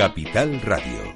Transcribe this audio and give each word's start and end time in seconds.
Capital 0.00 0.62
Radio. 0.62 1.12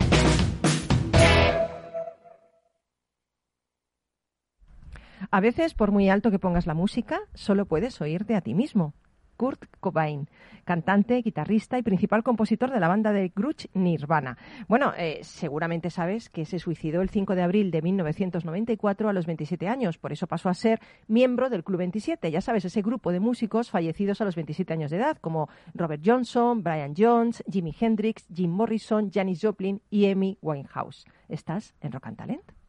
A 5.30 5.40
veces, 5.40 5.72
por 5.72 5.90
muy 5.90 6.10
alto 6.10 6.30
que 6.30 6.38
pongas 6.38 6.66
la 6.66 6.74
música, 6.74 7.20
solo 7.32 7.64
puedes 7.64 8.02
oírte 8.02 8.34
a 8.34 8.42
ti 8.42 8.52
mismo. 8.52 8.92
Kurt 9.36 9.64
Cobain, 9.80 10.28
cantante, 10.64 11.22
guitarrista 11.22 11.78
y 11.78 11.82
principal 11.82 12.22
compositor 12.22 12.70
de 12.70 12.80
la 12.80 12.88
banda 12.88 13.12
de 13.12 13.32
grunge 13.34 13.68
Nirvana. 13.74 14.38
Bueno, 14.68 14.92
eh, 14.96 15.20
seguramente 15.22 15.90
sabes 15.90 16.28
que 16.30 16.44
se 16.44 16.58
suicidó 16.58 17.02
el 17.02 17.10
5 17.10 17.34
de 17.34 17.42
abril 17.42 17.70
de 17.70 17.82
1994 17.82 19.08
a 19.08 19.12
los 19.12 19.26
27 19.26 19.68
años, 19.68 19.98
por 19.98 20.12
eso 20.12 20.26
pasó 20.26 20.48
a 20.48 20.54
ser 20.54 20.80
miembro 21.06 21.50
del 21.50 21.64
Club 21.64 21.78
27, 21.78 22.30
ya 22.30 22.40
sabes, 22.40 22.64
ese 22.64 22.82
grupo 22.82 23.12
de 23.12 23.20
músicos 23.20 23.70
fallecidos 23.70 24.20
a 24.20 24.24
los 24.24 24.34
27 24.34 24.72
años 24.72 24.90
de 24.90 24.98
edad, 24.98 25.18
como 25.20 25.48
Robert 25.74 26.02
Johnson, 26.04 26.62
Brian 26.62 26.94
Jones, 26.96 27.42
Jimi 27.50 27.74
Hendrix, 27.78 28.26
Jim 28.32 28.50
Morrison, 28.50 29.10
Janis 29.12 29.40
Joplin 29.42 29.80
y 29.90 30.10
Amy 30.10 30.38
Winehouse. 30.42 31.04
¿Estás 31.28 31.74
en 31.80 31.92
Rock 31.92 32.06
and 32.06 32.16
Talent? 32.16 32.63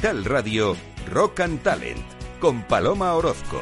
Capital 0.00 0.24
Radio, 0.24 0.76
Rock 1.12 1.40
and 1.40 1.62
Talent, 1.62 2.00
con 2.40 2.62
Paloma 2.62 3.12
Orozco. 3.12 3.58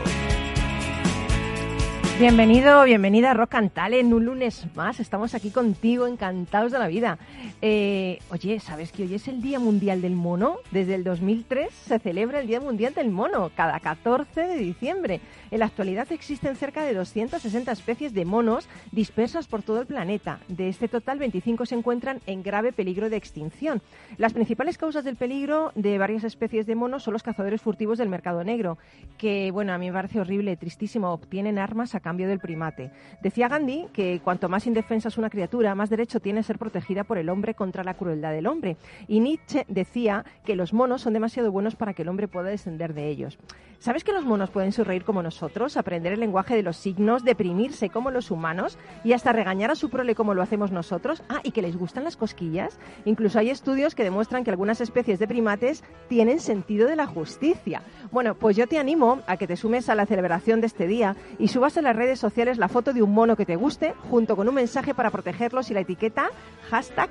Bienvenido, 2.21 2.85
bienvenida 2.85 3.33
a 3.33 3.35
Rock 3.35 3.57
and 3.57 3.73
Talent, 3.73 4.13
un 4.13 4.25
lunes 4.25 4.65
más. 4.77 5.01
Estamos 5.01 5.35
aquí 5.35 5.51
contigo, 5.51 6.07
encantados 6.07 6.71
de 6.71 6.79
la 6.79 6.87
vida. 6.87 7.19
Eh, 7.61 8.21
oye, 8.31 8.61
¿sabes 8.61 8.93
que 8.93 9.03
hoy 9.03 9.15
es 9.15 9.27
el 9.27 9.43
Día 9.43 9.59
Mundial 9.59 10.01
del 10.01 10.15
Mono? 10.15 10.59
Desde 10.71 10.95
el 10.95 11.03
2003 11.03 11.73
se 11.73 11.99
celebra 11.99 12.39
el 12.39 12.47
Día 12.47 12.61
Mundial 12.61 12.95
del 12.95 13.11
Mono, 13.11 13.51
cada 13.57 13.81
14 13.81 14.43
de 14.43 14.57
diciembre. 14.59 15.21
En 15.51 15.59
la 15.59 15.67
actualidad 15.67 16.07
existen 16.13 16.55
cerca 16.55 16.85
de 16.85 16.95
260 16.95 17.73
especies 17.73 18.15
de 18.15 18.25
monos 18.25 18.69
dispersas 18.93 19.49
por 19.49 19.63
todo 19.63 19.81
el 19.81 19.87
planeta. 19.87 20.39
De 20.47 20.69
este 20.69 20.87
total, 20.87 21.19
25 21.19 21.67
se 21.67 21.75
encuentran 21.75 22.21
en 22.27 22.45
grave 22.45 22.73
peligro 22.73 23.11
de 23.11 23.17
extinción. 23.17 23.83
Las 24.19 24.35
principales 24.35 24.79
causas 24.79 25.03
del 25.03 25.17
peligro 25.17 25.73
de 25.75 25.99
varias 25.99 26.23
especies 26.23 26.65
de 26.65 26.77
monos 26.77 27.03
son 27.03 27.13
los 27.13 27.25
cazadores 27.25 27.61
furtivos 27.61 27.99
del 27.99 28.09
mercado 28.09 28.45
negro, 28.45 28.79
que, 29.17 29.51
bueno, 29.51 29.73
a 29.73 29.79
mí 29.79 29.87
me 29.87 29.95
parece 29.95 30.21
horrible, 30.21 30.57
tristísimo, 30.57 31.13
obtienen 31.13 31.59
armas 31.59 31.97
a 31.97 32.01
cambio 32.01 32.29
del 32.29 32.39
primate. 32.39 32.93
Decía 33.21 33.49
Gandhi 33.49 33.87
que 33.93 34.21
cuanto 34.23 34.49
más 34.49 34.69
indefensa 34.69 35.09
es 35.09 35.19
una 35.19 35.31
criatura, 35.31 35.75
más 35.75 35.91
derecho 35.91 36.21
tiene 36.21 36.41
a 36.41 36.45
ser 36.45 36.59
protegida 36.59 37.03
por 37.03 37.19
el 37.19 37.29
hombre 37.31 37.48
contra 37.55 37.85
la 37.85 37.95
crueldad 37.95 38.33
del 38.33 38.47
hombre. 38.47 38.77
Y 39.07 39.21
Nietzsche 39.21 39.65
decía 39.69 40.25
que 40.45 40.57
los 40.57 40.73
monos 40.73 41.03
son 41.03 41.13
demasiado 41.13 41.53
buenos 41.53 41.77
para 41.77 41.95
que 41.95 42.03
el 42.03 42.09
hombre 42.09 42.29
pueda 42.29 42.49
descender 42.49 42.95
de 42.95 43.09
ellos. 43.09 43.39
¿Sabes 43.81 44.03
que 44.03 44.13
los 44.13 44.25
monos 44.25 44.51
pueden 44.51 44.73
sonreír 44.73 45.05
como 45.05 45.23
nosotros, 45.23 45.77
aprender 45.77 46.13
el 46.13 46.19
lenguaje 46.19 46.57
de 46.57 46.65
los 46.65 46.77
signos, 46.77 47.23
deprimirse 47.23 47.91
como 47.91 48.11
los 48.11 48.33
humanos 48.33 48.77
y 49.05 49.13
hasta 49.13 49.33
regañar 49.33 49.71
a 49.71 49.77
su 49.77 49.89
prole 49.89 50.17
como 50.17 50.35
lo 50.35 50.43
hacemos 50.43 50.73
nosotros? 50.73 51.23
Ah, 51.29 51.39
y 51.45 51.53
que 51.53 51.63
les 51.63 51.77
gustan 51.77 52.03
las 52.03 52.17
cosquillas. 52.17 52.77
Incluso 53.05 53.39
hay 53.39 53.51
estudios 53.51 53.95
que 53.95 54.03
demuestran 54.03 54.43
que 54.43 54.51
algunas 54.51 54.81
especies 54.81 55.21
de 55.21 55.29
primates 55.29 55.85
tienen 56.09 56.41
sentido 56.41 56.89
de 56.89 56.97
la 56.97 57.07
justicia. 57.07 57.83
Bueno, 58.11 58.35
pues 58.35 58.57
yo 58.57 58.67
te 58.67 58.79
animo 58.79 59.21
a 59.29 59.37
que 59.37 59.47
te 59.47 59.57
sumes 59.57 59.89
a 59.89 59.95
la 59.95 60.07
celebración 60.07 60.61
de 60.61 60.67
este 60.67 60.89
día 60.89 61.15
y 61.39 61.47
subas 61.47 61.77
a 61.79 61.83
las 61.83 61.95
redes 61.95 62.19
sociales 62.19 62.59
la 62.59 62.67
foto 62.67 62.93
de 62.93 63.03
un 63.03 63.15
mono 63.15 63.37
que 63.37 63.47
te 63.47 63.55
guste 63.55 63.95
junto 64.11 64.35
con 64.35 64.49
un 64.49 64.57
mensaje 64.57 64.93
para 64.93 65.11
protegerlos 65.11 65.71
y 65.71 65.75
la 65.75 65.81
etiqueta 65.81 66.31
hashtag 66.69 67.11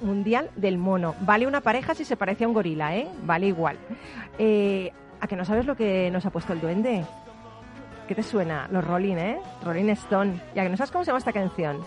Mundial 0.00 0.50
del 0.56 0.78
Mono. 0.78 1.14
Vale 1.20 1.46
una 1.46 1.60
pareja 1.60 1.94
si 1.94 2.04
se 2.04 2.16
parece 2.16 2.44
a 2.44 2.48
un 2.48 2.54
gorila, 2.54 2.96
¿eh? 2.96 3.08
Vale 3.24 3.46
igual. 3.46 3.78
Eh, 4.38 4.92
¿A 5.20 5.26
que 5.26 5.36
no 5.36 5.44
sabes 5.44 5.66
lo 5.66 5.76
que 5.76 6.10
nos 6.10 6.26
ha 6.26 6.30
puesto 6.30 6.52
el 6.52 6.60
duende? 6.60 7.04
¿Qué 8.08 8.14
te 8.14 8.22
suena? 8.22 8.68
Los 8.70 8.84
Rolling, 8.84 9.16
¿eh? 9.16 9.38
Rolling 9.64 9.88
Stone. 9.90 10.40
¿Y 10.54 10.58
a 10.58 10.64
que 10.64 10.68
no 10.68 10.76
sabes 10.76 10.90
cómo 10.90 11.04
se 11.04 11.08
llama 11.08 11.18
esta 11.18 11.32
canción? 11.32 11.78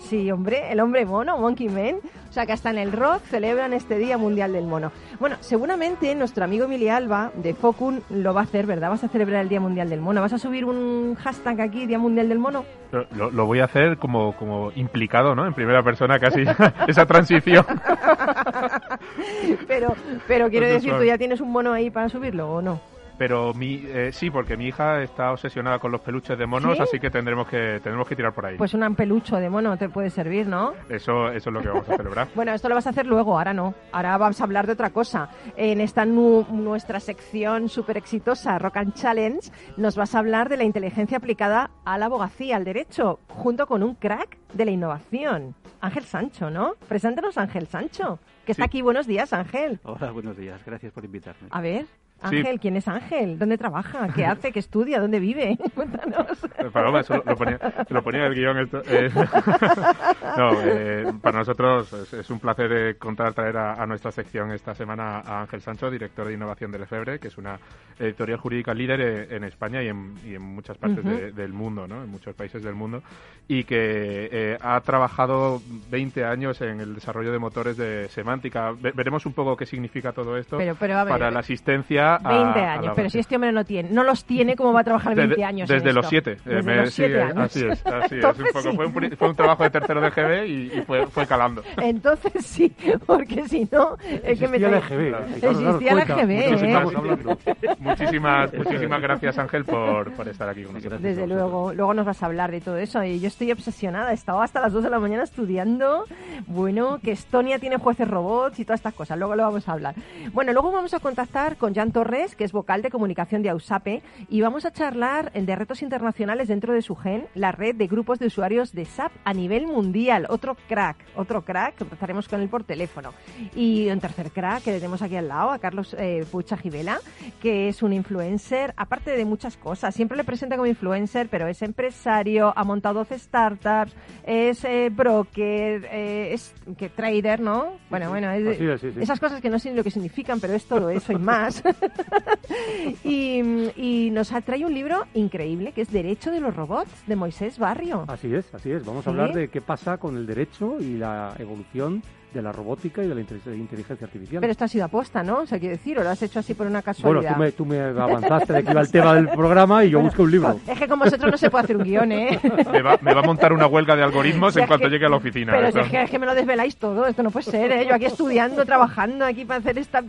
Sí, 0.00 0.30
hombre, 0.30 0.72
el 0.72 0.80
hombre 0.80 1.04
mono, 1.04 1.38
Monkey 1.38 1.68
Man. 1.68 1.96
O 2.28 2.32
sea 2.32 2.46
que 2.46 2.52
hasta 2.52 2.70
en 2.70 2.78
el 2.78 2.92
rock 2.92 3.22
celebran 3.24 3.72
este 3.72 3.98
Día 3.98 4.16
Mundial 4.16 4.52
del 4.52 4.64
Mono. 4.64 4.92
Bueno, 5.18 5.36
seguramente 5.40 6.14
nuestro 6.14 6.44
amigo 6.44 6.64
Emily 6.64 6.88
Alba 6.88 7.32
de 7.34 7.54
Focun 7.54 8.02
lo 8.08 8.32
va 8.32 8.40
a 8.40 8.44
hacer, 8.44 8.66
¿verdad? 8.66 8.90
Vas 8.90 9.02
a 9.02 9.08
celebrar 9.08 9.42
el 9.42 9.48
Día 9.48 9.60
Mundial 9.60 9.90
del 9.90 10.00
Mono. 10.00 10.20
¿Vas 10.20 10.32
a 10.32 10.38
subir 10.38 10.64
un 10.64 11.16
hashtag 11.16 11.60
aquí, 11.60 11.86
Día 11.86 11.98
Mundial 11.98 12.28
del 12.28 12.38
Mono? 12.38 12.64
Lo, 13.12 13.30
lo 13.30 13.46
voy 13.46 13.60
a 13.60 13.64
hacer 13.64 13.98
como, 13.98 14.36
como 14.36 14.72
implicado, 14.74 15.34
¿no? 15.34 15.46
En 15.46 15.54
primera 15.54 15.82
persona 15.82 16.18
casi, 16.18 16.44
esa 16.88 17.04
transición. 17.04 17.64
pero, 19.68 19.94
pero 20.26 20.50
quiero 20.50 20.66
decir, 20.66 20.94
¿tú 20.96 21.04
ya 21.04 21.18
tienes 21.18 21.40
un 21.40 21.50
mono 21.50 21.72
ahí 21.72 21.90
para 21.90 22.08
subirlo 22.08 22.52
o 22.52 22.62
no? 22.62 22.80
Pero 23.20 23.52
mi, 23.52 23.84
eh, 23.86 24.12
sí, 24.14 24.30
porque 24.30 24.56
mi 24.56 24.68
hija 24.68 25.02
está 25.02 25.30
obsesionada 25.30 25.78
con 25.78 25.92
los 25.92 26.00
peluches 26.00 26.38
de 26.38 26.46
monos, 26.46 26.78
¿Sí? 26.78 26.82
así 26.82 26.98
que 26.98 27.10
tendremos 27.10 27.46
que 27.46 27.78
tendremos 27.82 28.08
que 28.08 28.16
tirar 28.16 28.32
por 28.32 28.46
ahí. 28.46 28.56
Pues 28.56 28.72
un 28.72 28.94
pelucho 28.96 29.36
de 29.36 29.50
mono 29.50 29.76
te 29.76 29.90
puede 29.90 30.08
servir, 30.08 30.46
¿no? 30.46 30.72
Eso, 30.88 31.28
eso 31.28 31.50
es 31.50 31.52
lo 31.52 31.60
que 31.60 31.68
vamos 31.68 31.86
a 31.86 31.98
celebrar. 31.98 32.28
bueno, 32.34 32.54
esto 32.54 32.70
lo 32.70 32.76
vas 32.76 32.86
a 32.86 32.90
hacer 32.90 33.04
luego, 33.04 33.36
ahora 33.36 33.52
no. 33.52 33.74
Ahora 33.92 34.16
vamos 34.16 34.40
a 34.40 34.44
hablar 34.44 34.66
de 34.66 34.72
otra 34.72 34.88
cosa. 34.88 35.28
En 35.54 35.82
esta 35.82 36.06
nu 36.06 36.46
nuestra 36.50 36.98
sección 36.98 37.68
súper 37.68 37.98
exitosa, 37.98 38.58
Rock 38.58 38.78
and 38.78 38.94
Challenge, 38.94 39.50
nos 39.76 39.96
vas 39.96 40.14
a 40.14 40.20
hablar 40.20 40.48
de 40.48 40.56
la 40.56 40.64
inteligencia 40.64 41.18
aplicada 41.18 41.72
a 41.84 41.98
la 41.98 42.06
abogacía, 42.06 42.56
al 42.56 42.64
derecho, 42.64 43.18
junto 43.28 43.66
con 43.66 43.82
un 43.82 43.96
crack 43.96 44.38
de 44.54 44.64
la 44.64 44.70
innovación. 44.70 45.54
Ángel 45.82 46.04
Sancho, 46.04 46.48
¿no? 46.48 46.72
Preséntanos 46.88 47.36
a 47.36 47.42
Ángel 47.42 47.66
Sancho, 47.66 48.18
que 48.46 48.52
está 48.52 48.64
aquí. 48.64 48.80
Buenos 48.80 49.06
días, 49.06 49.34
Ángel. 49.34 49.78
Hola, 49.82 50.10
buenos 50.10 50.38
días. 50.38 50.64
Gracias 50.64 50.90
por 50.90 51.04
invitarme. 51.04 51.48
A 51.50 51.60
ver, 51.60 51.84
Sí. 52.28 52.36
Ángel, 52.36 52.60
¿quién 52.60 52.76
es 52.76 52.86
Ángel? 52.86 53.38
¿Dónde 53.38 53.56
trabaja? 53.56 54.08
¿Qué 54.14 54.26
hace? 54.26 54.52
¿Qué 54.52 54.58
estudia? 54.58 55.00
¿Dónde 55.00 55.20
vive? 55.20 55.56
Cuéntanos. 55.74 56.26
Paloma, 56.72 57.00
eso 57.00 57.22
lo 57.24 57.36
ponía, 57.36 57.58
lo 57.88 58.02
ponía 58.02 58.20
en 58.20 58.26
el 58.26 58.34
guion. 58.34 58.58
Esto, 58.58 58.82
eh. 58.86 59.10
no, 60.36 60.52
eh, 60.62 61.12
para 61.20 61.38
nosotros 61.38 61.92
es, 61.92 62.12
es 62.12 62.30
un 62.30 62.38
placer 62.40 62.70
eh, 62.72 62.94
contar, 62.96 63.32
traer 63.32 63.56
a, 63.56 63.74
a 63.82 63.86
nuestra 63.86 64.12
sección 64.12 64.50
esta 64.52 64.74
semana 64.74 65.20
a 65.20 65.40
Ángel 65.42 65.60
Sancho, 65.62 65.90
director 65.90 66.26
de 66.26 66.34
innovación 66.34 66.70
de 66.70 66.78
Lefebvre, 66.80 67.18
que 67.18 67.28
es 67.28 67.38
una 67.38 67.58
editorial 67.98 68.38
jurídica 68.38 68.74
líder 68.74 69.00
eh, 69.00 69.36
en 69.36 69.44
España 69.44 69.82
y 69.82 69.88
en, 69.88 70.14
y 70.24 70.34
en 70.34 70.42
muchas 70.42 70.76
partes 70.78 70.98
Ujú. 71.04 71.08
de- 71.08 71.32
del 71.32 71.52
mundo, 71.52 71.86
¿no? 71.86 72.02
en 72.02 72.10
muchos 72.10 72.34
países 72.34 72.62
del 72.62 72.74
mundo, 72.74 73.02
y 73.48 73.64
que 73.64 74.28
eh, 74.32 74.58
ha 74.60 74.80
trabajado 74.80 75.60
20 75.90 76.24
años 76.24 76.60
en 76.60 76.80
el 76.80 76.94
desarrollo 76.94 77.32
de 77.32 77.38
motores 77.38 77.76
de 77.76 78.08
semántica. 78.08 78.72
Ve- 78.78 78.92
veremos 78.94 79.26
un 79.26 79.32
poco 79.32 79.56
qué 79.56 79.66
significa 79.66 80.12
todo 80.12 80.36
esto 80.36 80.58
Pero- 80.58 80.76
pero, 80.78 80.96
ver, 81.04 81.08
para 81.08 81.30
la 81.30 81.40
asistencia 81.40 82.09
a- 82.16 82.28
20 82.28 82.60
a 82.60 82.62
la 82.62 82.72
años, 82.72 82.80
pero 82.80 82.90
abogacía. 82.90 83.10
si 83.10 83.18
este 83.18 83.34
hombre 83.36 83.52
no 83.52 83.64
tiene, 83.64 83.90
no 83.90 84.04
los 84.04 84.24
tiene, 84.24 84.56
¿cómo 84.56 84.72
va 84.72 84.80
a 84.80 84.84
trabajar 84.84 85.14
20 85.14 85.34
Desde- 85.36 85.44
años? 85.44 85.70
en 85.70 85.76
Desde 85.76 85.92
los. 85.92 86.12
Eh, 86.12 86.62
me- 86.64 86.76
los 86.76 86.88
sí, 86.90 86.94
7 86.96 87.14
eh, 87.18 87.22
años. 87.22 87.36
Así 87.38 87.64
es, 87.66 87.86
así 87.86 88.14
es. 88.16 88.24
Un 88.24 88.30
Entonces 88.30 88.46
poco, 88.52 88.70
sí. 88.70 88.76
fue, 88.76 88.86
un, 88.86 89.16
fue 89.16 89.28
un 89.28 89.36
trabajo 89.36 89.62
de 89.62 89.70
tercero 89.70 90.00
de 90.00 90.10
GB 90.10 90.46
y, 90.46 90.78
y 90.78 90.82
fue, 90.82 91.06
fue 91.06 91.26
calando. 91.26 91.62
Entonces 91.78 92.44
sí, 92.46 92.74
porque 93.06 93.46
si 93.48 93.68
no, 93.70 93.96
es 94.22 94.38
que 94.38 94.48
me 94.48 94.58
trae- 94.58 94.78
EGB. 94.78 95.14
Existía 95.44 95.92
cuenta, 95.92 96.20
EGB, 96.20 96.30
¿eh? 96.30 97.76
Muchísimas, 97.78 98.52
muchísimas 98.54 99.00
gracias, 99.00 99.38
Ángel, 99.38 99.64
por, 99.64 100.12
por 100.12 100.28
estar 100.28 100.48
aquí 100.48 100.62
con 100.64 100.74
nosotros. 100.74 101.00
Desde 101.02 101.22
a 101.24 101.26
luego, 101.26 101.72
luego 101.74 101.94
nos 101.94 102.06
vas 102.06 102.22
a 102.22 102.26
hablar 102.26 102.50
de 102.50 102.60
todo 102.60 102.76
eso. 102.76 103.02
Y 103.04 103.20
yo 103.20 103.28
estoy 103.28 103.52
obsesionada, 103.52 104.10
he 104.10 104.14
estado 104.14 104.42
hasta 104.42 104.60
las 104.60 104.72
2 104.72 104.84
de 104.84 104.90
la 104.90 104.98
mañana 104.98 105.22
estudiando, 105.24 106.04
bueno, 106.46 106.98
que 107.02 107.12
Estonia 107.12 107.58
tiene 107.58 107.76
jueces 107.78 108.08
robots 108.08 108.58
y 108.60 108.64
todas 108.64 108.80
estas 108.80 108.94
cosas. 108.94 109.18
Luego 109.18 109.34
lo 109.36 109.42
vamos 109.44 109.68
a 109.68 109.72
hablar. 109.72 109.94
Bueno, 110.32 110.52
luego 110.52 110.70
vamos 110.72 110.94
a 110.94 111.00
contactar 111.00 111.56
con 111.56 111.74
Jan 111.74 111.92
Torres, 112.00 112.34
que 112.34 112.44
es 112.44 112.52
vocal 112.52 112.80
de 112.80 112.88
comunicación 112.88 113.42
de 113.42 113.50
AUSAPE, 113.50 114.02
y 114.30 114.40
vamos 114.40 114.64
a 114.64 114.72
charlar 114.72 115.30
de 115.32 115.54
retos 115.54 115.82
internacionales 115.82 116.48
dentro 116.48 116.72
de 116.72 116.80
su 116.80 116.96
gen, 116.96 117.26
la 117.34 117.52
red 117.52 117.74
de 117.74 117.86
grupos 117.88 118.18
de 118.18 118.26
usuarios 118.26 118.72
de 118.72 118.86
SAP 118.86 119.12
a 119.22 119.34
nivel 119.34 119.66
mundial. 119.66 120.26
Otro 120.30 120.56
crack, 120.66 120.96
otro 121.14 121.44
crack, 121.44 121.78
empezaremos 121.78 122.26
con 122.26 122.40
él 122.40 122.48
por 122.48 122.64
teléfono. 122.64 123.12
Y 123.54 123.90
un 123.90 124.00
tercer 124.00 124.30
crack 124.30 124.62
que 124.64 124.72
tenemos 124.72 125.02
aquí 125.02 125.16
al 125.16 125.28
lado, 125.28 125.50
a 125.50 125.58
Carlos 125.58 125.94
eh, 125.98 126.24
Pucha 126.30 126.56
Gibela, 126.56 127.00
que 127.42 127.68
es 127.68 127.82
un 127.82 127.92
influencer, 127.92 128.72
aparte 128.78 129.10
de 129.10 129.26
muchas 129.26 129.58
cosas. 129.58 129.94
Siempre 129.94 130.16
le 130.16 130.24
presenta 130.24 130.56
como 130.56 130.64
influencer, 130.66 131.28
pero 131.28 131.48
es 131.48 131.60
empresario, 131.60 132.50
ha 132.56 132.64
montado 132.64 133.00
12 133.00 133.18
startups, 133.18 133.94
es 134.24 134.64
eh, 134.64 134.88
broker, 134.90 135.86
eh, 135.92 136.32
es 136.32 136.54
que 136.78 136.88
trader, 136.88 137.40
¿no? 137.40 137.72
Bueno, 137.90 138.08
bueno, 138.08 138.30
es- 138.30 138.58
es, 138.58 138.80
sí, 138.80 138.90
sí. 138.90 139.00
esas 139.02 139.20
cosas 139.20 139.42
que 139.42 139.50
no 139.50 139.58
sé 139.58 139.68
ni 139.70 139.76
lo 139.76 139.84
que 139.84 139.90
significan, 139.90 140.40
pero 140.40 140.54
es 140.54 140.64
todo 140.64 140.88
eso 140.88 141.12
y 141.12 141.16
más. 141.18 141.62
y, 143.04 143.40
y 143.76 144.10
nos 144.10 144.28
trae 144.44 144.64
un 144.64 144.74
libro 144.74 145.06
increíble 145.14 145.72
que 145.72 145.82
es 145.82 145.92
Derecho 145.92 146.30
de 146.30 146.40
los 146.40 146.54
Robots 146.54 146.90
de 147.06 147.16
Moisés 147.16 147.58
Barrio. 147.58 148.04
Así 148.08 148.34
es, 148.34 148.52
así 148.54 148.70
es. 148.70 148.84
Vamos 148.84 149.04
¿Sí? 149.04 149.10
a 149.10 149.12
hablar 149.12 149.34
de 149.34 149.48
qué 149.48 149.60
pasa 149.60 149.98
con 149.98 150.16
el 150.16 150.26
derecho 150.26 150.78
y 150.80 150.96
la 150.96 151.34
evolución 151.38 152.02
de 152.32 152.42
la 152.42 152.52
robótica 152.52 153.02
y 153.02 153.08
de 153.08 153.14
la 153.14 153.20
inte- 153.20 153.40
inteligencia 153.56 154.06
artificial. 154.06 154.40
Pero 154.40 154.50
esto 154.52 154.64
ha 154.64 154.68
sido 154.68 154.84
aposta, 154.84 155.22
¿no? 155.22 155.38
O 155.40 155.46
sea, 155.46 155.58
quiero 155.58 155.76
decir, 155.76 155.98
o 155.98 156.02
lo 156.04 156.10
has 156.10 156.22
hecho 156.22 156.38
así 156.38 156.54
por 156.54 156.66
una 156.66 156.80
bueno, 156.80 156.84
casualidad. 156.84 157.34
tú 157.34 157.38
me, 157.40 157.52
tú 157.52 157.66
me 157.66 157.80
avanzaste 157.80 158.52
de 158.52 158.64
que 158.64 158.70
iba 158.70 158.80
el 158.80 158.90
tema 158.90 159.14
del 159.14 159.28
programa 159.28 159.84
y 159.84 159.90
yo 159.90 160.00
busqué 160.00 160.22
un 160.22 160.30
libro. 160.30 160.60
Es 160.66 160.78
que 160.78 160.86
con 160.88 160.98
vosotros 160.98 161.30
no 161.30 161.36
se 161.36 161.50
puede 161.50 161.64
hacer 161.64 161.76
un 161.76 161.82
guion, 161.84 162.12
¿eh? 162.12 162.40
Me 162.72 162.82
va, 162.82 162.98
me 163.02 163.12
va 163.14 163.20
a 163.20 163.24
montar 163.24 163.52
una 163.52 163.66
huelga 163.66 163.96
de 163.96 164.02
algoritmos 164.02 164.54
Si 164.54 164.60
en 164.60 164.66
cuanto 164.66 164.86
que- 164.86 164.90
llegue 164.90 165.06
a 165.06 165.08
la 165.08 165.16
oficina. 165.16 165.52
Pero 165.52 165.72
si 165.72 165.78
es 165.80 165.88
que, 165.90 166.02
es 166.02 166.10
que 166.10 166.18
me 166.18 166.26
lo 166.26 166.34
desveláis 166.34 166.76
todo, 166.76 167.06
esto 167.06 167.22
no 167.22 167.30
puede 167.30 167.44
ser, 167.50 167.72
¿eh? 167.72 167.86
Yo 167.88 167.94
aquí 167.94 168.04
estudiando, 168.06 168.64
trabajando 168.64 169.24
aquí 169.24 169.44
para 169.44 169.60
hacer 169.60 169.78
esta, 169.78 170.02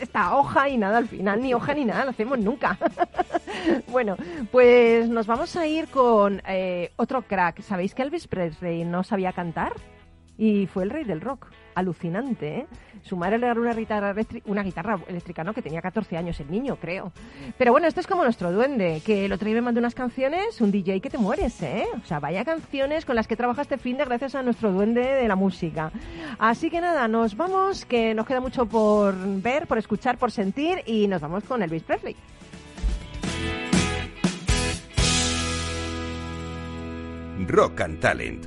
esta 0.00 0.36
hoja 0.36 0.68
y 0.68 0.76
nada, 0.78 0.98
al 0.98 1.08
final 1.08 1.40
ni 1.42 1.52
hoja 1.54 1.74
ni 1.74 1.84
nada, 1.84 2.04
lo 2.04 2.10
hacemos 2.10 2.38
nunca. 2.38 2.78
bueno, 3.88 4.16
pues 4.50 5.08
nos 5.08 5.26
vamos 5.26 5.54
a 5.56 5.66
ir 5.66 5.88
con 5.88 6.40
eh, 6.48 6.90
otro 6.96 7.22
crack. 7.22 7.60
¿Sabéis 7.62 7.94
que 7.94 8.02
Elvis 8.02 8.26
Presley 8.28 8.84
no 8.84 9.02
sabía 9.04 9.32
cantar? 9.32 9.72
Y 10.38 10.66
fue 10.66 10.84
el 10.84 10.90
rey 10.90 11.04
del 11.04 11.20
rock. 11.20 11.46
Alucinante, 11.74 12.58
¿eh? 12.60 12.66
Su 13.02 13.16
madre 13.16 13.38
le 13.38 13.46
regaló 13.46 13.60
una 13.60 13.74
guitarra, 13.74 14.14
una 14.46 14.62
guitarra 14.62 14.98
eléctrica, 15.08 15.44
¿no? 15.44 15.52
Que 15.52 15.60
tenía 15.60 15.82
14 15.82 16.16
años 16.16 16.40
el 16.40 16.50
niño, 16.50 16.76
creo. 16.76 17.12
Pero 17.58 17.72
bueno, 17.72 17.86
esto 17.86 18.00
es 18.00 18.06
como 18.06 18.24
nuestro 18.24 18.50
duende, 18.50 19.02
que 19.04 19.26
el 19.26 19.32
otro 19.32 19.44
día 19.44 19.56
me 19.56 19.60
mandó 19.60 19.78
unas 19.80 19.94
canciones, 19.94 20.60
un 20.62 20.70
DJ 20.70 21.00
que 21.02 21.10
te 21.10 21.18
mueres, 21.18 21.62
¿eh? 21.62 21.86
O 22.02 22.06
sea, 22.06 22.18
vaya 22.18 22.44
canciones 22.46 23.04
con 23.04 23.14
las 23.14 23.28
que 23.28 23.36
trabaja 23.36 23.62
este 23.62 23.76
fin 23.76 23.98
de 23.98 24.06
gracias 24.06 24.34
a 24.34 24.42
nuestro 24.42 24.72
duende 24.72 25.02
de 25.02 25.28
la 25.28 25.36
música. 25.36 25.92
Así 26.38 26.70
que 26.70 26.80
nada, 26.80 27.08
nos 27.08 27.36
vamos, 27.36 27.84
que 27.84 28.14
nos 28.14 28.26
queda 28.26 28.40
mucho 28.40 28.64
por 28.64 29.14
ver, 29.42 29.66
por 29.66 29.76
escuchar, 29.76 30.16
por 30.16 30.30
sentir, 30.30 30.82
y 30.86 31.06
nos 31.08 31.20
vamos 31.20 31.44
con 31.44 31.62
Elvis 31.62 31.82
Presley. 31.82 32.16
Rock 37.46 37.82
and 37.82 38.00
Talent, 38.00 38.46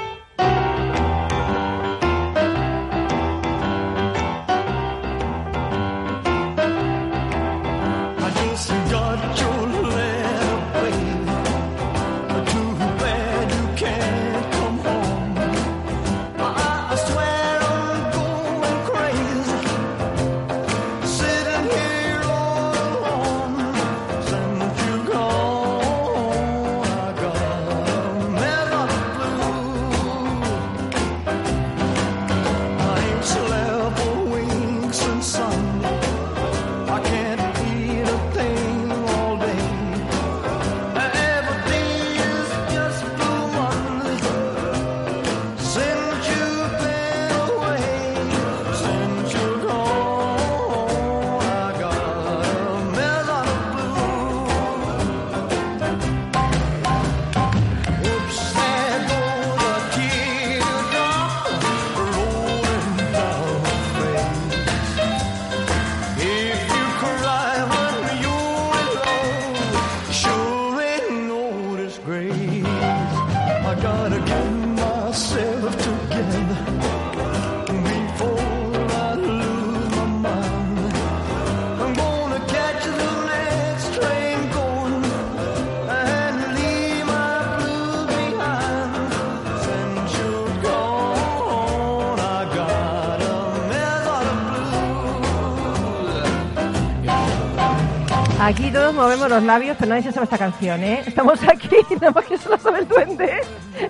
Aquí 98.51 98.69
todos 98.69 98.93
movemos 98.93 99.29
los 99.29 99.43
labios, 99.43 99.77
pero 99.79 99.89
nadie 99.91 100.03
se 100.03 100.11
sabe 100.11 100.25
esta 100.25 100.37
canción, 100.37 100.83
¿eh? 100.83 101.01
Estamos 101.05 101.39
aquí, 101.47 101.69
nada 102.01 102.11
más 102.11 102.25
que 102.25 102.37
se 102.37 102.49
lo 102.49 102.57
sabe 102.57 102.79
el 102.79 102.87
duende. 102.87 103.31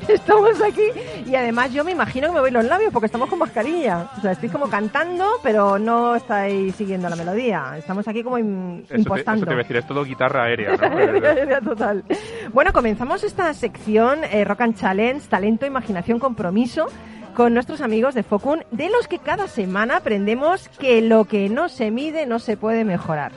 Estamos 0.08 0.62
aquí 0.62 0.84
y 1.26 1.34
además 1.36 1.74
yo 1.74 1.84
me 1.84 1.92
imagino 1.92 2.28
que 2.28 2.34
me 2.34 2.40
voy 2.42 2.52
los 2.52 2.66
labios 2.66 2.94
porque 2.94 3.08
estamos 3.08 3.28
con 3.28 3.40
mascarilla. 3.40 4.08
O 4.18 4.22
sea, 4.22 4.34
estoy 4.34 4.50
como 4.50 4.70
cantando, 4.70 5.26
pero 5.42 5.80
no 5.80 6.16
estáis 6.16 6.76
siguiendo 6.76 7.10
la 7.10 7.16
melodía. 7.16 7.74
Estamos 7.78 8.08
aquí 8.08 8.24
como 8.24 8.38
im- 8.38 8.80
Eso 8.84 8.88
te, 8.88 8.94
eso 8.94 8.98
impostando. 9.02 9.46
te 9.48 9.52
iba 9.52 9.60
a 9.62 9.64
decir, 9.64 9.78
es 9.78 9.88
todo 9.88 10.04
guitarra 10.04 10.44
aérea, 10.44 10.78
¿no? 10.78 10.80
Ya, 11.50 11.60
Total. 11.62 12.04
Bueno, 12.54 12.72
comenzamos 12.72 13.24
esta 13.24 13.52
sección 13.56 14.24
eh, 14.26 14.46
Rock 14.46 14.62
and 14.62 14.76
Challenge, 14.78 15.28
talento, 15.28 15.66
imaginación, 15.66 16.20
compromiso 16.20 16.86
con 17.36 17.54
nuestros 17.54 17.82
amigos 17.82 18.14
de 18.16 18.24
Focun, 18.24 18.64
de 18.72 18.90
los 18.90 19.08
que 19.08 19.20
cada 19.20 19.48
semana 19.48 19.98
aprendemos 19.98 20.68
que 20.80 21.02
lo 21.02 21.26
que 21.26 21.50
no 21.50 21.70
se 21.70 21.92
mide 21.92 22.26
no 22.26 22.40
se 22.40 22.58
puede 22.58 22.84
mejorar. 22.86 23.32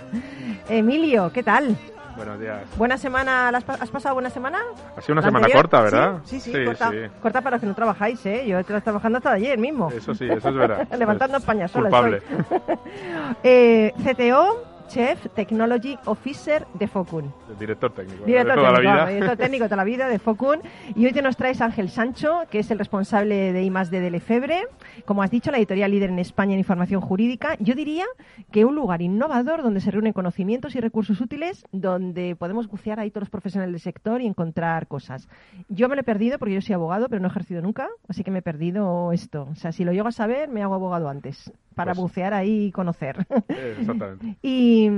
Emilio, 0.69 1.31
¿qué 1.32 1.43
tal? 1.43 1.76
Buenos 2.17 2.38
días. 2.38 2.61
¿Buena 2.76 2.96
semana? 2.96 3.50
¿la 3.50 3.58
has, 3.58 3.64
pa- 3.64 3.76
has 3.81 3.91
pasado 3.91 4.14
buena 4.14 4.31
semana? 4.31 4.58
Ha 4.96 5.00
sido 5.00 5.14
una 5.14 5.20
¿La 5.23 5.26
semana 5.29 5.46
anterior? 5.46 5.62
corta, 5.64 5.81
¿verdad? 5.82 6.19
Sí, 6.25 6.38
sí, 6.38 6.52
sí, 6.52 6.58
Sí, 6.58 6.64
corta, 6.64 6.91
sí. 6.91 6.96
corta 7.20 7.41
para 7.41 7.56
los 7.56 7.61
que 7.61 7.67
no 7.67 7.75
trabajáis, 7.75 8.25
¿eh? 8.26 8.44
Yo 8.46 8.58
estoy 8.61 8.81
trabajando 8.81 9.19
hasta 9.19 9.32
ayer 9.32 9.58
mismo. 9.58 9.91
Eso 9.91 10.14
sí, 10.14 10.25
eso 10.31 10.49
es 10.49 10.55
verdad. 10.55 10.87
Levantando 10.99 11.37
Es 11.38 11.43
España 11.43 11.67
sola 11.69 11.90
Culpable. 11.90 12.23
Eh, 13.42 13.92
CTO, 14.04 14.62
Chef 14.94 15.26
Technology 15.34 15.98
Officer 16.04 16.68
de 16.74 16.86
Focun. 16.86 17.34
El 17.50 17.58
director 17.58 17.92
técnico. 17.92 18.24
Director 18.24 18.54
de 18.54 18.62
toda 18.62 18.74
técnico, 18.74 18.94
la 18.94 19.04
vida. 19.04 19.12
director 19.12 19.36
técnico 19.36 19.64
de 19.64 19.68
toda 19.68 19.76
la 19.76 19.84
vida 19.84 20.08
de 20.08 20.18
Focun. 20.20 20.60
Y 20.94 21.04
hoy 21.04 21.12
te 21.12 21.20
nos 21.20 21.36
traes 21.36 21.60
Ángel 21.60 21.88
Sancho, 21.88 22.42
que 22.48 22.60
es 22.60 22.70
el 22.70 22.78
responsable 22.78 23.52
de 23.52 23.64
I+D 23.64 23.90
de 23.90 24.10
Lefebre. 24.12 24.68
Como 25.04 25.24
has 25.24 25.32
dicho, 25.32 25.50
la 25.50 25.56
editorial 25.58 25.90
líder 25.90 26.10
en 26.10 26.20
España 26.20 26.52
en 26.52 26.60
información 26.60 27.00
jurídica. 27.00 27.56
Yo 27.58 27.74
diría 27.74 28.04
que 28.52 28.64
un 28.64 28.76
lugar 28.76 29.02
innovador 29.02 29.64
donde 29.64 29.80
se 29.80 29.90
reúnen 29.90 30.12
conocimientos 30.12 30.76
y 30.76 30.80
recursos 30.80 31.20
útiles, 31.20 31.66
donde 31.72 32.36
podemos 32.36 32.68
bucear 32.68 33.00
ahí 33.00 33.10
todos 33.10 33.22
los 33.22 33.30
profesionales 33.30 33.72
del 33.72 33.80
sector 33.80 34.20
y 34.20 34.26
encontrar 34.26 34.86
cosas. 34.86 35.28
Yo 35.68 35.88
me 35.88 35.96
lo 35.96 36.02
he 36.02 36.04
perdido 36.04 36.38
porque 36.38 36.54
yo 36.54 36.60
soy 36.60 36.76
abogado, 36.76 37.08
pero 37.08 37.20
no 37.20 37.26
he 37.26 37.30
ejercido 37.32 37.62
nunca, 37.62 37.88
así 38.06 38.22
que 38.22 38.30
me 38.30 38.38
he 38.38 38.42
perdido 38.42 39.10
esto. 39.10 39.48
O 39.50 39.56
sea, 39.56 39.72
si 39.72 39.82
lo 39.82 39.92
llego 39.92 40.06
a 40.06 40.12
saber, 40.12 40.48
me 40.48 40.62
hago 40.62 40.74
abogado 40.74 41.08
antes, 41.08 41.52
para 41.75 41.93
Pues- 41.93 42.02
bucear 42.02 42.35
ahí 42.35 42.66
y 42.66 42.73
conocer. 42.73 43.26
Eh, 43.49 43.76
Exactamente. 43.81 44.37
Y, 44.43 44.88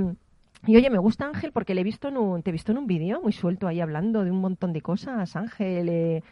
y 0.65 0.75
oye, 0.75 0.89
me 0.89 0.97
gusta 0.97 1.25
Ángel 1.27 1.51
porque 1.51 1.75
le 1.75 1.81
he 1.81 1.83
visto 1.83 2.07
en 2.07 2.17
un, 2.17 2.41
te 2.43 2.49
he 2.49 2.53
visto 2.53 2.71
en 2.71 2.77
un 2.79 2.87
vídeo 2.87 3.21
muy 3.21 3.31
suelto 3.31 3.67
ahí 3.67 3.79
hablando 3.79 4.23
de 4.23 4.31
un 4.31 4.39
montón 4.41 4.73
de 4.73 4.81
cosas, 4.81 5.35
Ángel. 5.35 5.87
eh, 5.89 6.23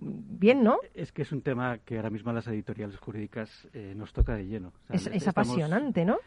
bien, 0.00 0.62
¿no? 0.62 0.78
Es 0.94 1.12
que 1.12 1.22
es 1.22 1.32
un 1.32 1.42
tema 1.42 1.78
que 1.78 1.96
ahora 1.96 2.10
mismo 2.10 2.30
a 2.30 2.34
las 2.34 2.46
editoriales 2.46 2.96
jurídicas 2.98 3.68
eh, 3.72 3.94
nos 3.96 4.12
toca 4.12 4.34
de 4.34 4.46
lleno. 4.46 4.68
O 4.68 4.72
sea, 4.88 4.96
Es, 4.96 5.06
es 5.08 5.26
estamos- 5.26 5.48
apasionante, 5.48 6.04
¿no? 6.04 6.18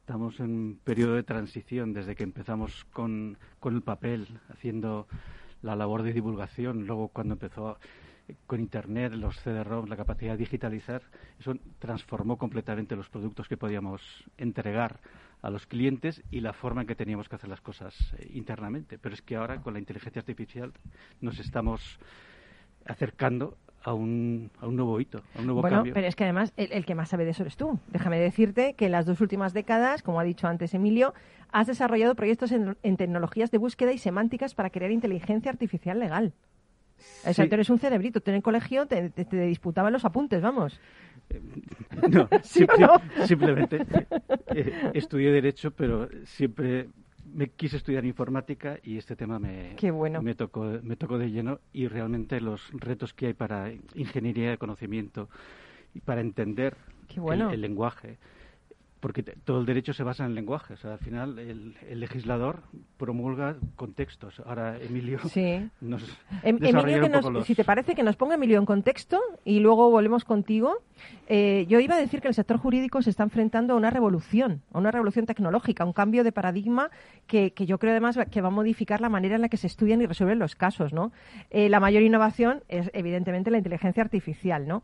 Estamos 0.00 0.38
en 0.40 0.50
un 0.50 0.80
periodo 0.84 1.14
de 1.14 1.22
transición 1.22 1.94
desde 1.94 2.14
que 2.14 2.24
empezamos 2.24 2.84
con, 2.92 3.38
con 3.58 3.74
el 3.74 3.80
papel, 3.82 4.26
haciendo 4.50 5.06
la 5.62 5.76
labor 5.76 6.02
de 6.02 6.12
divulgación, 6.12 6.86
luego 6.86 7.08
cuando 7.08 7.32
empezó 7.34 7.78
con 8.46 8.60
Internet, 8.60 9.12
los 9.14 9.38
CD-ROM, 9.40 9.86
la 9.86 9.96
capacidad 9.96 10.32
de 10.32 10.38
digitalizar, 10.38 11.02
eso 11.38 11.54
transformó 11.78 12.38
completamente 12.38 12.96
los 12.96 13.08
productos 13.08 13.48
que 13.48 13.56
podíamos 13.56 14.00
entregar 14.38 15.00
a 15.42 15.50
los 15.50 15.66
clientes 15.66 16.22
y 16.30 16.40
la 16.40 16.54
forma 16.54 16.80
en 16.82 16.86
que 16.86 16.94
teníamos 16.94 17.28
que 17.28 17.36
hacer 17.36 17.50
las 17.50 17.60
cosas 17.60 17.94
eh, 18.18 18.30
internamente. 18.32 18.98
Pero 18.98 19.14
es 19.14 19.20
que 19.22 19.36
ahora 19.36 19.60
con 19.60 19.74
la 19.74 19.78
inteligencia 19.78 20.20
artificial 20.20 20.72
nos 21.20 21.38
estamos 21.38 21.98
acercando 22.86 23.56
a 23.82 23.92
un, 23.92 24.50
a 24.60 24.66
un 24.66 24.76
nuevo 24.76 24.98
hito, 24.98 25.22
a 25.36 25.40
un 25.40 25.46
nuevo 25.46 25.60
Bueno, 25.60 25.76
cambio. 25.78 25.92
pero 25.94 26.06
es 26.06 26.16
que 26.16 26.24
además 26.24 26.54
el, 26.56 26.72
el 26.72 26.86
que 26.86 26.94
más 26.94 27.10
sabe 27.10 27.24
de 27.26 27.32
eso 27.32 27.42
eres 27.42 27.56
tú. 27.58 27.78
Déjame 27.88 28.18
decirte 28.18 28.72
que 28.74 28.86
en 28.86 28.92
las 28.92 29.04
dos 29.04 29.20
últimas 29.20 29.52
décadas, 29.52 30.02
como 30.02 30.18
ha 30.20 30.24
dicho 30.24 30.46
antes 30.48 30.72
Emilio, 30.72 31.12
has 31.52 31.66
desarrollado 31.66 32.14
proyectos 32.14 32.50
en, 32.52 32.76
en 32.82 32.96
tecnologías 32.96 33.50
de 33.50 33.58
búsqueda 33.58 33.92
y 33.92 33.98
semánticas 33.98 34.54
para 34.54 34.70
crear 34.70 34.90
inteligencia 34.90 35.50
artificial 35.50 35.98
legal. 35.98 36.32
O 37.26 37.32
sea, 37.32 37.44
Sí. 37.44 37.48
tú 37.48 37.54
eres 37.54 37.70
un 37.70 37.78
cerebrito. 37.78 38.20
Tú 38.20 38.30
en 38.30 38.36
el 38.36 38.42
colegio 38.42 38.86
te, 38.86 39.10
te- 39.10 39.24
te 39.24 39.40
disputaban 39.46 39.92
los 39.92 40.04
apuntes, 40.04 40.42
vamos. 40.42 40.78
No, 42.10 42.28
¿Sí 42.42 42.60
simple- 42.66 42.86
no? 42.86 43.26
simplemente 43.26 43.86
eh, 44.54 44.90
estudié 44.94 45.32
Derecho, 45.32 45.70
pero 45.70 46.08
siempre 46.24 46.88
me 47.32 47.48
quise 47.48 47.78
estudiar 47.78 48.04
informática 48.04 48.78
y 48.82 48.98
este 48.98 49.16
tema 49.16 49.38
me, 49.38 49.74
Qué 49.76 49.90
bueno. 49.90 50.20
me, 50.22 50.34
tocó, 50.34 50.78
me 50.82 50.96
tocó 50.96 51.16
de 51.18 51.30
lleno 51.30 51.60
y 51.72 51.88
realmente 51.88 52.40
los 52.40 52.70
retos 52.72 53.14
que 53.14 53.28
hay 53.28 53.32
para 53.34 53.72
ingeniería 53.94 54.50
de 54.50 54.58
conocimiento 54.58 55.28
y 55.94 56.00
para 56.00 56.20
entender 56.20 56.76
bueno. 57.16 57.48
el, 57.48 57.54
el 57.54 57.60
lenguaje, 57.62 58.18
porque 59.04 59.22
todo 59.22 59.60
el 59.60 59.66
derecho 59.66 59.92
se 59.92 60.02
basa 60.02 60.24
en 60.24 60.30
el 60.30 60.34
lenguaje. 60.34 60.72
O 60.72 60.76
sea, 60.78 60.94
al 60.94 60.98
final 60.98 61.38
el, 61.38 61.76
el 61.90 62.00
legislador 62.00 62.62
promulga 62.96 63.56
contextos. 63.76 64.40
Ahora 64.46 64.78
Emilio 64.80 65.18
Sí. 65.28 65.68
nos 65.82 66.02
Em- 66.42 66.56
Emilio, 66.56 67.00
que 67.00 67.06
un 67.06 67.12
nos- 67.12 67.20
poco 67.20 67.30
los- 67.32 67.46
si 67.46 67.54
te 67.54 67.64
parece 67.64 67.94
que 67.94 68.02
nos 68.02 68.16
ponga 68.16 68.36
Emilio 68.36 68.58
en 68.58 68.64
contexto 68.64 69.20
y 69.44 69.60
luego 69.60 69.90
volvemos 69.90 70.24
contigo. 70.24 70.78
Eh, 71.28 71.66
yo 71.68 71.80
iba 71.80 71.96
a 71.96 71.98
decir 71.98 72.22
que 72.22 72.28
el 72.28 72.34
sector 72.34 72.56
jurídico 72.56 73.02
se 73.02 73.10
está 73.10 73.24
enfrentando 73.24 73.74
a 73.74 73.76
una 73.76 73.90
revolución, 73.90 74.62
a 74.72 74.78
una 74.78 74.90
revolución 74.90 75.26
tecnológica, 75.26 75.84
un 75.84 75.92
cambio 75.92 76.24
de 76.24 76.32
paradigma 76.32 76.88
que, 77.26 77.50
que 77.52 77.66
yo 77.66 77.78
creo 77.78 77.90
además 77.92 78.18
que 78.30 78.40
va 78.40 78.48
a 78.48 78.50
modificar 78.52 79.02
la 79.02 79.10
manera 79.10 79.34
en 79.34 79.42
la 79.42 79.50
que 79.50 79.58
se 79.58 79.66
estudian 79.66 80.00
y 80.00 80.06
resuelven 80.06 80.38
los 80.38 80.54
casos. 80.54 80.94
¿no? 80.94 81.12
Eh, 81.50 81.68
la 81.68 81.78
mayor 81.78 82.02
innovación 82.02 82.62
es 82.68 82.90
evidentemente 82.94 83.50
la 83.50 83.58
inteligencia 83.58 84.02
artificial. 84.02 84.66
¿no? 84.66 84.82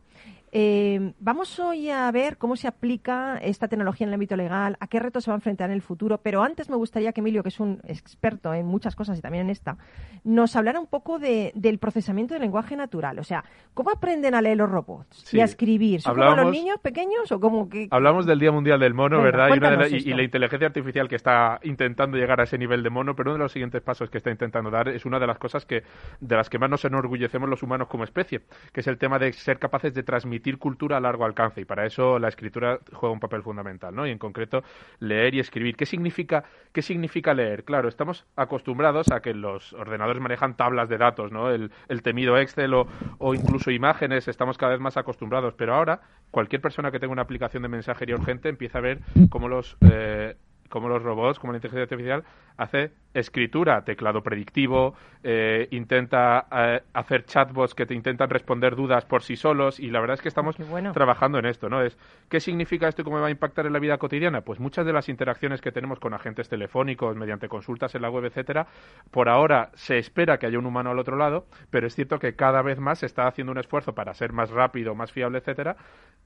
Eh, 0.53 1.13
vamos 1.19 1.59
hoy 1.59 1.89
a 1.89 2.11
ver 2.11 2.37
cómo 2.37 2.57
se 2.57 2.67
aplica 2.67 3.37
esta 3.37 3.69
tecnología 3.69 4.03
en 4.05 4.09
el 4.09 4.15
ámbito 4.15 4.35
legal, 4.35 4.75
a 4.81 4.87
qué 4.87 4.99
retos 4.99 5.23
se 5.23 5.31
va 5.31 5.35
a 5.35 5.37
enfrentar 5.37 5.69
en 5.69 5.75
el 5.75 5.81
futuro, 5.81 6.17
pero 6.17 6.43
antes 6.43 6.69
me 6.69 6.75
gustaría 6.75 7.13
que 7.13 7.21
Emilio, 7.21 7.41
que 7.41 7.49
es 7.49 7.59
un 7.61 7.79
experto 7.87 8.53
en 8.53 8.65
muchas 8.65 8.95
cosas 8.95 9.17
y 9.17 9.21
también 9.21 9.45
en 9.45 9.49
esta, 9.49 9.77
nos 10.25 10.55
hablara 10.57 10.79
un 10.79 10.87
poco 10.87 11.19
de- 11.19 11.53
del 11.55 11.77
procesamiento 11.79 12.33
del 12.33 12.41
lenguaje 12.41 12.75
natural. 12.75 13.17
O 13.19 13.23
sea, 13.23 13.45
¿cómo 13.73 13.91
aprenden 13.91 14.35
a 14.35 14.41
leer 14.41 14.57
los 14.57 14.69
robots 14.69 15.21
Sí. 15.25 15.37
y 15.37 15.39
a 15.39 15.45
escribir? 15.45 16.01
¿Son 16.01 16.15
como 16.17 16.35
los 16.35 16.51
niños 16.51 16.79
pequeños 16.81 17.31
o 17.31 17.39
como 17.39 17.69
que...? 17.69 17.87
Hablamos 17.89 18.25
del 18.25 18.39
Día 18.39 18.51
Mundial 18.51 18.79
del 18.81 18.93
Mono, 18.93 19.17
Venga, 19.17 19.31
¿verdad? 19.31 19.47
Y, 19.55 19.57
una 19.57 19.69
de 19.71 19.77
la, 19.77 19.87
y- 19.87 20.01
la 20.13 20.23
inteligencia 20.23 20.67
artificial 20.67 21.07
que 21.07 21.15
está 21.15 21.59
intentando 21.63 22.17
llegar 22.17 22.41
a 22.41 22.43
ese 22.43 22.57
nivel 22.57 22.83
de 22.83 22.89
mono, 22.89 23.15
pero 23.15 23.29
uno 23.31 23.37
de 23.37 23.43
los 23.45 23.53
siguientes 23.53 23.81
pasos 23.81 24.09
que 24.09 24.17
está 24.17 24.29
intentando 24.31 24.69
dar 24.69 24.89
es 24.89 25.05
una 25.05 25.17
de 25.17 25.27
las 25.27 25.37
cosas 25.37 25.65
que 25.65 25.83
de 26.19 26.35
las 26.35 26.49
que 26.49 26.59
más 26.59 26.69
nos 26.69 26.83
enorgullecemos 26.83 27.49
los 27.49 27.63
humanos 27.63 27.87
como 27.87 28.03
especie, 28.03 28.41
que 28.73 28.81
es 28.81 28.87
el 28.87 28.97
tema 28.97 29.17
de 29.17 29.31
ser 29.31 29.57
capaces 29.57 29.93
de 29.93 30.03
transmitir 30.03 30.40
cultura 30.57 30.97
a 30.97 30.99
largo 30.99 31.25
alcance. 31.25 31.61
Y 31.61 31.65
para 31.65 31.85
eso 31.85 32.19
la 32.19 32.27
escritura 32.27 32.79
juega 32.93 33.13
un 33.13 33.19
papel 33.19 33.43
fundamental, 33.43 33.95
¿no? 33.95 34.05
Y 34.07 34.11
en 34.11 34.17
concreto 34.17 34.63
leer 34.99 35.35
y 35.35 35.39
escribir. 35.39 35.75
¿Qué 35.75 35.85
significa, 35.85 36.43
qué 36.71 36.81
significa 36.81 37.33
leer? 37.33 37.63
Claro, 37.63 37.89
estamos 37.89 38.25
acostumbrados 38.35 39.11
a 39.11 39.21
que 39.21 39.33
los 39.33 39.73
ordenadores 39.73 40.21
manejan 40.21 40.55
tablas 40.55 40.89
de 40.89 40.97
datos, 40.97 41.31
¿no? 41.31 41.49
El, 41.49 41.71
temido 42.01 42.37
Excel 42.37 42.73
o, 42.73 42.87
o 43.19 43.35
incluso 43.35 43.69
imágenes, 43.71 44.27
estamos 44.27 44.57
cada 44.57 44.71
vez 44.71 44.81
más 44.81 44.97
acostumbrados. 44.97 45.53
Pero 45.55 45.75
ahora, 45.75 46.01
cualquier 46.31 46.61
persona 46.61 46.91
que 46.91 46.99
tenga 46.99 47.13
una 47.13 47.21
aplicación 47.21 47.63
de 47.63 47.69
mensajería 47.69 48.15
urgente 48.15 48.49
empieza 48.49 48.79
a 48.79 48.81
ver 48.81 48.99
cómo 49.29 49.47
los, 49.47 49.77
eh, 49.81 50.35
cómo 50.69 50.89
los 50.89 51.03
robots, 51.03 51.37
como 51.37 51.53
la 51.53 51.57
inteligencia 51.57 51.83
artificial, 51.83 52.23
hace 52.57 52.91
escritura, 53.13 53.83
teclado 53.83 54.21
predictivo, 54.23 54.93
eh, 55.23 55.67
intenta 55.71 56.47
eh, 56.51 56.81
hacer 56.93 57.25
chatbots 57.25 57.75
que 57.75 57.85
te 57.85 57.93
intentan 57.93 58.29
responder 58.29 58.75
dudas 58.75 59.05
por 59.05 59.21
sí 59.23 59.35
solos 59.35 59.79
y 59.79 59.89
la 59.91 59.99
verdad 59.99 60.15
es 60.15 60.21
que 60.21 60.29
estamos 60.29 60.57
bueno. 60.69 60.93
trabajando 60.93 61.37
en 61.37 61.45
esto, 61.45 61.69
¿no? 61.69 61.81
Es 61.81 61.97
¿qué 62.29 62.39
significa 62.39 62.87
esto 62.87 63.01
y 63.01 63.05
cómo 63.05 63.19
va 63.19 63.27
a 63.27 63.31
impactar 63.31 63.65
en 63.65 63.73
la 63.73 63.79
vida 63.79 63.97
cotidiana? 63.97 64.41
Pues 64.41 64.59
muchas 64.59 64.85
de 64.85 64.93
las 64.93 65.09
interacciones 65.09 65.61
que 65.61 65.71
tenemos 65.71 65.99
con 65.99 66.13
agentes 66.13 66.49
telefónicos, 66.49 67.15
mediante 67.15 67.47
consultas 67.49 67.93
en 67.95 68.01
la 68.01 68.09
web, 68.09 68.25
etcétera, 68.25 68.67
por 69.11 69.29
ahora 69.29 69.69
se 69.75 69.97
espera 69.97 70.37
que 70.37 70.45
haya 70.47 70.57
un 70.59 70.65
humano 70.65 70.91
al 70.91 70.99
otro 70.99 71.17
lado, 71.17 71.45
pero 71.69 71.87
es 71.87 71.95
cierto 71.95 72.17
que 72.19 72.35
cada 72.35 72.61
vez 72.61 72.79
más 72.79 72.99
se 72.99 73.05
está 73.05 73.27
haciendo 73.27 73.51
un 73.51 73.57
esfuerzo 73.59 73.93
para 73.93 74.13
ser 74.13 74.31
más 74.33 74.49
rápido, 74.49 74.95
más 74.95 75.11
fiable, 75.11 75.39
etcétera, 75.39 75.75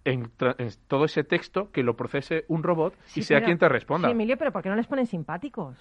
en, 0.05 0.29
en 0.59 0.69
todo 0.87 1.05
ese 1.05 1.23
texto 1.23 1.71
que 1.71 1.81
lo 1.81 1.95
procese 1.95 2.45
un 2.47 2.61
robot 2.63 2.93
Sí, 3.05 3.21
y 3.21 3.23
sea 3.23 3.37
pero- 3.37 3.45
quien 3.47 3.57
te 3.57 3.67
responda, 3.69 4.07
Sí, 4.07 4.11
Emilio, 4.11 4.37
pero 4.37 4.51
¿por 4.51 4.61
qué 4.61 4.69
no 4.69 4.75
les 4.75 4.85
ponen 4.87 5.07
simpáticos? 5.07 5.75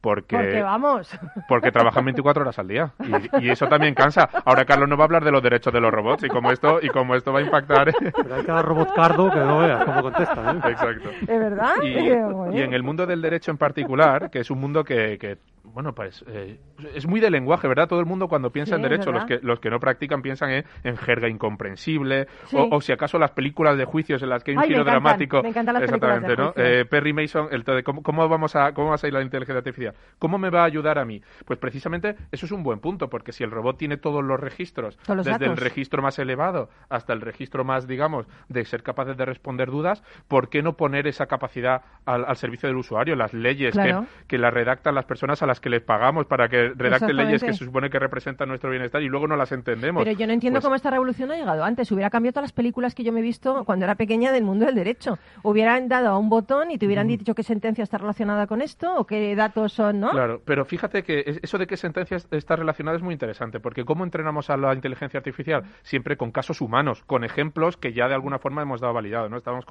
porque 0.00 0.36
Porque 0.46 0.62
vamos... 0.62 1.20
porque 1.48 1.72
trabajan 1.72 2.04
24 2.04 2.42
horas 2.42 2.58
al 2.58 2.68
día 2.68 2.92
y, 3.40 3.46
y 3.46 3.50
eso 3.50 3.66
también 3.66 3.94
cansa. 3.94 4.28
Ahora 4.44 4.64
Carlos 4.64 4.88
no 4.88 4.96
va 4.96 5.04
a 5.04 5.06
hablar 5.06 5.24
de 5.24 5.32
los 5.32 5.42
derechos 5.42 5.72
de 5.72 5.80
los 5.80 5.92
robots 5.92 6.24
y 6.24 6.28
como 6.28 6.50
esto 6.50 6.78
y 6.82 6.88
como 6.88 7.14
esto 7.14 7.32
va 7.32 7.40
a 7.40 7.42
impactar. 7.42 7.92
Pero 8.00 8.34
hay 8.34 8.42
cada 8.44 8.62
robot 8.62 8.94
cardo 8.94 9.30
que 9.30 9.38
no 9.38 9.58
veas 9.60 9.84
cómo 9.84 10.02
contesta. 10.02 10.52
¿eh? 10.52 10.70
Exacto. 10.70 11.10
¿Es 11.20 11.26
verdad? 11.26 11.74
Y, 11.82 12.60
en 12.60 12.72
el 12.72 12.82
mundo 12.82 13.06
del 13.06 13.22
derecho 13.22 13.50
en 13.50 13.58
particular, 13.58 14.30
que 14.30 14.40
es 14.40 14.50
un 14.50 14.60
mundo 14.60 14.84
que, 14.84 15.18
que, 15.18 15.38
bueno, 15.76 15.94
pues 15.94 16.24
eh, 16.26 16.58
es 16.94 17.06
muy 17.06 17.20
de 17.20 17.30
lenguaje, 17.30 17.68
¿verdad? 17.68 17.86
Todo 17.86 18.00
el 18.00 18.06
mundo 18.06 18.28
cuando 18.28 18.50
piensa 18.50 18.76
Sí, 18.76 18.76
en 18.76 18.82
derecho, 18.88 19.12
los 19.12 19.26
que, 19.26 19.40
los 19.42 19.60
que 19.60 19.68
no 19.68 19.78
practican 19.78 20.22
piensan 20.22 20.50
en, 20.50 20.64
en 20.84 20.96
jerga 20.96 21.28
incomprensible, 21.28 22.28
Sí. 22.46 22.56
o, 22.56 22.68
o 22.76 22.80
si 22.80 22.92
acaso 22.92 23.18
las 23.18 23.32
películas 23.32 23.76
de 23.76 23.84
juicios 23.84 24.22
en 24.22 24.30
las 24.30 24.42
que 24.42 24.52
hay 24.52 24.56
un 24.56 24.62
Ay, 24.62 24.68
me 24.70 24.74
giro 24.76 24.82
encantan, 24.82 25.02
dramático. 25.02 25.42
me 25.42 25.48
encantan 25.50 25.74
las 25.74 25.82
películas 25.82 26.22
de 26.22 26.32
Exactamente, 26.32 26.60
¿no? 26.60 26.64
Eh, 26.80 26.84
Perry 26.86 27.12
Mason, 27.12 27.48
el 27.50 27.62
de 27.62 27.82
cómo, 27.82 28.02
cómo 28.02 28.26
vamos 28.26 28.56
a, 28.56 28.72
cómo 28.72 28.88
va 28.88 28.96
a 29.02 29.06
ir 29.06 29.12
la 29.12 29.20
inteligencia 29.20 29.58
artificial. 29.58 29.94
¿Cómo 30.18 30.38
me 30.38 30.48
va 30.48 30.62
a 30.62 30.64
ayudar 30.64 30.98
a 30.98 31.04
mí? 31.04 31.20
Pues 31.44 31.58
precisamente 31.58 32.16
eso 32.32 32.46
es 32.46 32.52
un 32.52 32.62
buen 32.62 32.80
punto, 32.80 33.10
porque 33.10 33.32
si 33.32 33.44
el 33.44 33.50
robot 33.50 33.76
tiene 33.76 33.98
todos 33.98 34.24
los 34.24 34.40
registros, 34.40 34.96
Todos 35.04 35.18
los 35.18 35.26
desde 35.26 35.44
el 35.44 35.58
registro 35.58 36.00
más 36.02 36.18
elevado 36.18 36.70
hasta 36.88 37.12
el 37.12 37.20
registro 37.20 37.64
más, 37.64 37.86
digamos, 37.86 38.26
de 38.48 38.64
ser 38.64 38.82
capaces 38.82 39.16
de 39.16 39.26
responder 39.26 39.70
dudas, 39.70 40.02
¿por 40.26 40.48
qué 40.48 40.62
no 40.62 40.76
poner 40.78 41.06
esa 41.06 41.26
capacidad 41.26 41.82
al, 42.06 42.24
al 42.24 42.36
servicio 42.36 42.66
del 42.68 42.78
usuario? 42.78 43.14
Las 43.14 43.34
leyes 43.34 43.74
Claro. 43.74 44.06
que, 44.22 44.26
que 44.28 44.38
las 44.38 44.54
redactan 44.54 44.94
las 44.94 45.04
personas 45.04 45.42
a 45.42 45.46
las 45.46 45.60
que 45.60 45.65
les 45.68 45.82
pagamos 45.82 46.26
para 46.26 46.48
que 46.48 46.70
redacten 46.76 47.16
leyes 47.16 47.42
que 47.42 47.52
se 47.52 47.64
supone 47.64 47.90
que 47.90 47.98
representan 47.98 48.48
nuestro 48.48 48.70
bienestar 48.70 49.02
y 49.02 49.08
luego 49.08 49.26
no 49.26 49.36
las 49.36 49.52
entendemos. 49.52 50.04
Pero 50.04 50.16
yo 50.18 50.26
no 50.26 50.32
entiendo 50.32 50.58
Pues- 50.58 50.64
cómo 50.64 50.74
esta 50.76 50.90
revolución 50.90 51.30
ha 51.32 51.36
llegado 51.36 51.64
antes. 51.64 51.90
Hubiera 51.92 52.10
cambiado 52.10 52.34
todas 52.34 52.44
las 52.44 52.52
películas 52.52 52.94
que 52.94 53.04
yo 53.04 53.12
me 53.12 53.20
he 53.20 53.22
visto 53.22 53.64
cuando 53.64 53.84
era 53.84 53.94
pequeña 53.94 54.32
del 54.32 54.44
mundo 54.44 54.66
del 54.66 54.74
derecho. 54.74 55.18
Hubieran 55.42 55.88
dado 55.88 56.08
a 56.10 56.18
un 56.18 56.28
botón 56.28 56.70
y 56.70 56.78
te 56.78 56.86
hubieran 56.86 57.06
dicho 57.06 57.34
qué 57.34 57.42
sentencia 57.42 57.82
está 57.84 57.98
relacionada 57.98 58.46
con 58.46 58.62
esto 58.62 58.94
o 58.96 59.06
qué 59.06 59.34
datos 59.36 59.72
son, 59.72 60.00
¿no? 60.00 60.10
Claro, 60.10 60.40
pero 60.44 60.64
fíjate 60.64 61.02
que 61.02 61.24
es- 61.26 61.40
eso 61.42 61.58
de 61.58 61.66
qué 61.66 61.76
sentencias 61.76 62.28
está 62.30 62.56
relacionado 62.56 62.96
es 62.96 63.02
muy 63.02 63.12
interesante, 63.12 63.60
porque 63.60 63.84
¿cómo 63.84 64.04
entrenamos 64.04 64.50
a 64.50 64.56
la 64.56 64.74
inteligencia 64.74 65.18
artificial? 65.18 65.64
Siempre 65.82 66.16
con 66.16 66.30
casos 66.32 66.60
humanos, 66.60 67.02
con 67.06 67.24
ejemplos 67.24 67.76
que 67.76 67.92
ya 67.92 68.08
de 68.08 68.14
alguna 68.14 68.38
forma 68.38 68.62
hemos 68.62 68.80
dado 68.80 68.94
validado, 68.94 69.28
¿no? 69.28 69.36
Estábamos 69.36 69.64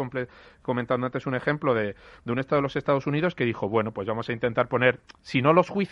comentando 0.61 1.05
antes 1.05 1.25
un 1.27 1.35
ejemplo 1.35 1.73
de, 1.73 1.95
de 2.23 2.31
un 2.31 2.39
estado 2.39 2.57
de 2.57 2.63
los 2.63 2.75
Estados 2.75 3.07
Unidos 3.07 3.35
que 3.35 3.45
dijo, 3.45 3.69
bueno, 3.69 3.91
pues 3.91 4.07
vamos 4.07 4.29
a 4.29 4.33
intentar 4.33 4.67
poner, 4.67 4.99
si 5.21 5.41
no 5.41 5.53
los 5.53 5.69
juicios, 5.69 5.84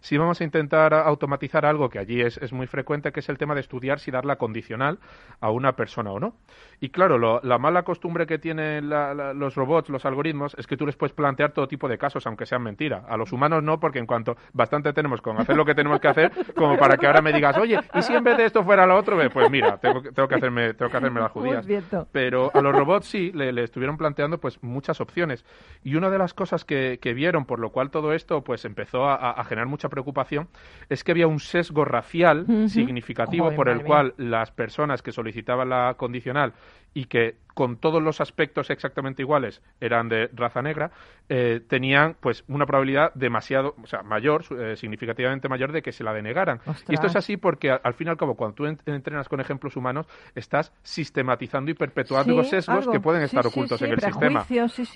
si 0.00 0.16
vamos 0.18 0.40
a 0.40 0.44
intentar 0.44 0.94
automatizar 0.94 1.64
algo 1.66 1.88
que 1.88 1.98
allí 1.98 2.20
es, 2.20 2.36
es 2.38 2.52
muy 2.52 2.66
frecuente, 2.66 3.12
que 3.12 3.20
es 3.20 3.28
el 3.28 3.38
tema 3.38 3.54
de 3.54 3.60
estudiar 3.60 3.98
si 4.00 4.10
dar 4.10 4.24
la 4.24 4.36
condicional 4.36 4.98
a 5.40 5.50
una 5.50 5.72
persona 5.76 6.10
o 6.12 6.20
no. 6.20 6.34
Y 6.80 6.90
claro, 6.90 7.18
lo- 7.18 7.40
la 7.42 7.58
mala 7.58 7.82
costumbre 7.82 8.26
que 8.26 8.38
tienen 8.38 8.88
la- 8.88 9.14
la- 9.14 9.34
los 9.34 9.54
robots, 9.54 9.88
los 9.90 10.04
algoritmos, 10.04 10.54
es 10.58 10.66
que 10.66 10.76
tú 10.76 10.86
les 10.86 10.96
puedes 10.96 11.12
plantear 11.12 11.52
todo 11.52 11.68
tipo 11.68 11.88
de 11.88 11.98
casos, 11.98 12.26
aunque 12.26 12.46
sean 12.46 12.62
mentira. 12.62 13.04
A 13.08 13.16
los 13.16 13.32
humanos 13.32 13.62
no, 13.62 13.78
porque 13.80 13.98
en 13.98 14.06
cuanto 14.06 14.36
bastante 14.52 14.92
tenemos 14.92 15.20
con 15.20 15.38
hacer 15.40 15.56
lo 15.56 15.64
que 15.64 15.74
tenemos 15.74 16.00
que 16.00 16.08
hacer, 16.08 16.32
como 16.56 16.78
para 16.78 16.96
que 16.96 17.06
ahora 17.06 17.20
me 17.22 17.32
digas, 17.32 17.56
oye, 17.58 17.78
¿y 17.94 18.02
si 18.02 18.14
en 18.14 18.24
vez 18.24 18.36
de 18.36 18.44
esto 18.46 18.64
fuera 18.64 18.86
lo 18.86 18.96
otro? 18.96 19.18
Pues 19.32 19.50
mira, 19.50 19.76
tengo, 19.78 20.02
que- 20.02 20.12
tengo 20.12 20.28
que 20.28 20.34
hacerme, 20.36 20.74
tengo 20.74 20.90
que 20.90 20.96
hacerme 20.96 21.20
las 21.20 21.32
judías. 21.32 21.66
Pero 22.12 22.50
a 22.54 22.60
los 22.60 22.74
robots 22.74 23.06
sí, 23.06 23.30
le, 23.34 23.52
le 23.52 23.64
estuvieron 23.64 23.96
planteando 23.96 24.38
pues 24.38 24.62
muchas 24.62 25.00
opciones. 25.00 25.44
Y 25.84 25.94
una 25.96 26.10
de 26.10 26.18
las 26.18 26.34
cosas 26.34 26.64
que, 26.64 26.98
que 27.00 27.12
vieron, 27.14 27.44
por 27.44 27.58
lo 27.58 27.70
cual 27.70 27.90
todo 27.90 28.12
esto 28.12 28.42
pues 28.42 28.64
empezó 28.64 29.04
a, 29.06 29.14
a 29.14 29.29
generar 29.44 29.66
mucha 29.66 29.88
preocupación, 29.88 30.48
es 30.88 31.04
que 31.04 31.12
había 31.12 31.26
un 31.26 31.40
sesgo 31.40 31.84
racial 31.84 32.46
significativo 32.68 33.44
Joder, 33.44 33.56
por 33.56 33.68
el 33.68 33.82
cual 33.82 34.14
las 34.16 34.50
personas 34.50 35.02
que 35.02 35.12
solicitaban 35.12 35.68
la 35.68 35.94
condicional 35.96 36.52
y 36.94 37.04
que 37.06 37.36
con 37.54 37.76
todos 37.76 38.02
los 38.02 38.20
aspectos 38.22 38.70
exactamente 38.70 39.22
iguales 39.22 39.60
eran 39.80 40.08
de 40.08 40.30
raza 40.32 40.62
negra, 40.62 40.92
eh, 41.28 41.60
tenían 41.68 42.16
pues 42.20 42.42
una 42.48 42.64
probabilidad 42.64 43.12
demasiado, 43.14 43.74
o 43.82 43.86
sea, 43.86 44.02
mayor, 44.02 44.44
eh, 44.58 44.76
significativamente 44.76 45.48
mayor 45.48 45.70
de 45.72 45.82
que 45.82 45.92
se 45.92 46.02
la 46.02 46.14
denegaran. 46.14 46.60
Y 46.88 46.94
esto 46.94 47.06
es 47.08 47.16
así 47.16 47.36
porque 47.36 47.70
al, 47.72 47.80
al 47.84 47.94
fin 47.94 48.06
y 48.06 48.10
al 48.10 48.16
cabo, 48.16 48.34
cuando 48.34 48.54
tú 48.54 48.66
en- 48.66 48.78
entrenas 48.86 49.28
con 49.28 49.40
ejemplos 49.40 49.76
humanos, 49.76 50.06
estás 50.34 50.72
sistematizando 50.82 51.70
y 51.70 51.74
perpetuando 51.74 52.42
Sí, 52.44 52.50
sesgos 52.50 52.78
algo. 52.78 52.92
que 52.92 53.00
pueden 53.00 53.22
estar 53.22 53.42
sí, 53.42 53.48
ocultos 53.48 53.78
sí, 53.78 53.84
en 53.84 53.92
el 53.92 54.00
sistema. 54.00 54.40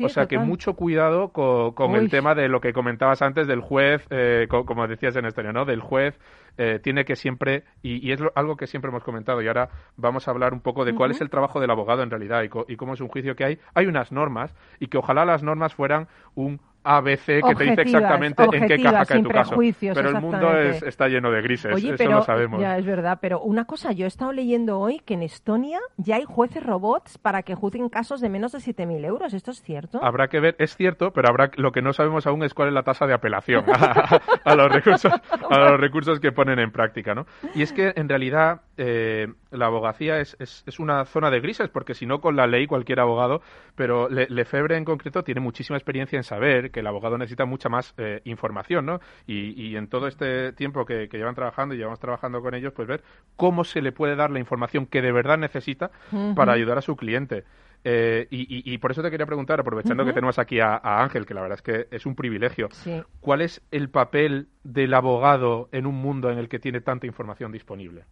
o 0.06 0.08
sea 0.08 0.26
que 0.26 0.38
mucho 0.38 0.74
cuidado 0.74 1.28
co- 1.28 1.74
con, 1.74 1.92
Uy. 1.92 1.98
el 1.98 2.10
tema 2.10 2.34
de 2.34 2.48
lo 2.48 2.60
que 2.60 2.72
comentabas 2.72 3.20
antes 3.20 3.46
del 3.46 3.60
juez, 3.60 4.06
eh, 4.10 4.46
co- 4.48 4.64
como 4.64 4.86
decías 4.88 5.14
en 5.16 5.26
historia, 5.26 5.52
¿no? 5.52 5.64
Del 5.64 5.80
juez 5.80 6.18
eh, 6.58 6.80
tiene 6.82 7.04
que 7.04 7.16
siempre, 7.16 7.64
y, 7.82 8.06
y 8.06 8.12
es 8.12 8.20
lo- 8.20 8.32
algo 8.36 8.56
que 8.56 8.66
siempre 8.66 8.88
hemos 8.90 9.04
comentado, 9.04 9.42
y 9.42 9.46
ahora 9.48 9.68
vamos 9.96 10.28
a 10.28 10.30
hablar 10.30 10.52
un 10.52 10.60
poco 10.60 10.84
de 10.84 10.94
cuál 10.94 11.10
es 11.10 11.20
el 11.20 11.30
trabajo 11.30 11.60
del 11.60 11.70
abogado 11.70 12.02
en 12.02 12.10
realidad 12.10 12.42
y, 12.42 12.48
co- 12.48 12.64
y 12.68 12.76
cómo 12.76 12.94
es 12.94 13.00
un 13.00 13.08
juicio 13.08 13.36
que 13.36 13.44
hay. 13.44 13.58
Hay 13.74 13.86
unas 13.86 14.12
normas 14.12 14.54
y 14.80 14.86
que 14.88 14.98
ojalá 14.98 15.24
las 15.24 15.42
normas 15.42 15.74
fueran 15.74 16.08
un 16.34 16.60
ABC 16.84 17.24
que 17.26 17.40
te 17.40 17.40
dice 17.40 17.50
Objetivas, 17.72 17.86
exactamente 17.86 18.42
en 18.44 18.50
qué 18.50 18.56
objetivas, 18.64 18.92
caja 18.92 19.04
cae 19.06 19.22
tu 19.22 19.28
caso. 19.30 19.54
Pero 19.94 20.08
el 20.10 20.20
mundo 20.20 20.58
es- 20.58 20.82
está 20.82 21.08
lleno 21.08 21.30
de 21.30 21.42
grises, 21.42 21.74
Oye, 21.74 21.88
eso 21.88 21.94
pero 21.98 22.10
lo 22.12 22.22
sabemos. 22.22 22.60
ya 22.60 22.76
es 22.76 22.84
verdad, 22.84 23.18
pero 23.20 23.40
una 23.40 23.64
cosa, 23.64 23.92
yo 23.92 24.04
he 24.04 24.08
estado 24.08 24.32
leyendo 24.32 24.78
hoy 24.78 25.00
que 25.04 25.14
en 25.14 25.22
Estonia 25.22 25.80
ya 25.96 26.16
hay 26.16 26.24
jueces 26.24 26.62
robots 26.62 27.18
para 27.18 27.42
que 27.42 27.54
juzguen 27.54 27.88
casos 27.88 28.20
de 28.20 28.28
menos 28.28 28.52
de 28.52 28.58
7.000 28.60 29.04
euros. 29.04 29.32
¿Esto 29.34 29.50
es 29.50 29.62
cierto? 29.62 29.98
Habrá 30.04 30.28
que 30.28 30.40
ver, 30.40 30.56
es 30.58 30.76
cierto, 30.76 31.10
pero 31.12 31.28
habrá 31.28 31.50
lo 31.56 31.72
que 31.72 31.80
no 31.82 31.92
sabemos 31.92 32.26
aún 32.26 32.42
es 32.44 32.52
cuál 32.54 32.68
es 32.68 32.74
la 32.74 32.82
tasa 32.82 33.06
de 33.06 33.14
apelación 33.14 33.64
a, 33.72 34.20
a 34.44 34.54
los 34.54 34.70
recursos 34.72 35.12
a 35.50 35.58
los 35.58 35.80
recursos 35.80 36.20
que 36.20 36.32
ponen 36.32 36.58
en 36.58 36.70
práctica, 36.70 37.14
¿no? 37.14 37.26
Y 37.54 37.62
es 37.62 37.72
que 37.72 37.92
en 37.96 38.08
realidad 38.08 38.60
eh, 38.76 39.28
la 39.50 39.66
abogacía 39.66 40.18
es, 40.20 40.36
es, 40.40 40.64
es 40.66 40.78
una 40.78 41.04
zona 41.06 41.30
de 41.30 41.40
grises, 41.40 41.68
porque 41.70 41.94
si 41.94 42.06
no 42.06 42.20
con 42.20 42.36
la 42.36 42.46
ley 42.46 42.66
cualquier 42.66 43.00
abogado, 43.00 43.40
pero 43.74 44.08
Le- 44.08 44.26
Lefebvre 44.28 44.76
en 44.76 44.84
concreto 44.84 45.22
tiene 45.22 45.40
muchísima 45.40 45.76
experiencia 45.78 46.16
en 46.16 46.24
saber 46.24 46.70
que 46.74 46.80
el 46.80 46.86
abogado 46.88 47.16
necesita 47.16 47.46
mucha 47.46 47.68
más 47.70 47.94
eh, 47.96 48.20
información, 48.24 48.84
¿no? 48.84 49.00
Y, 49.26 49.52
y 49.62 49.76
en 49.76 49.86
todo 49.86 50.08
este 50.08 50.52
tiempo 50.52 50.84
que, 50.84 51.08
que 51.08 51.16
llevan 51.16 51.34
trabajando 51.36 51.74
y 51.74 51.78
llevamos 51.78 52.00
trabajando 52.00 52.42
con 52.42 52.52
ellos, 52.54 52.72
pues 52.74 52.88
ver 52.88 53.02
cómo 53.36 53.64
se 53.64 53.80
le 53.80 53.92
puede 53.92 54.16
dar 54.16 54.30
la 54.30 54.40
información 54.40 54.84
que 54.86 55.00
de 55.00 55.12
verdad 55.12 55.38
necesita 55.38 55.90
para 56.34 56.52
ayudar 56.52 56.76
a 56.76 56.82
su 56.82 56.96
cliente. 56.96 57.44
Eh, 57.84 58.26
y, 58.30 58.40
y- 58.42 58.74
y 58.74 58.78
por 58.78 58.90
eso 58.90 59.02
te 59.02 59.10
quería 59.10 59.26
preguntar, 59.26 59.60
aprovechando 59.60 60.04
que 60.04 60.12
tenemos 60.14 60.38
aquí 60.38 60.58
a, 60.58 60.74
a 60.74 61.02
Ángel, 61.04 61.26
que 61.26 61.34
la 61.34 61.42
verdad 61.42 61.58
es 61.58 61.62
que 61.62 61.86
es 61.94 62.06
un 62.06 62.14
privilegio, 62.16 62.68
Sí. 62.72 63.02
¿cuál 63.20 63.40
es 63.42 63.62
el 63.70 63.88
papel 63.90 64.48
del 64.64 64.94
abogado 64.94 65.68
en 65.70 65.86
un 65.86 65.94
mundo 65.94 66.30
en 66.30 66.38
el 66.38 66.48
que 66.48 66.58
tiene 66.58 66.80
tanta 66.80 67.06
información 67.06 67.52
disponible? 67.52 68.04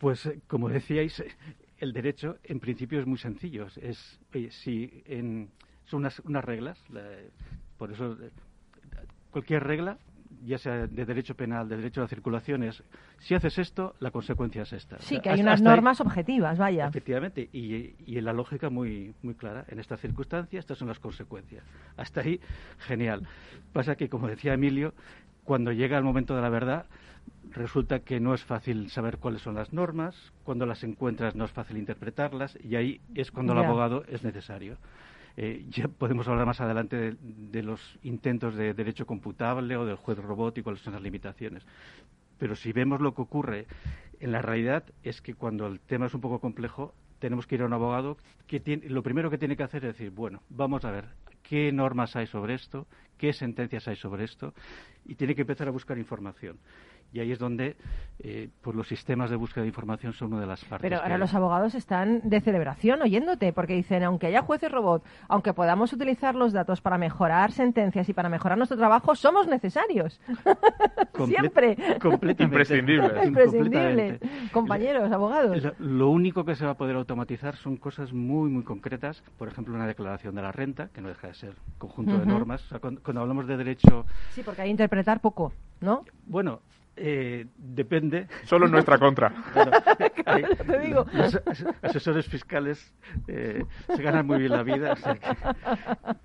Pues 0.00 0.26
eh, 0.26 0.40
como 0.46 0.68
decíais, 0.68 1.22
el 1.78 1.92
derecho 1.92 2.38
en 2.44 2.60
principio 2.60 2.98
es 3.00 3.06
muy 3.06 3.18
sencillo. 3.18 3.66
Es, 3.80 4.18
oye, 4.34 4.50
si 4.50 5.02
en, 5.06 5.50
son 5.88 6.00
unas, 6.00 6.18
unas 6.20 6.44
reglas, 6.44 6.78
la- 6.90 7.02
por 7.78 7.92
eso 7.92 8.12
eh, 8.22 8.30
cualquier 9.30 9.64
regla, 9.64 9.98
ya 10.44 10.58
sea 10.58 10.86
de 10.86 11.04
derecho 11.06 11.34
penal, 11.34 11.68
de 11.68 11.76
derecho 11.76 12.00
a 12.00 12.04
la 12.04 12.08
circulación, 12.08 12.62
es 12.62 12.82
si 13.18 13.34
haces 13.34 13.58
esto, 13.58 13.94
la 14.00 14.10
consecuencia 14.10 14.62
es 14.62 14.72
esta. 14.72 14.98
Sí, 15.00 15.20
que 15.20 15.30
hay 15.30 15.34
hasta- 15.34 15.42
unas 15.42 15.54
hasta 15.54 15.70
ahí- 15.70 15.76
normas 15.76 16.00
objetivas, 16.00 16.58
vaya. 16.58 16.86
Efectivamente, 16.88 17.48
y, 17.52 17.94
y 18.06 18.18
en 18.18 18.24
la 18.24 18.32
lógica 18.32 18.70
muy, 18.70 19.14
muy 19.22 19.34
clara. 19.34 19.64
En 19.68 19.80
esta 19.80 19.96
circunstancia, 19.96 20.58
estas 20.60 20.78
son 20.78 20.88
las 20.88 20.98
consecuencias. 20.98 21.64
Hasta 21.96 22.20
ahí, 22.20 22.40
genial. 22.78 23.26
Pasa 23.72 23.96
que, 23.96 24.08
como 24.08 24.28
decía 24.28 24.54
Emilio, 24.54 24.92
cuando 25.44 25.72
llega 25.72 25.96
el 25.98 26.04
momento 26.04 26.36
de 26.36 26.42
la 26.42 26.50
verdad, 26.50 26.86
resulta 27.50 28.00
que 28.00 28.20
no 28.20 28.34
es 28.34 28.44
fácil 28.44 28.90
saber 28.90 29.16
cuáles 29.18 29.40
son 29.42 29.54
las 29.54 29.72
normas, 29.72 30.14
cuando 30.44 30.66
las 30.66 30.84
encuentras 30.84 31.34
no 31.34 31.46
es 31.46 31.50
fácil 31.52 31.78
interpretarlas, 31.78 32.56
y 32.62 32.76
ahí 32.76 33.00
es 33.14 33.30
cuando 33.32 33.52
el 33.54 33.58
abogado 33.70 34.04
es 34.08 34.22
necesario. 34.22 34.76
Eh, 35.40 35.66
ya 35.70 35.86
podemos 35.86 36.26
hablar 36.26 36.46
más 36.46 36.60
adelante 36.60 37.14
de, 37.16 37.62
los 37.62 37.96
intentos 38.02 38.56
de 38.56 38.74
derecho 38.74 39.06
computable 39.06 39.76
o 39.76 39.86
del 39.86 39.94
juez 39.94 40.18
robótico, 40.18 40.74
son 40.74 40.94
las 40.94 41.02
limitaciones. 41.02 41.64
Pero 42.38 42.56
si 42.56 42.72
vemos 42.72 43.00
lo 43.00 43.14
que 43.14 43.22
ocurre 43.22 43.66
en 44.18 44.32
la 44.32 44.42
realidad 44.42 44.82
es 45.04 45.22
que 45.22 45.34
cuando 45.34 45.68
el 45.68 45.78
tema 45.78 46.06
es 46.06 46.14
un 46.14 46.20
poco 46.20 46.40
complejo, 46.40 46.92
tenemos 47.20 47.46
que 47.46 47.54
ir 47.54 47.62
a 47.62 47.66
un 47.66 47.72
abogado 47.72 48.16
que 48.48 48.58
tiene, 48.58 48.88
lo 48.88 49.04
primero 49.04 49.30
que 49.30 49.38
tiene 49.38 49.56
que 49.56 49.62
hacer 49.62 49.84
es 49.84 49.96
decir, 49.96 50.10
bueno, 50.10 50.42
vamos 50.48 50.84
a 50.84 50.90
ver 50.90 51.04
qué 51.44 51.70
normas 51.70 52.16
hay 52.16 52.26
sobre 52.26 52.54
esto, 52.54 52.88
qué 53.16 53.32
sentencias 53.32 53.86
hay 53.86 53.94
sobre 53.94 54.24
esto, 54.24 54.54
y 55.06 55.14
tiene 55.14 55.36
que 55.36 55.42
empezar 55.42 55.68
a 55.68 55.70
buscar 55.70 55.98
información. 55.98 56.58
Y 57.12 57.20
ahí 57.20 57.32
es 57.32 57.38
donde 57.38 57.76
eh, 58.20 58.50
pues 58.60 58.76
los 58.76 58.86
sistemas 58.86 59.30
de 59.30 59.36
búsqueda 59.36 59.62
de 59.62 59.68
información 59.68 60.12
son 60.12 60.32
una 60.32 60.42
de 60.42 60.46
las 60.46 60.62
partes. 60.64 60.82
Pero 60.88 61.00
ahora 61.00 61.14
hay. 61.14 61.20
los 61.20 61.34
abogados 61.34 61.74
están 61.74 62.20
de 62.28 62.40
celebración 62.40 63.00
oyéndote, 63.00 63.52
porque 63.52 63.74
dicen, 63.74 64.02
aunque 64.02 64.26
haya 64.26 64.42
jueces 64.42 64.70
robot, 64.70 65.02
aunque 65.28 65.54
podamos 65.54 65.92
utilizar 65.92 66.34
los 66.34 66.52
datos 66.52 66.80
para 66.82 66.98
mejorar 66.98 67.52
sentencias 67.52 68.08
y 68.08 68.12
para 68.12 68.28
mejorar 68.28 68.58
nuestro 68.58 68.76
trabajo, 68.76 69.14
somos 69.14 69.46
necesarios. 69.46 70.20
Comple- 71.12 71.26
Siempre. 71.26 71.76
completamente. 72.00 72.44
Imprescindibles. 72.44 73.26
Imprescindible. 73.26 74.20
Compañeros, 74.52 75.10
abogados. 75.10 75.62
Lo, 75.62 75.74
lo 75.78 76.10
único 76.10 76.44
que 76.44 76.54
se 76.56 76.64
va 76.64 76.72
a 76.72 76.76
poder 76.76 76.96
automatizar 76.96 77.56
son 77.56 77.76
cosas 77.76 78.12
muy, 78.12 78.50
muy 78.50 78.64
concretas. 78.64 79.22
Por 79.38 79.48
ejemplo, 79.48 79.74
una 79.74 79.86
declaración 79.86 80.34
de 80.34 80.42
la 80.42 80.52
renta, 80.52 80.88
que 80.92 81.00
no 81.00 81.08
deja 81.08 81.28
de 81.28 81.34
ser 81.34 81.54
conjunto 81.78 82.18
de 82.18 82.26
normas. 82.26 82.64
O 82.66 82.68
sea, 82.68 82.78
cuando, 82.80 83.02
cuando 83.02 83.20
hablamos 83.22 83.46
de 83.46 83.56
derecho, 83.56 84.04
Sí, 84.30 84.42
porque 84.44 84.62
hay 84.62 84.66
que 84.68 84.72
interpretar 84.72 85.20
poco, 85.20 85.52
¿no? 85.80 86.04
bueno, 86.26 86.60
eh, 86.98 87.46
depende. 87.56 88.26
Solo 88.44 88.66
en 88.66 88.72
nuestra 88.72 88.98
contra. 88.98 89.30
Claro, 89.52 89.70
hay- 90.26 90.44
te 90.44 90.78
digo. 90.80 91.04
Los 91.12 91.34
as- 91.34 91.64
asesores 91.82 92.26
fiscales 92.26 92.94
eh, 93.26 93.64
se 93.94 94.02
ganan 94.02 94.26
muy 94.26 94.38
bien 94.38 94.52
la 94.52 94.62
vida, 94.62 94.92
o 94.92 94.96
sea 94.96 95.14
que- 95.14 95.36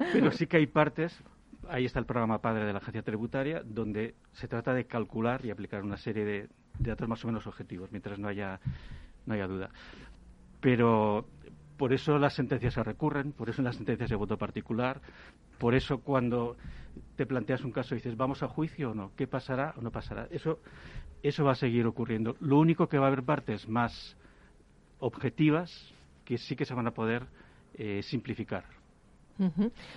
pero 0.13 0.31
sí 0.31 0.47
que 0.47 0.57
hay 0.57 0.67
partes. 0.67 1.23
Ahí 1.69 1.85
está 1.85 1.99
el 1.99 2.05
programa 2.05 2.41
padre 2.41 2.65
de 2.65 2.73
la 2.73 2.79
agencia 2.79 3.03
tributaria, 3.03 3.61
donde 3.65 4.15
se 4.33 4.47
trata 4.49 4.73
de 4.73 4.85
calcular 4.85 5.45
y 5.45 5.51
aplicar 5.51 5.81
una 5.83 5.95
serie 5.97 6.25
de, 6.25 6.49
de 6.79 6.89
datos 6.89 7.07
más 7.07 7.23
o 7.23 7.27
menos 7.27 7.47
objetivos, 7.47 7.89
mientras 7.91 8.19
no 8.19 8.27
haya, 8.27 8.59
no 9.25 9.33
haya 9.33 9.47
duda. 9.47 9.69
Pero 10.59 11.25
por 11.77 11.93
eso 11.93 12.17
las 12.17 12.33
sentencias 12.33 12.73
se 12.73 12.83
recurren, 12.83 13.31
por 13.31 13.49
eso 13.49 13.61
las 13.61 13.75
sentencias 13.75 14.09
de 14.09 14.15
voto 14.15 14.37
particular, 14.37 15.01
por 15.57 15.75
eso 15.75 15.99
cuando 15.99 16.55
te 17.15 17.25
planteas 17.25 17.63
un 17.63 17.71
caso 17.71 17.95
y 17.95 17.97
dices, 17.97 18.17
¿vamos 18.17 18.43
a 18.43 18.47
juicio 18.47 18.91
o 18.91 18.93
no? 18.93 19.11
¿Qué 19.15 19.27
pasará 19.27 19.73
o 19.77 19.81
no 19.81 19.91
pasará? 19.91 20.27
Eso, 20.31 20.59
eso 21.21 21.43
va 21.43 21.53
a 21.53 21.55
seguir 21.55 21.85
ocurriendo. 21.85 22.35
Lo 22.39 22.59
único 22.59 22.87
que 22.87 22.97
va 22.97 23.05
a 23.05 23.07
haber 23.07 23.23
partes 23.23 23.67
más 23.67 24.15
objetivas 24.99 25.93
que 26.25 26.37
sí 26.37 26.55
que 26.55 26.65
se 26.65 26.73
van 26.73 26.87
a 26.87 26.91
poder 26.91 27.25
eh, 27.75 28.01
simplificar. 28.03 28.63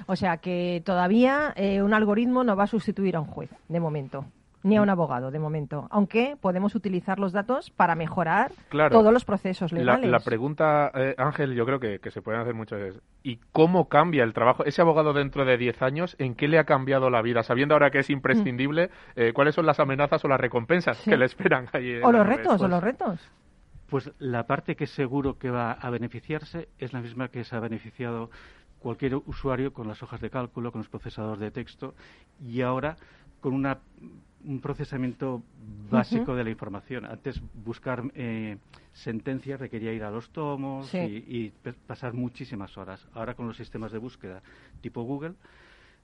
O 0.07 0.17
sea 0.17 0.39
que 0.39 0.83
todavía 0.85 1.53
eh, 1.57 1.83
un 1.83 1.93
algoritmo 1.93 2.43
no 2.43 2.57
va 2.57 2.65
a 2.65 2.69
sustituir 2.69 3.17
a 3.17 3.21
un 3.21 3.27
juez, 3.27 3.51
de 3.69 3.81
momento, 3.81 4.25
ni 4.63 4.77
a 4.77 4.83
un 4.83 4.91
abogado, 4.91 5.31
de 5.31 5.39
momento. 5.39 5.87
Aunque 5.91 6.37
podemos 6.41 6.75
utilizar 6.75 7.19
los 7.21 7.33
datos 7.33 7.71
para 7.71 7.95
mejorar 7.95 8.51
Claro. 8.69 8.91
todos 8.99 9.13
los 9.13 9.25
procesos 9.25 9.71
La, 9.73 9.79
legales. 9.79 10.11
la 10.11 10.21
pregunta, 10.21 10.91
eh, 10.95 11.15
Ángel, 11.19 11.55
yo 11.55 11.65
creo 11.65 11.79
que, 11.79 12.01
que 12.01 12.11
se 12.11 12.21
pueden 12.23 12.41
hacer 12.41 12.55
muchas 12.55 12.81
veces. 12.81 13.03
¿Y 13.23 13.37
cómo 13.53 13.89
cambia 13.89 14.25
el 14.25 14.33
trabajo? 14.33 14.65
Ese 14.65 14.83
abogado 14.83 15.13
dentro 15.13 15.45
de 15.45 15.57
10 15.57 15.83
años, 15.83 16.17
¿en 16.19 16.35
qué 16.35 16.49
le 16.49 16.59
ha 16.59 16.65
cambiado 16.65 17.11
la 17.11 17.23
vida? 17.23 17.43
Sabiendo 17.45 17.75
ahora 17.75 17.91
que 17.91 18.01
es 18.01 18.11
imprescindible, 18.11 18.91
eh, 19.15 19.33
¿cuáles 19.33 19.55
son 19.55 19.67
las 19.67 19.79
amenazas 19.79 20.25
o 20.25 20.29
las 20.29 20.41
recompensas 20.41 20.97
Sí. 20.99 21.11
que 21.11 21.17
le 21.17 21.27
esperan 21.27 21.69
ahí? 21.73 21.93
en 21.93 22.05
o 22.05 22.11
la 22.11 22.19
los 22.19 22.27
retos, 22.27 22.55
o 22.55 22.59
Pues, 22.59 22.71
los 22.71 22.83
retos. 22.83 23.31
Pues 23.89 24.11
la 24.19 24.49
parte 24.49 24.75
que 24.75 24.89
seguro 24.89 25.39
que 25.39 25.49
va 25.51 25.71
a 25.73 25.91
beneficiarse 25.91 26.69
es 26.79 26.93
la 26.93 27.01
misma 27.01 27.29
que 27.29 27.45
se 27.45 27.55
ha 27.55 27.61
beneficiado 27.61 28.31
cualquier 28.81 29.15
usuario 29.15 29.73
con 29.73 29.87
las 29.87 30.03
hojas 30.03 30.21
de 30.21 30.29
cálculo, 30.29 30.73
con 30.73 30.81
los 30.81 30.89
procesadores 30.89 31.39
de 31.41 31.53
texto 31.53 31.95
y 32.45 32.63
ahora 32.63 32.97
con 33.41 33.55
una, 33.55 33.79
un 34.47 34.61
procesamiento 34.61 35.43
básico 35.91 36.35
de 36.35 36.45
la 36.45 36.51
información. 36.51 37.05
Antes 37.05 37.41
buscar 37.65 38.03
eh, 38.15 38.57
sentencias 38.93 39.61
requería 39.61 39.93
ir 39.93 40.05
a 40.05 40.11
los 40.11 40.31
tomos 40.31 40.87
Sí. 40.89 40.99
y, 40.99 41.37
y 41.37 41.53
pasar 41.87 42.15
muchísimas 42.15 42.77
horas. 42.79 43.07
Ahora 43.13 43.35
con 43.35 43.47
los 43.47 43.57
sistemas 43.57 43.93
de 43.93 43.99
búsqueda 43.99 44.43
tipo 44.81 45.03
Google 45.03 45.35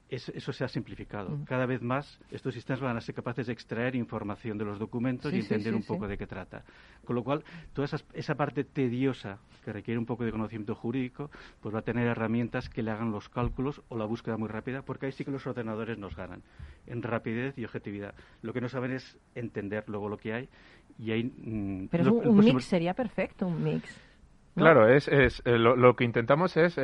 eso 0.08 0.52
se 0.52 0.64
ha 0.64 0.68
simplificado. 0.68 1.30
Mm. 1.30 1.44
Cada 1.44 1.64
vez 1.66 1.80
más 1.80 2.20
estos 2.30 2.52
sistemas 2.52 2.80
van 2.80 2.96
a 2.96 3.00
ser 3.00 3.14
capaces 3.14 3.46
de 3.46 3.52
extraer 3.54 3.94
información 3.96 4.58
de 4.58 4.64
los 4.66 4.78
documentos 4.78 5.30
Sí, 5.30 5.38
y 5.38 5.40
entender 5.40 5.72
sí, 5.72 5.76
un 5.76 5.82
poco 5.84 6.06
de 6.06 6.18
qué 6.18 6.26
trata. 6.26 6.64
Con 7.04 7.16
lo 7.16 7.24
cual, 7.24 7.42
toda 7.72 7.86
esas- 7.86 8.04
esa 8.12 8.34
parte 8.34 8.64
tediosa 8.64 9.38
que 9.64 9.72
requiere 9.72 9.98
un 9.98 10.04
poco 10.06 10.24
de 10.24 10.30
conocimiento 10.30 10.74
jurídico, 10.74 11.30
pues 11.60 11.74
va 11.74 11.78
a 11.78 11.82
tener 11.82 12.06
herramientas 12.06 12.68
que 12.68 12.82
le 12.82 12.90
hagan 12.90 13.10
los 13.10 13.28
cálculos 13.28 13.80
o 13.88 13.96
la 13.96 14.04
búsqueda 14.04 14.36
muy 14.36 14.48
rápida, 14.48 14.82
porque 14.82 15.06
ahí 15.06 15.12
sí 15.12 15.24
que 15.24 15.30
los 15.30 15.46
ordenadores 15.46 15.96
nos 15.98 16.14
ganan 16.14 16.42
en 16.86 17.02
rapidez 17.02 17.56
y 17.56 17.64
objetividad. 17.64 18.14
Lo 18.42 18.52
que 18.52 18.60
no 18.60 18.68
saben 18.68 18.92
es 18.92 19.18
entender 19.34 19.84
luego 19.88 20.08
lo 20.08 20.18
que 20.18 20.34
hay 20.34 20.48
y 20.98 21.12
ahí... 21.12 21.24
mm, 21.24 21.86
Pero 21.90 22.04
lo- 22.04 22.14
un, 22.30 22.38
mix 22.38 22.64
sería 22.64 22.92
perfecto, 22.94 23.46
un 23.46 23.62
mix. 23.62 23.98
¿No? 24.54 24.62
Claro, 24.62 24.88
es, 24.88 25.08
es, 25.08 25.42
eh, 25.44 25.58
lo, 25.58 25.76
lo 25.76 25.94
que 25.96 26.04
intentamos 26.04 26.56
es 26.56 26.76
eh, 26.78 26.82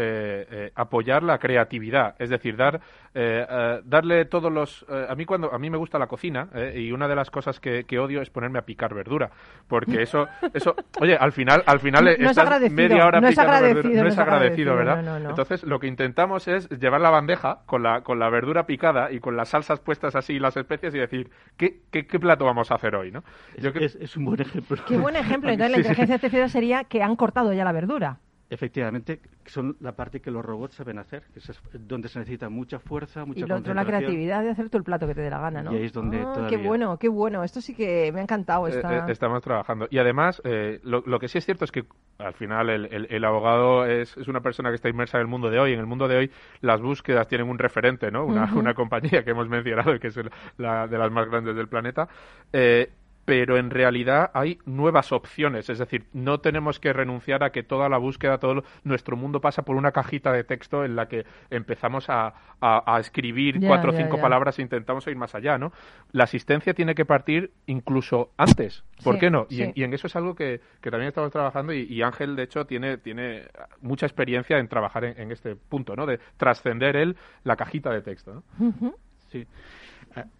eh, 0.51 0.73
apoyar 0.75 1.23
la 1.23 1.39
creatividad, 1.39 2.15
es 2.19 2.31
decir, 2.31 2.57
dar, 2.57 2.81
eh, 3.15 3.45
eh, 3.49 3.81
darle 3.85 4.25
todos 4.25 4.51
los. 4.53 4.87
eh, 4.89 5.07
a 5.09 5.15
mí 5.15 5.25
cuando 5.25 5.53
a 5.53 5.59
mí 5.59 5.69
me 5.69 5.77
gusta 5.77 5.99
la 5.99 6.07
cocina 6.07 6.49
eh, 6.55 6.75
y 6.77 6.93
una 6.93 7.09
de 7.09 7.15
las 7.17 7.31
cosas 7.31 7.61
que, 7.61 7.85
que 7.85 7.99
odio 7.99 8.23
es 8.23 8.31
ponerme 8.31 8.59
a 8.59 8.63
picar 8.63 8.95
verdura, 8.95 9.31
porque 9.67 10.03
eso, 10.03 10.27
eso, 10.55 10.75
oye, 11.01 11.17
al 11.17 11.33
final, 11.33 11.63
al 11.67 11.81
final 11.81 12.05
No 12.05 12.11
es 12.11 12.21
estás 12.39 12.71
media 12.71 13.07
hora 13.07 13.21
no 13.21 13.29
es 13.29 13.35
picando 13.35 13.53
agradecido, 13.53 13.83
verdura, 13.83 14.03
no 14.03 14.09
es 14.09 14.19
agradecido, 14.19 14.77
¿verdad? 14.77 14.97
no, 15.03 15.13
no, 15.13 15.19
no. 15.21 15.31
Entonces 15.31 15.63
lo 15.65 15.79
que 15.79 15.87
intentamos 15.89 16.49
es 16.49 16.69
llevar 16.71 17.01
la 17.01 17.11
bandeja 17.11 17.61
con 17.67 17.83
la 17.83 18.01
con 18.03 18.19
la 18.19 18.31
verdura 18.31 18.65
picada 18.67 19.13
y 19.13 19.21
con 19.21 19.37
las 19.37 19.51
salsas 19.51 19.81
puestas 19.81 20.15
así 20.17 20.35
y 20.35 20.39
las 20.39 20.57
especias 20.57 20.95
y 20.95 20.99
decir 20.99 21.31
qué, 21.57 21.81
qué, 21.91 22.07
qué 22.07 22.19
plato 22.19 22.45
vamos 22.45 22.71
a 22.71 22.77
hacer 22.77 22.95
hoy, 22.95 23.11
¿no? 23.11 23.25
Yo 23.59 23.73
creo- 23.73 23.85
es, 23.87 23.97
es 23.97 24.17
un 24.17 24.25
buen 24.25 24.41
ejemplo. 24.41 24.77
Qué 24.87 24.97
buen 24.97 25.17
ejemplo. 25.17 25.51
Entonces 25.53 25.71
la 25.71 25.77
Sí, 25.77 25.83
sí. 25.83 25.89
inteligencia 25.89 26.15
artificial 26.15 26.51
sería 26.51 26.85
que 26.85 27.03
han 27.03 27.17
cortado 27.17 27.53
ya 27.53 27.58
la 27.65 27.73
verdura. 27.73 28.19
Efectivamente, 28.51 29.21
son 29.45 29.77
la 29.81 29.93
parte 29.93 30.21
que 30.21 30.31
los 30.31 30.43
robots 30.43 30.75
saben 30.77 30.99
hacer, 30.99 31.23
que 31.35 31.39
es 31.39 31.53
donde 31.75 32.09
se 32.09 32.19
necesita 32.19 32.49
mucha 32.49 32.79
fuerza, 32.79 33.27
mucha 33.27 33.41
Y 33.41 33.47
lo 33.47 33.57
otro, 33.57 33.75
la 33.75 33.85
creatividad 33.85 34.43
de 34.43 34.49
hacer 34.49 34.71
tú 34.71 34.79
el 34.79 34.85
plato 34.85 35.07
que 35.07 35.15
te 35.15 35.21
dé 35.21 35.29
la 35.29 35.39
gana, 35.39 35.63
¿no? 35.63 35.71
Y 35.75 35.77
ahí 35.77 35.85
es 35.85 35.93
donde 35.93 36.17
Ah, 36.17 36.33
Qué 36.33 36.35
todavía- 36.35 36.59
bueno, 36.67 36.99
qué 36.99 37.09
bueno. 37.11 37.45
Esto 37.45 37.61
sí 37.61 37.75
que 37.75 38.11
me 38.11 38.21
ha 38.21 38.23
encantado. 38.23 38.67
Eh, 38.67 38.71
Esta... 38.71 39.07
eh, 39.07 39.13
estamos 39.13 39.43
trabajando. 39.43 39.87
Y 39.91 39.99
además, 39.99 40.41
eh, 40.45 40.81
lo, 40.83 41.03
lo 41.05 41.19
que 41.19 41.29
sí 41.29 41.37
es 41.37 41.45
cierto 41.45 41.67
es 41.67 41.71
que 41.73 41.85
al 42.19 42.33
final 42.33 42.71
el, 42.71 42.87
el- 42.87 43.07
el 43.11 43.25
abogado 43.27 43.85
es, 43.85 44.17
es 44.17 44.29
una 44.29 44.41
persona 44.41 44.71
que 44.71 44.77
está 44.77 44.89
inmersa 44.89 45.19
en 45.19 45.23
el 45.23 45.29
mundo 45.29 45.51
de 45.51 45.59
hoy. 45.61 45.75
En 45.75 45.81
el 45.81 45.87
mundo 45.87 46.09
de 46.09 46.17
hoy 46.17 46.31
las 46.63 46.81
búsquedas 46.81 47.29
tienen 47.29 47.51
un 47.51 47.59
referente, 47.59 48.11
¿no? 48.11 48.25
Una, 48.25 48.45
Ujú. 48.45 48.61
una 48.61 48.73
compañía 48.73 49.25
que 49.25 49.31
hemos 49.33 49.47
mencionado 49.51 49.95
y 49.95 49.99
que 49.99 50.07
es 50.07 50.17
el- 50.17 50.31
la 50.57 50.87
de 50.87 50.97
las 50.97 51.13
más 51.13 51.29
grandes 51.29 51.55
del 51.55 51.69
planeta. 51.69 52.09
Eh, 52.51 52.91
pero 53.29 53.59
en 53.59 53.69
realidad 53.69 54.31
hay 54.33 54.59
nuevas 54.65 55.13
opciones, 55.13 55.69
es 55.69 55.79
decir, 55.79 56.07
no 56.15 56.41
tenemos 56.41 56.81
que 56.81 56.95
renunciar 56.95 57.45
a 57.45 57.53
que 57.53 57.63
toda 57.63 57.91
la 57.91 57.99
búsqueda, 57.99 58.39
todo 58.39 58.55
lo- 58.55 58.65
nuestro 58.85 59.19
mundo 59.19 59.43
pasa 59.43 59.63
por 59.67 59.77
una 59.77 59.93
cajita 59.93 60.33
de 60.33 60.45
texto 60.45 60.83
en 60.83 60.97
la 60.97 61.09
que 61.09 61.27
empezamos 61.51 62.09
a, 62.09 62.33
a- 62.63 62.95
a 62.97 62.99
escribir 63.01 63.61
cuatro 63.67 63.91
o 63.91 63.95
cinco 63.95 64.17
palabras 64.23 64.59
e 64.59 64.63
intentamos 64.63 65.07
ir 65.09 65.17
más 65.17 65.35
allá, 65.35 65.59
¿no? 65.59 65.73
La 66.13 66.25
asistencia 66.25 66.73
tiene 66.73 66.95
que 66.95 67.05
partir 67.05 67.51
incluso 67.67 68.31
antes, 68.39 68.83
¿por 69.05 69.17
Sí, 69.17 69.21
qué 69.21 69.31
no? 69.31 69.47
Y, 69.51 69.57
sí. 69.57 69.63
en, 69.65 69.73
y 69.75 69.83
en 69.83 69.93
eso 69.93 70.07
es 70.07 70.17
algo 70.17 70.35
que, 70.35 70.63
que 70.81 70.91
también 70.91 71.09
estamos 71.09 71.31
trabajando 71.31 71.75
y, 71.75 71.83
y 71.83 72.01
Ángel, 72.01 72.35
de 72.35 72.45
hecho, 72.45 72.65
tiene, 72.65 72.97
tiene 72.97 73.43
mucha 73.83 74.07
experiencia 74.07 74.59
en 74.59 74.69
trabajar 74.69 75.05
en, 75.05 75.21
en 75.21 75.33
este 75.33 75.55
punto, 75.55 75.95
¿no? 75.95 76.07
De 76.07 76.19
trascender 76.39 76.97
él 76.97 77.15
la 77.45 77.57
cajita 77.57 77.91
de 77.91 78.01
texto, 78.01 78.43
¿no? 78.59 78.95
Sí. 79.31 79.47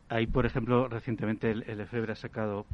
Ah, 0.09 0.17
Ahí, 0.17 0.27
por 0.27 0.47
ejemplo, 0.47 0.89
recientemente 0.89 1.51
el, 1.51 1.63
el 1.69 1.81
Efebre 1.81 2.13
ha 2.13 2.17
sacado 2.17 2.67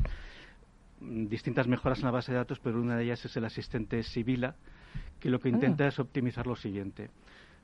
mm, 1.00 1.26
distintas 1.26 1.66
mejoras 1.66 1.98
en 1.98 2.04
la 2.06 2.10
base 2.10 2.32
de 2.32 2.38
datos, 2.38 2.60
pero 2.60 2.80
una 2.80 2.96
de 2.96 3.04
ellas 3.04 3.24
es 3.24 3.36
el 3.36 3.44
asistente 3.44 4.02
Sibila, 4.02 4.54
que 5.20 5.30
lo 5.30 5.40
que 5.40 5.48
intenta 5.48 5.86
es 5.86 5.98
optimizar 5.98 6.46
lo 6.46 6.56
siguiente. 6.56 7.10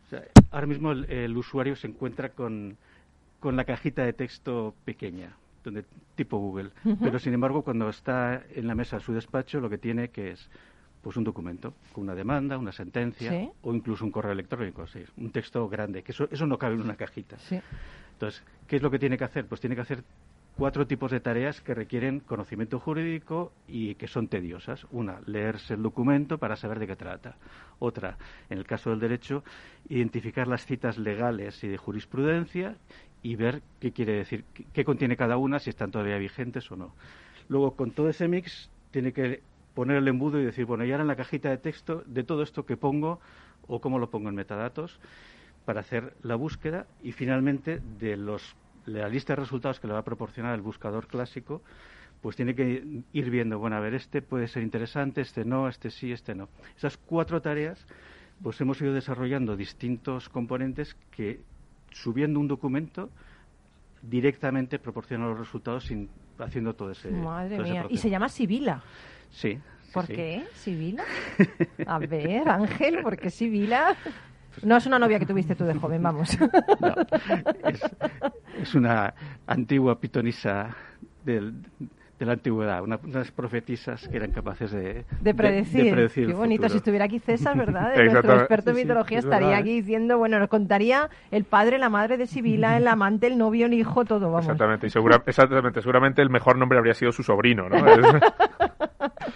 O 0.07 0.11
sea, 0.11 0.23
ahora 0.51 0.67
mismo 0.67 0.93
el, 0.93 1.05
el 1.11 1.37
usuario 1.37 1.77
se 1.77 1.87
encuentra 1.87 2.31
con, 2.31 2.77
con 3.39 3.57
la 3.57 3.65
cajita 3.65 4.05
de 4.05 4.13
texto 4.13 4.75
pequeña, 4.85 5.37
donde, 5.63 5.85
tipo 6.17 6.39
Google, 6.39 6.71
pero 7.01 7.19
sin 7.19 7.35
embargo 7.35 7.63
cuando 7.63 7.89
está 7.91 8.43
en 8.55 8.67
la 8.67 8.75
mesa 8.75 8.97
de 8.97 9.03
su 9.03 9.13
despacho 9.13 9.61
lo 9.61 9.69
que 9.71 9.79
tiene 9.79 10.09
que 10.09 10.31
es 10.33 10.49
pues 11.03 11.17
un 11.17 11.25
documento 11.25 11.75
con 11.93 12.05
una 12.05 12.15
demanda, 12.15 12.59
una 12.59 12.73
sentencia 12.73 13.31
Sí. 13.31 13.49
o 13.63 13.73
incluso 13.75 14.05
un 14.05 14.11
correo 14.11 14.33
electrónico, 14.33 14.87
sí, 14.87 15.03
un 15.19 15.31
texto 15.31 15.69
grande, 15.69 16.03
que 16.03 16.13
eso, 16.13 16.29
eso 16.31 16.47
no 16.47 16.59
cabe 16.59 16.75
en 16.75 16.81
una 16.83 16.97
cajita. 16.97 17.39
Sí. 17.39 17.61
Entonces, 18.21 18.45
¿qué 18.67 18.77
es 18.77 18.83
lo 18.83 18.91
que 18.91 18.99
tiene 18.99 19.17
que 19.17 19.25
hacer? 19.25 19.47
Pues 19.47 19.63
tiene 19.63 19.75
que 19.75 19.81
hacer 19.81 20.05
cuatro 20.55 20.87
tipos 20.87 21.11
de 21.11 21.21
tareas 21.21 21.63
que 21.63 21.73
requieren 21.73 22.21
conocimiento 22.21 22.79
jurídico 22.79 23.51
y 23.67 23.95
que 23.95 24.09
son 24.09 24.29
tediosas. 24.29 24.87
Una, 24.91 25.23
leerse 25.25 25.73
el 25.73 25.83
documento 25.83 26.37
para 26.37 26.55
saber 26.55 26.79
de 26.81 26.87
qué 26.87 26.97
trata. 26.97 27.37
Otra, 27.79 28.19
en 28.51 28.59
el 28.59 28.67
caso 28.67 28.91
del 28.91 29.01
derecho, 29.01 29.43
identificar 29.89 30.49
las 30.49 30.67
citas 30.67 30.99
legales 30.99 31.65
y 31.65 31.69
de 31.69 31.79
jurisprudencia 31.79 32.77
y 33.23 33.37
ver 33.37 33.63
qué 33.81 33.93
quiere 33.93 34.13
decir, 34.13 34.45
qué, 34.75 34.85
contiene 34.85 35.17
cada 35.17 35.39
una, 35.39 35.59
si 35.59 35.71
están 35.71 35.91
todavía 35.91 36.19
vigentes 36.19 36.71
o 36.71 36.77
no. 36.77 36.95
Luego, 37.49 37.75
con 37.75 37.93
todo 37.93 38.11
ese 38.11 38.29
mix, 38.29 38.71
tiene 38.91 39.15
que 39.15 39.41
poner 39.73 39.97
el 39.97 40.09
embudo 40.09 40.39
y 40.39 40.45
decir, 40.45 40.67
bueno, 40.67 40.85
y 40.85 40.93
ahora 40.93 41.05
en 41.05 41.09
la 41.09 41.17
cajita 41.17 41.49
de 41.49 41.57
texto 41.57 42.03
de 42.05 42.23
todo 42.23 42.43
esto 42.43 42.67
que 42.67 42.77
pongo 42.77 43.19
o 43.67 43.81
cómo 43.81 43.99
lo 43.99 44.11
pongo 44.11 44.29
en 44.29 44.35
metadatos 44.35 45.01
para 45.65 45.81
hacer 45.81 46.15
la 46.23 46.37
búsqueda 46.37 46.87
y 47.03 47.13
finalmente 47.13 47.81
de 47.99 48.17
los 48.17 48.57
la 48.87 49.09
lista 49.09 49.35
de 49.35 49.41
resultados 49.41 49.79
que 49.79 49.87
le 49.87 49.93
va 49.93 50.01
a 50.01 50.05
proporcionar 50.05 50.55
el 50.55 50.63
buscador 50.63 51.07
clásico 51.07 51.63
pues 52.23 52.37
tiene 52.37 52.55
que 52.55 53.03
ir 53.13 53.31
viendo 53.31 53.59
bueno 53.59 53.77
a 53.77 53.81
ver 53.81 53.95
este 53.95 54.23
puede 54.23 54.49
ser 54.49 54.63
interesante 54.63 55.21
este 55.21 55.45
no 55.45 55.69
este 55.69 55.91
sí 55.91 56.13
este 56.13 56.35
no 56.35 56.49
esas 56.77 56.97
cuatro 56.97 57.41
tareas 57.41 57.87
pues 58.43 58.61
hemos 58.61 58.81
ido 58.81 58.95
desarrollando 58.95 59.57
distintos 59.57 60.29
componentes 60.29 60.97
que 61.11 61.41
subiendo 61.93 62.41
un 62.41 62.49
documento 62.49 63.11
directamente 64.03 64.79
proporcionan 64.79 65.29
los 65.29 65.39
resultados 65.39 65.85
sin 65.85 66.09
haciendo 66.39 66.75
todo 66.75 66.91
ese 66.91 67.11
Madre 67.11 67.57
todo 67.57 67.67
ese 67.67 67.73
mía. 67.73 67.87
Y 67.91 67.99
se 67.99 68.09
llama 68.09 68.29
Sibila. 68.29 68.83
sí 69.31 69.59
sí, 69.83 69.93
¿Por 69.93 70.07
sí. 70.07 70.15
qué? 70.15 70.45
¿Sibila? 70.55 71.05
A 71.87 71.99
ver, 71.99 72.49
Ángel, 72.49 73.03
¿por 73.03 73.19
qué 73.19 73.29
Sibila? 73.29 73.97
No 74.63 74.77
es 74.77 74.87
una 74.87 74.99
novia 74.99 75.19
que 75.19 75.27
tuviste 75.27 75.55
tú 75.55 75.65
de 75.65 75.75
joven, 75.75 76.03
vamos. 76.03 76.37
No, 76.81 76.95
es, 77.69 77.81
es 78.61 78.75
una 78.75 79.15
antigua 79.47 79.99
pitonisa 80.01 80.75
del- 81.25 81.55
de 82.19 82.27
la 82.27 82.33
antigüedad, 82.35 82.83
una- 82.83 83.01
unas 83.03 83.31
profetisas 83.31 84.07
que 84.07 84.19
eran 84.19 84.31
capaces 84.33 84.71
de, 84.71 85.07
De 85.23 85.35
predecir. 85.35 85.91
predecir 85.91 86.27
Qué 86.27 86.35
bonito. 86.35 86.65
futuro. 86.65 86.69
Si 86.69 86.77
estuviera 86.77 87.05
aquí 87.07 87.19
César, 87.19 87.57
¿verdad? 87.57 87.95
De 87.97 88.05
nuestro 88.05 88.35
experto 88.37 88.71
en 88.71 88.77
Sí, 88.77 88.83
sí, 88.83 88.87
mitología 88.87 89.19
es 89.21 89.25
estaría 89.25 89.47
verdad, 89.49 89.61
aquí 89.63 89.73
diciendo, 89.81 90.19
bueno, 90.19 90.39
nos 90.39 90.49
contaría 90.51 91.09
el 91.31 91.45
padre, 91.45 91.79
la 91.79 91.89
madre 91.89 92.19
de 92.19 92.27
Sibila, 92.27 92.77
el 92.77 92.87
amante, 92.89 93.27
el 93.27 93.39
novio, 93.39 93.65
el 93.65 93.73
hijo, 93.73 94.05
todo, 94.05 94.27
vamos. 94.31 94.43
Exactamente, 94.45 94.87
y 94.89 94.91
segura- 94.91 95.23
exactamente, 95.25 95.81
seguramente 95.81 96.21
el 96.21 96.29
mejor 96.29 96.59
nombre 96.59 96.77
habría 96.77 96.93
sido 96.93 97.11
su 97.11 97.23
sobrino, 97.23 97.71
¿no? 97.71 97.77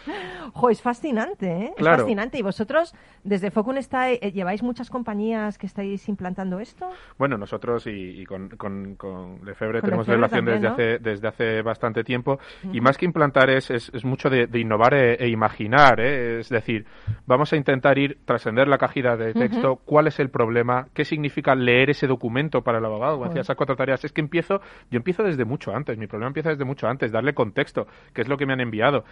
Jo, 0.53 0.71
es 0.71 0.83
fascinante, 0.83 1.47
¿eh? 1.47 1.75
Claro. 1.77 1.97
Es 1.97 2.03
fascinante. 2.03 2.39
¿Y 2.39 2.43
vosotros, 2.43 2.95
desde 3.23 3.51
Focun, 3.51 3.79
está, 3.79 4.11
eh, 4.11 4.33
lleváis 4.33 4.63
muchas 4.63 4.91
compañías 4.91 5.59
que 5.59 5.67
estáis 5.67 6.09
implantando 6.09 6.61
esto? 6.61 6.91
Bueno, 7.19 7.37
nosotros 7.37 7.87
y, 7.87 8.21
y 8.21 8.27
con, 8.27 8.51
con, 8.51 8.95
con 8.97 9.45
Lefebvre 9.45 9.81
Con 9.81 9.91
tenemos 9.91 10.07
Lefebvre 10.07 10.17
relación 10.17 10.45
también, 10.45 10.63
desde, 10.63 10.69
¿no? 10.69 10.75
hace, 10.75 10.99
desde 10.99 11.29
hace 11.29 11.63
bastante 11.63 12.05
tiempo 12.05 12.39
y 12.73 12.81
más 12.81 12.97
que 12.99 13.07
implantar 13.07 13.51
es, 13.51 13.71
es, 13.71 13.91
es 13.93 14.05
mucho 14.05 14.31
de, 14.31 14.47
de 14.47 14.61
innovar 14.61 14.95
e, 14.95 15.15
e 15.15 15.29
imaginar, 15.29 16.01
¿eh? 16.01 16.41
es 16.41 16.49
decir, 16.49 16.87
vamos 17.27 17.53
a 17.53 17.57
intentar 17.57 17.99
ir, 17.99 18.19
trascender 18.25 18.69
la 18.69 18.79
cajita 18.79 19.17
de 19.17 19.33
texto, 19.33 19.77
cuál 19.85 20.07
es 20.07 20.21
el 20.21 20.31
problema, 20.31 20.87
qué 20.95 21.05
significa 21.05 21.55
leer 21.55 21.91
ese 21.91 22.07
documento 22.07 22.63
para 22.63 22.79
el 22.79 22.85
abogado, 22.85 23.15
decía, 23.15 23.29
Joder. 23.29 23.41
esas 23.41 23.57
cuatro 23.57 23.77
tareas, 23.77 24.05
es 24.05 24.13
que 24.13 24.21
empiezo, 24.21 24.61
yo 24.91 24.97
empiezo 24.97 25.23
desde 25.23 25.45
mucho 25.45 25.75
antes, 25.75 25.99
mi 25.99 26.07
problema 26.07 26.29
empieza 26.29 26.51
desde 26.51 26.65
mucho 26.65 26.87
antes, 26.87 27.13
darle 27.13 27.35
contexto, 27.35 27.87
que 28.13 28.23
es 28.23 28.29
lo 28.29 28.37
que 28.37 28.47
me 28.47 28.53
han 28.53 28.61
enviado. 28.61 29.05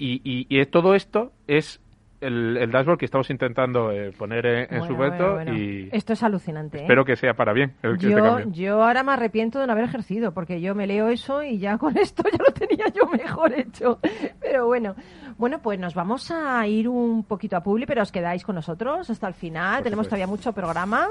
Y, 0.00 0.22
y, 0.30 0.46
y 0.48 0.64
todo 0.66 0.94
esto 0.94 1.32
es 1.46 1.80
el, 2.20 2.56
el 2.56 2.70
dashboard 2.72 2.98
que 2.98 3.04
estamos 3.04 3.30
intentando 3.30 3.92
eh, 3.92 4.12
poner 4.18 4.44
en, 4.44 4.74
en 4.74 4.82
su 4.86 4.94
bueno, 4.96 5.34
bueno. 5.34 5.54
y 5.56 5.88
Esto 5.92 6.14
es 6.14 6.22
alucinante, 6.22 6.78
¿eh? 6.78 6.80
espero 6.82 7.04
que 7.04 7.14
sea 7.16 7.34
para 7.34 7.52
bien 7.52 7.74
el, 7.82 7.92
este 7.94 8.10
yo, 8.10 8.40
yo 8.50 8.82
ahora 8.82 9.04
me 9.04 9.12
arrepiento 9.12 9.60
de 9.60 9.66
no 9.66 9.72
haber 9.72 9.84
ejercido, 9.84 10.32
porque 10.34 10.60
yo 10.60 10.74
me 10.74 10.86
leo 10.86 11.08
eso 11.08 11.42
y 11.42 11.58
ya 11.58 11.78
con 11.78 11.96
esto 11.98 12.24
ya 12.24 12.38
lo 12.38 12.52
tenía 12.52 12.86
yo 12.92 13.06
mejor 13.06 13.52
hecho. 13.52 14.00
Pero 14.40 14.66
bueno, 14.66 14.96
bueno, 15.36 15.60
pues 15.62 15.78
nos 15.78 15.94
vamos 15.94 16.30
a 16.32 16.66
ir 16.66 16.88
un 16.88 17.22
poquito 17.22 17.56
a 17.56 17.62
Publi, 17.62 17.86
pero 17.86 18.02
os 18.02 18.10
quedáis 18.10 18.42
con 18.44 18.56
nosotros 18.56 19.08
hasta 19.08 19.28
el 19.28 19.34
final. 19.34 19.76
Por 19.76 19.84
Tenemos 19.84 20.06
supuesto. 20.06 20.16
todavía 20.16 20.26
mucho 20.26 20.52
programa. 20.52 21.06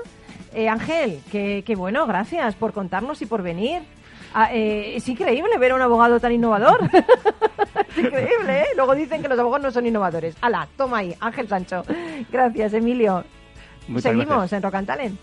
Eh, 0.53 0.67
Ángel, 0.67 1.19
que, 1.31 1.63
que 1.65 1.75
bueno, 1.75 2.05
gracias 2.05 2.55
por 2.55 2.73
contarnos 2.73 3.21
y 3.21 3.25
por 3.25 3.41
venir. 3.41 3.81
Ah, 4.33 4.49
eh, 4.53 4.95
es 4.95 5.07
increíble 5.07 5.57
ver 5.57 5.71
a 5.71 5.75
un 5.75 5.81
abogado 5.81 6.19
tan 6.19 6.31
innovador. 6.31 6.79
es 7.89 7.97
increíble, 7.97 8.61
¿eh? 8.61 8.65
Luego 8.75 8.95
dicen 8.95 9.21
que 9.21 9.27
los 9.27 9.39
abogados 9.39 9.63
no 9.65 9.71
son 9.71 9.85
innovadores. 9.87 10.35
Ala, 10.41 10.67
toma 10.77 10.99
ahí, 10.99 11.15
Ángel 11.19 11.47
Sancho. 11.47 11.83
Gracias, 12.31 12.73
Emilio. 12.73 13.23
Muchas 13.87 14.03
Seguimos 14.03 14.27
gracias. 14.27 14.53
en 14.53 14.63
Rock 14.63 14.75
and 14.75 14.87
Talent. 14.87 15.19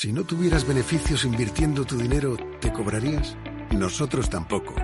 Si 0.00 0.14
no 0.14 0.24
tuvieras 0.24 0.66
beneficios 0.66 1.26
invirtiendo 1.26 1.84
tu 1.84 1.98
dinero, 1.98 2.38
¿te 2.58 2.72
cobrarías? 2.72 3.36
Nosotros 3.70 4.30
tampoco. 4.30 4.74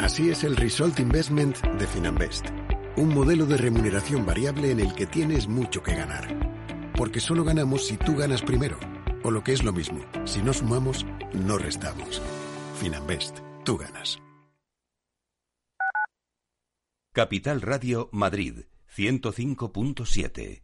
Así 0.00 0.30
es 0.30 0.42
el 0.42 0.56
Result 0.56 0.98
Investment 0.98 1.58
de 1.78 1.86
Finanbest. 1.86 2.46
Un 2.96 3.14
modelo 3.14 3.46
de 3.46 3.56
remuneración 3.56 4.26
variable 4.26 4.72
en 4.72 4.80
el 4.80 4.92
que 4.92 5.06
tienes 5.06 5.46
mucho 5.46 5.80
que 5.80 5.94
ganar. 5.94 6.26
Porque 6.96 7.20
solo 7.20 7.44
ganamos 7.44 7.86
si 7.86 7.96
tú 7.96 8.16
ganas 8.16 8.42
primero. 8.42 8.76
O 9.22 9.30
lo 9.30 9.44
que 9.44 9.52
es 9.52 9.62
lo 9.62 9.72
mismo, 9.72 10.04
si 10.24 10.42
no 10.42 10.52
sumamos, 10.52 11.06
no 11.32 11.56
restamos. 11.56 12.20
Finanbest, 12.80 13.38
tú 13.64 13.78
ganas. 13.78 14.18
Capital 17.12 17.60
Radio 17.60 18.08
Madrid 18.10 18.64
105.7. 18.92 20.63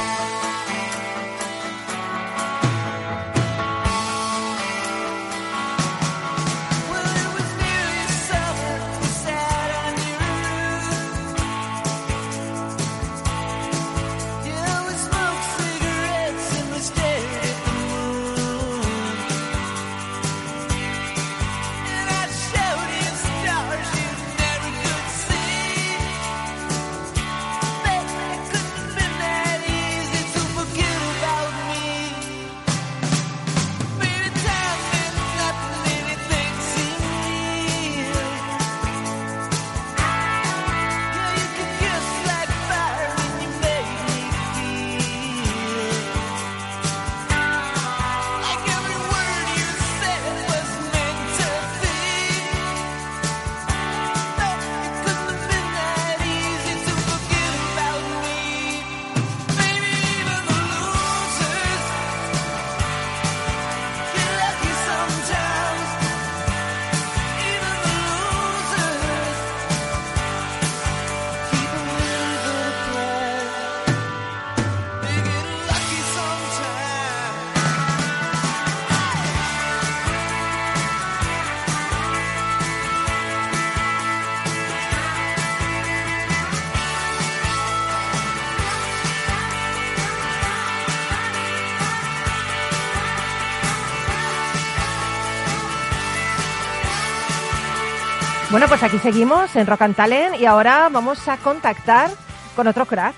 Pues 98.71 98.83
aquí 98.83 98.99
seguimos 98.99 99.53
en 99.57 99.67
Rock 99.67 99.81
and 99.81 99.97
Talent 99.97 100.39
y 100.39 100.45
ahora 100.45 100.87
vamos 100.87 101.27
a 101.27 101.35
contactar 101.35 102.09
con 102.55 102.67
otro 102.67 102.85
crack. 102.85 103.15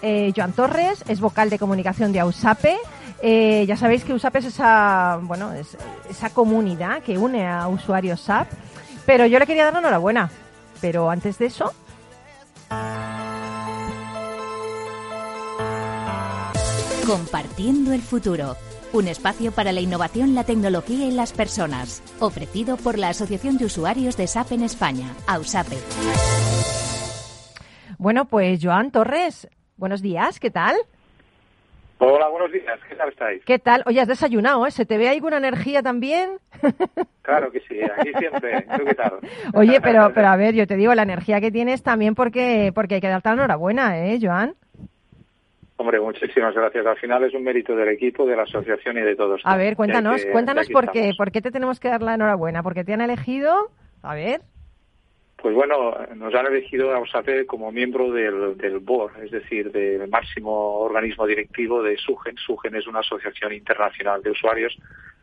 Eh, 0.00 0.32
Joan 0.34 0.52
Torres 0.52 1.04
es 1.06 1.20
vocal 1.20 1.50
de 1.50 1.58
comunicación 1.58 2.12
de 2.12 2.20
AUSAPE. 2.20 2.78
Eh, 3.20 3.66
ya 3.68 3.76
sabéis 3.76 4.04
que 4.04 4.14
USAP 4.14 4.36
es 4.36 4.46
esa, 4.46 5.18
bueno, 5.20 5.52
es 5.52 5.76
esa 6.08 6.30
comunidad 6.30 7.02
que 7.02 7.18
une 7.18 7.46
a 7.46 7.68
usuarios 7.68 8.22
SAP. 8.22 8.48
Pero 9.04 9.26
yo 9.26 9.38
le 9.38 9.46
quería 9.46 9.64
dar 9.64 9.74
la 9.74 9.80
enhorabuena. 9.80 10.30
Pero 10.80 11.10
antes 11.10 11.36
de 11.36 11.44
eso, 11.44 11.74
Compartiendo 17.06 17.92
el 17.92 18.00
futuro. 18.00 18.56
Un 18.92 19.08
espacio 19.08 19.52
para 19.52 19.72
la 19.72 19.80
innovación, 19.80 20.34
la 20.34 20.44
tecnología 20.44 21.06
y 21.06 21.10
las 21.10 21.32
personas. 21.32 22.02
Ofrecido 22.20 22.76
por 22.76 22.98
la 22.98 23.08
Asociación 23.10 23.58
de 23.58 23.66
Usuarios 23.66 24.16
de 24.16 24.26
SAP 24.26 24.52
en 24.52 24.62
España, 24.62 25.06
AUSAPE. 25.26 25.76
bueno, 27.98 28.26
pues 28.26 28.60
Joan 28.62 28.90
Torres, 28.90 29.48
buenos 29.76 30.02
días, 30.02 30.40
¿qué 30.40 30.50
tal? 30.50 30.76
Hola, 31.98 32.28
buenos 32.28 32.52
días. 32.52 32.78
¿Qué 32.88 32.94
tal 32.94 33.08
estáis? 33.08 33.42
¿Qué 33.46 33.58
tal? 33.58 33.82
Oye, 33.86 34.00
has 34.02 34.08
desayunado, 34.08 34.66
¿eh? 34.66 34.70
¿Se 34.70 34.84
te 34.84 34.98
ve 34.98 35.08
ahí 35.08 35.18
con 35.18 35.28
una 35.28 35.38
energía 35.38 35.82
también? 35.82 36.38
Claro 37.22 37.50
que 37.50 37.58
sí, 37.58 37.80
aquí 37.82 38.12
siempre. 38.20 38.64
¿Tú 38.78 38.84
qué 38.84 38.94
tal? 38.94 39.18
Oye, 39.52 39.80
pero, 39.80 40.12
pero 40.14 40.28
a 40.28 40.36
ver, 40.36 40.54
yo 40.54 40.64
te 40.68 40.76
digo, 40.76 40.94
la 40.94 41.02
energía 41.02 41.40
que 41.40 41.50
tienes 41.50 41.82
también 41.82 42.14
porque, 42.14 42.70
porque 42.72 42.94
hay 42.94 43.00
que 43.00 43.08
darte 43.08 43.30
la 43.30 43.34
enhorabuena, 43.34 43.98
¿eh, 43.98 44.20
Joan? 44.22 44.54
Hombre, 45.78 46.00
muchísimas 46.00 46.54
gracias. 46.54 46.86
Al 46.86 46.96
final 46.96 47.24
es 47.24 47.34
un 47.34 47.44
mérito 47.44 47.76
del 47.76 47.88
equipo, 47.88 48.24
de 48.26 48.34
la 48.36 48.44
asociación 48.44 48.96
y 48.96 49.02
de 49.02 49.14
todos. 49.14 49.42
A 49.44 49.56
ver, 49.56 49.76
cuéntanos, 49.76 50.24
que- 50.24 50.30
cuéntanos 50.32 50.68
por 50.70 50.90
qué, 50.90 51.12
por 51.16 51.30
qué 51.30 51.42
te 51.42 51.50
tenemos 51.50 51.78
que 51.80 51.88
dar 51.88 52.02
la 52.02 52.14
enhorabuena, 52.14 52.62
porque 52.62 52.82
te 52.84 52.94
han 52.94 53.02
elegido, 53.02 53.70
a 54.02 54.14
ver, 54.14 54.40
Pues 55.36 55.54
bueno, 55.54 55.94
nos 56.16 56.34
han 56.34 56.46
elegido 56.46 56.92
a 56.94 56.98
USAPE 56.98 57.44
como 57.46 57.70
miembro 57.70 58.10
del, 58.10 58.56
del 58.56 58.78
board, 58.78 59.22
es 59.22 59.30
decir, 59.30 59.70
del 59.70 60.08
máximo 60.08 60.78
organismo 60.78 61.26
directivo 61.26 61.82
de 61.82 61.98
SUGEN. 61.98 62.36
SUGEN 62.38 62.74
es 62.74 62.86
una 62.86 63.00
asociación 63.00 63.52
internacional 63.52 64.22
de 64.22 64.30
usuarios 64.30 64.74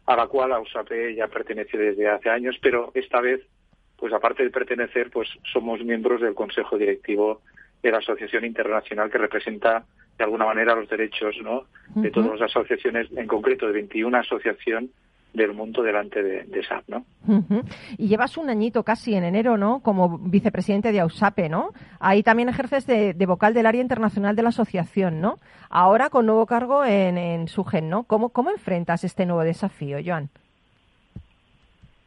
a 0.06 0.16
la 0.16 0.28
cual 0.28 0.52
USAPE 0.62 1.16
ya 1.16 1.28
pertenece 1.28 1.78
desde 1.78 2.08
hace 2.08 2.30
años, 2.30 2.56
pero 2.62 2.92
esta 2.94 3.22
vez, 3.22 3.42
pues 3.98 4.14
aparte 4.14 4.44
de 4.44 4.52
pertenecer, 4.52 5.10
pues 5.10 5.28
somos 5.52 5.84
miembros 5.84 6.22
del 6.22 6.36
consejo 6.36 6.78
directivo 6.78 7.42
de 7.84 7.92
la 7.92 7.98
asociación 7.98 8.46
internacional 8.46 9.12
que 9.12 9.18
representa 9.18 9.84
de 10.18 10.24
alguna 10.24 10.46
manera 10.46 10.74
los 10.74 10.90
derechos 10.90 11.36
¿no? 11.44 11.66
de 11.96 12.10
todas 12.10 12.40
las 12.40 12.50
asociaciones, 12.50 13.12
en 13.16 13.28
concreto 13.28 13.68
de 13.68 13.74
21 13.74 14.18
asociaciones 14.18 14.90
del 15.34 15.54
mundo 15.54 15.82
delante 15.82 16.22
de, 16.22 16.44
de 16.44 16.64
SAP, 16.64 16.84
¿no? 16.90 17.06
Y 17.98 18.08
llevas 18.08 18.38
un 18.38 18.52
añito 18.52 18.84
casi 18.84 19.16
en 19.16 19.24
enero, 19.24 19.58
¿no? 19.58 19.80
Como 19.80 20.20
vicepresidente 20.20 20.92
de 20.92 21.00
AUSAPE, 21.00 21.50
¿no? 21.50 21.72
Ahí 22.00 22.22
también 22.22 22.50
ejerces 22.50 22.86
de, 22.86 23.16
de 23.16 23.26
vocal 23.26 23.56
del 23.56 23.66
área 23.66 23.82
internacional 23.82 24.36
de 24.36 24.44
la 24.44 24.50
asociación, 24.50 25.22
¿no? 25.22 25.40
Ahora 25.72 26.12
con 26.12 26.28
nuevo 26.28 26.46
cargo 26.46 26.86
en, 26.86 27.18
en 27.18 27.48
Sugen, 27.48 27.90
¿no? 27.90 28.04
¿Cómo, 28.04 28.30
¿Cómo 28.30 28.52
enfrentas 28.52 29.04
este 29.04 29.26
nuevo 29.26 29.42
desafío, 29.42 29.98
Joan? 30.06 30.30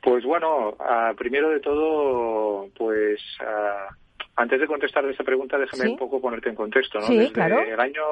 Pues 0.02 0.24
bueno, 0.24 0.76
ah, 0.78 1.12
primero 1.18 1.50
de 1.50 1.58
todo, 1.58 2.68
pues 2.78 3.20
ah, 3.40 3.88
antes 4.36 4.60
de 4.60 4.66
contestar 4.66 5.04
esa 5.06 5.24
pregunta, 5.24 5.58
déjame 5.58 5.84
Sí. 5.84 5.90
un 5.90 5.98
poco 5.98 6.20
ponerte 6.20 6.48
en 6.50 6.54
contexto, 6.54 6.98
¿no? 7.00 7.06
Sí, 7.06 7.16
desde 7.16 7.32
claro. 7.32 7.60
el 7.60 7.80
año 7.80 8.02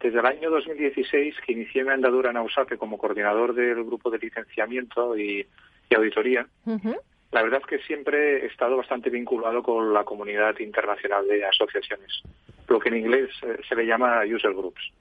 desde 0.00 0.20
el 0.20 0.26
año 0.26 0.50
2016 0.50 1.34
que 1.44 1.52
inicié 1.52 1.82
mi 1.82 1.90
andadura 1.90 2.30
en 2.30 2.36
AUSAPE 2.36 2.76
como 2.76 2.98
coordinador 2.98 3.54
del 3.54 3.82
grupo 3.84 4.10
de 4.10 4.18
licenciamiento 4.18 5.16
y, 5.16 5.44
y 5.90 5.94
auditoría, 5.94 6.46
la 7.32 7.42
verdad 7.42 7.60
es 7.60 7.66
que 7.66 7.78
siempre 7.86 8.42
he 8.42 8.46
estado 8.46 8.76
bastante 8.76 9.08
vinculado 9.10 9.62
con 9.62 9.92
la 9.94 10.04
comunidad 10.04 10.58
internacional 10.60 11.26
de 11.26 11.44
asociaciones, 11.46 12.22
lo 12.68 12.78
que 12.78 12.90
en 12.90 12.96
inglés 12.98 13.30
eh, 13.42 13.58
se 13.68 13.74
le 13.74 13.86
llama 13.86 14.20
user 14.26 14.52
groups. 14.52 14.92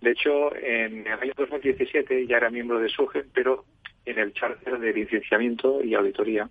De 0.00 0.10
hecho, 0.12 0.54
en 0.56 1.06
el 1.06 1.18
año 1.20 1.32
2017 1.36 2.26
ya 2.26 2.36
era 2.38 2.50
miembro 2.50 2.78
de 2.78 2.88
SUGEN, 2.88 3.26
pero 3.34 3.64
en 4.04 4.18
el 4.18 4.32
charter 4.32 4.78
de 4.78 4.92
licenciamiento 4.92 5.82
y 5.82 5.94
auditoría. 5.94 6.48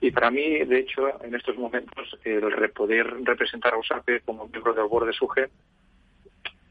Y 0.00 0.10
para 0.10 0.30
mí, 0.30 0.64
de 0.64 0.78
hecho, 0.80 1.22
en 1.24 1.34
estos 1.34 1.56
momentos, 1.56 2.18
el 2.24 2.70
poder 2.70 3.06
representar 3.24 3.74
a 3.74 3.78
USAPE 3.78 4.20
como 4.20 4.46
miembro 4.48 4.74
del 4.74 4.86
board 4.86 5.06
de 5.06 5.12
SUGEN, 5.12 5.48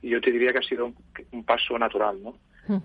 yo 0.03 0.21
te 0.21 0.31
diría 0.31 0.51
que 0.51 0.59
ha 0.59 0.63
sido 0.63 0.85
un, 0.85 0.95
un 1.31 1.43
paso 1.43 1.77
natural, 1.79 2.21
¿no? 2.21 2.37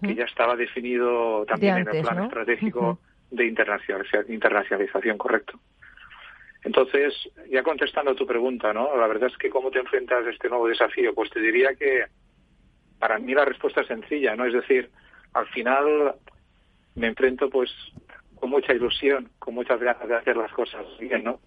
Que 0.03 0.15
ya 0.15 0.25
estaba 0.25 0.57
definido 0.57 1.45
también 1.47 1.75
De 1.77 1.81
en 1.83 1.87
el 1.97 2.03
plan 2.03 2.17
¿no? 2.17 2.25
estratégico 2.25 2.99
de 3.31 3.45
internacionaliza- 3.47 4.29
internacionalización, 4.29 5.19
correcto. 5.19 5.59
Entonces, 6.65 7.15
ya 7.51 7.63
contestando 7.63 8.11
a 8.11 8.15
tu 8.15 8.27
pregunta, 8.27 8.73
¿no? 8.73 8.95
La 8.97 9.07
verdad 9.07 9.31
es 9.31 9.37
que 9.39 9.49
cómo 9.51 9.71
te 9.71 9.79
enfrentas 9.79 10.27
a 10.27 10.31
este 10.31 10.49
nuevo 10.49 10.69
desafío, 10.69 11.15
pues 11.15 11.31
te 11.31 11.41
diría 11.41 11.75
que 11.75 12.05
para 12.99 13.19
mí 13.19 13.33
la 13.35 13.47
respuesta 13.47 13.81
es 13.81 13.87
sencilla, 13.87 14.37
¿no? 14.37 14.45
Es 14.45 14.53
decir, 14.53 14.91
al 15.33 15.47
final 15.49 16.15
me 16.95 17.09
enfrento 17.09 17.49
pues 17.51 17.71
con 18.37 18.51
mucha 18.51 18.73
ilusión, 18.73 19.29
con 19.39 19.55
muchas 19.55 19.81
ganas 19.81 20.09
de 20.09 20.17
hacer 20.17 20.37
las 20.37 20.51
cosas 20.53 20.85
bien, 20.99 21.25
¿no? 21.25 21.41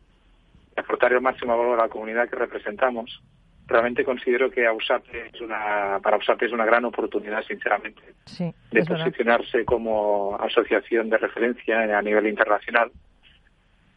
De 0.76 0.82
aportar 0.82 1.12
el 1.14 1.22
máximo 1.22 1.58
valor 1.58 1.80
a 1.80 1.84
la 1.84 1.90
comunidad 1.90 2.30
que 2.30 2.36
representamos. 2.36 3.22
Realmente 3.66 4.04
considero 4.04 4.52
que 4.52 4.68
AUSAPE 4.68 5.30
es 5.34 5.42
una, 5.42 6.00
para 6.04 6.18
AUSAPE 6.18 6.46
es 6.48 6.52
una 6.52 6.66
gran 6.66 6.86
oportunidad, 6.86 7.44
sinceramente, 7.44 8.02
Sí, 8.26 8.44
de 8.72 8.82
verdad. 8.82 9.06
posicionarse 9.06 9.66
como 9.66 10.36
asociación 10.40 11.10
de 11.10 11.18
referencia 11.18 11.98
a 11.98 12.02
nivel 12.02 12.28
internacional. 12.28 12.92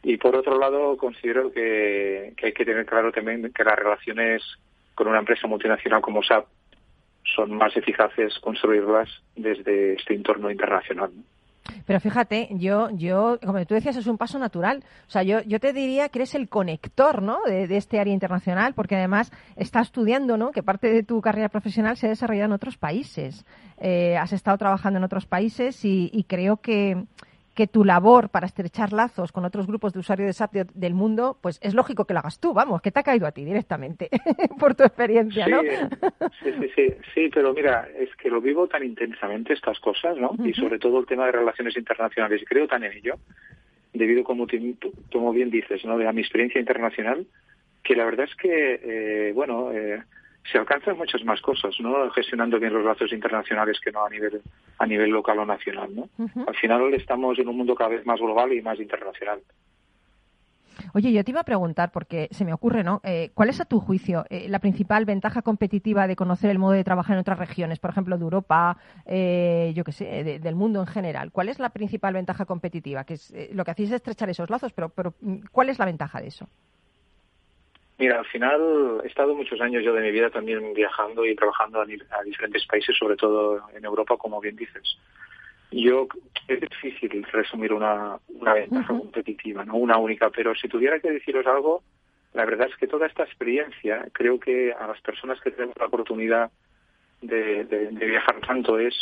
Y 0.03 0.17
por 0.17 0.35
otro 0.35 0.57
lado, 0.57 0.95
considero 0.95 1.51
que, 1.51 2.33
que 2.37 2.47
hay 2.47 2.53
que 2.53 2.65
tener 2.65 2.85
claro 2.85 3.11
también 3.11 3.51
que 3.51 3.63
las 3.63 3.75
relaciones 3.75 4.41
con 4.95 5.07
una 5.07 5.19
empresa 5.19 5.47
multinacional 5.47 6.01
como 6.01 6.23
SAP 6.23 6.45
son 7.35 7.53
más 7.55 7.75
eficaces 7.75 8.39
construirlas 8.39 9.09
desde 9.35 9.93
este 9.93 10.13
entorno 10.13 10.49
internacional. 10.49 11.11
¿no? 11.13 11.23
Pero 11.85 11.99
fíjate, 11.99 12.49
yo, 12.51 12.89
yo, 12.91 13.39
como 13.45 13.65
tú 13.65 13.73
decías, 13.75 13.95
es 13.95 14.07
un 14.07 14.17
paso 14.17 14.39
natural. 14.39 14.83
O 15.07 15.11
sea, 15.11 15.23
yo, 15.23 15.41
yo 15.41 15.59
te 15.59 15.73
diría 15.73 16.09
que 16.09 16.19
eres 16.19 16.35
el 16.35 16.49
conector, 16.49 17.21
¿no? 17.21 17.39
De, 17.45 17.67
de 17.67 17.77
este 17.77 17.99
área 17.99 18.13
internacional, 18.13 18.73
porque 18.73 18.95
además 18.95 19.31
estás 19.55 19.87
estudiando, 19.87 20.37
¿no? 20.37 20.51
Que 20.51 20.63
parte 20.63 20.91
de 20.91 21.03
tu 21.03 21.21
carrera 21.21 21.49
profesional 21.49 21.97
se 21.97 22.07
ha 22.07 22.09
desarrollado 22.09 22.47
en 22.47 22.53
otros 22.53 22.77
países. 22.77 23.45
Eh, 23.79 24.17
has 24.17 24.33
estado 24.33 24.57
trabajando 24.57 24.97
en 24.97 25.03
otros 25.03 25.25
países 25.25 25.85
y, 25.85 26.09
y 26.13 26.23
creo 26.23 26.57
que, 26.57 27.05
que 27.57 27.65
tu 27.67 27.83
labor 27.83 28.29
para 28.29 28.45
estrechar 28.45 28.93
lazos 28.93 29.31
con 29.31 29.43
otros 29.43 29.65
grupos 29.65 29.91
de 29.91 29.99
usuarios 29.99 30.27
de 30.27 30.33
SAP 30.33 30.53
de- 30.53 30.67
del 30.75 30.93
mundo, 30.93 31.39
pues 31.41 31.59
es 31.63 31.73
lógico 31.73 32.05
que 32.05 32.13
lo 32.13 32.19
hagas 32.19 32.39
tú, 32.39 32.53
vamos, 32.53 32.81
que 32.83 32.91
te 32.91 32.99
ha 32.99 33.03
caído 33.03 33.25
a 33.25 33.31
ti 33.31 33.43
directamente, 33.43 34.09
por 34.59 34.75
tu 34.75 34.83
experiencia, 34.83 35.47
¿no? 35.47 35.61
Sí, 36.43 36.51
sí, 36.59 36.69
sí, 36.75 36.93
sí, 37.15 37.29
pero 37.33 37.53
mira, 37.55 37.87
es 37.97 38.15
que 38.15 38.29
lo 38.29 38.39
vivo 38.41 38.67
tan 38.67 38.83
intensamente 38.83 39.53
estas 39.53 39.79
cosas, 39.79 40.15
¿no? 40.17 40.35
Y 40.45 40.53
sobre 40.53 40.77
todo 40.77 40.99
el 40.99 41.07
tema 41.07 41.25
de 41.25 41.31
relaciones 41.31 41.75
internacionales, 41.75 42.41
y 42.43 42.45
creo 42.45 42.67
tan 42.67 42.83
en 42.83 42.93
ello, 42.93 43.15
debido, 43.93 44.23
como, 44.23 44.45
como 45.11 45.33
bien 45.33 45.49
dices, 45.49 45.83
¿no? 45.83 45.97
De 45.97 46.07
a 46.07 46.13
mi 46.13 46.21
experiencia 46.21 46.59
internacional, 46.61 47.25
que 47.83 47.95
la 47.95 48.05
verdad 48.05 48.27
es 48.29 48.35
que, 48.35 48.79
eh, 48.83 49.31
bueno, 49.33 49.71
eh, 49.73 50.03
se 50.51 50.57
alcanzan 50.57 50.97
muchas 50.97 51.23
más 51.23 51.41
cosas, 51.41 51.75
¿no? 51.79 52.09
Gestionando 52.11 52.59
bien 52.59 52.73
los 52.73 52.83
lazos 52.85 53.11
internacionales 53.11 53.79
que 53.83 53.91
no 53.91 54.05
a 54.05 54.09
nivel 54.09 54.41
a 54.79 54.85
nivel 54.85 55.09
local 55.09 55.39
o 55.39 55.45
nacional, 55.45 55.93
¿no? 55.95 56.09
Al 56.47 56.55
final 56.55 56.93
estamos 56.93 57.37
en 57.39 57.47
un 57.47 57.57
mundo 57.57 57.75
cada 57.75 57.89
vez 57.89 58.05
más 58.05 58.19
global 58.19 58.53
y 58.53 58.61
más 58.61 58.79
internacional. 58.79 59.39
Oye, 60.93 61.11
yo 61.11 61.23
te 61.23 61.31
iba 61.31 61.41
a 61.41 61.43
preguntar, 61.43 61.91
porque 61.91 62.27
se 62.31 62.45
me 62.45 62.53
ocurre, 62.53 62.83
¿no? 62.83 63.01
Eh, 63.03 63.31
¿Cuál 63.33 63.49
es, 63.49 63.59
a 63.59 63.65
tu 63.65 63.79
juicio, 63.79 64.25
eh, 64.29 64.47
la 64.47 64.59
principal 64.59 65.05
ventaja 65.05 65.41
competitiva 65.41 66.07
de 66.07 66.15
conocer 66.15 66.51
el 66.51 66.59
modo 66.59 66.73
de 66.73 66.83
trabajar 66.83 67.15
en 67.15 67.19
otras 67.21 67.39
regiones, 67.39 67.79
por 67.79 67.89
ejemplo, 67.89 68.15
de 68.17 68.23
Europa, 68.23 68.77
eh, 69.05 69.73
yo 69.75 69.83
qué 69.83 69.91
sé, 69.91 70.05
de- 70.23 70.39
del 70.39 70.55
mundo 70.55 70.79
en 70.79 70.87
general? 70.87 71.31
¿Cuál 71.31 71.49
es 71.49 71.57
la 71.59 71.69
principal 71.69 72.13
ventaja 72.13 72.45
competitiva? 72.45 73.03
Que 73.05 73.15
es, 73.15 73.31
eh, 73.31 73.49
lo 73.53 73.65
que 73.65 73.71
hacéis 73.71 73.89
es 73.89 73.95
estrechar 73.95 74.29
esos 74.29 74.49
lazos, 74.51 74.71
pero, 74.71 74.89
pero 74.89 75.13
¿cuál 75.51 75.69
es 75.69 75.79
la 75.79 75.85
ventaja 75.85 76.21
de 76.21 76.27
eso? 76.27 76.47
Mira, 77.99 78.19
al 78.19 78.25
final 78.27 79.01
he 79.03 79.07
estado 79.07 79.33
muchos 79.33 79.59
años 79.59 79.83
yo 79.83 79.91
de 79.93 80.01
mi 80.01 80.11
vida 80.11 80.29
también 80.29 80.73
viajando 80.73 81.25
y 81.25 81.35
trabajando 81.35 81.81
a, 81.81 81.85
diferentes 82.23 82.65
países, 82.67 82.95
sobre 82.97 83.15
todo 83.15 83.61
en 83.75 83.83
Europa, 83.83 84.15
como 84.17 84.39
bien 84.39 84.55
dices. 84.55 84.97
Yo 85.71 86.07
es 86.47 86.61
difícil 86.61 87.23
resumir 87.31 87.73
una, 87.73 88.17
una 88.29 88.53
ventaja 88.53 88.87
competitiva, 88.97 89.65
no 89.65 89.75
una 89.75 89.97
única, 89.97 90.29
pero 90.29 90.53
si 90.55 90.67
tuviera 90.67 90.99
que 90.99 91.11
deciros 91.11 91.45
algo, 91.47 91.81
la 92.33 92.45
verdad 92.45 92.67
es 92.69 92.75
que 92.77 92.87
toda 92.87 93.07
esta 93.07 93.23
experiencia, 93.23 94.07
creo 94.13 94.39
que 94.39 94.71
a 94.73 94.87
las 94.87 95.01
personas 95.01 95.41
que 95.41 95.51
tenemos 95.51 95.75
la 95.77 95.87
oportunidad 95.87 96.51
de, 97.21 97.63
de- 97.65 97.87
de 97.91 98.05
viajar 98.05 98.39
tanto 98.41 98.77
es 98.77 98.95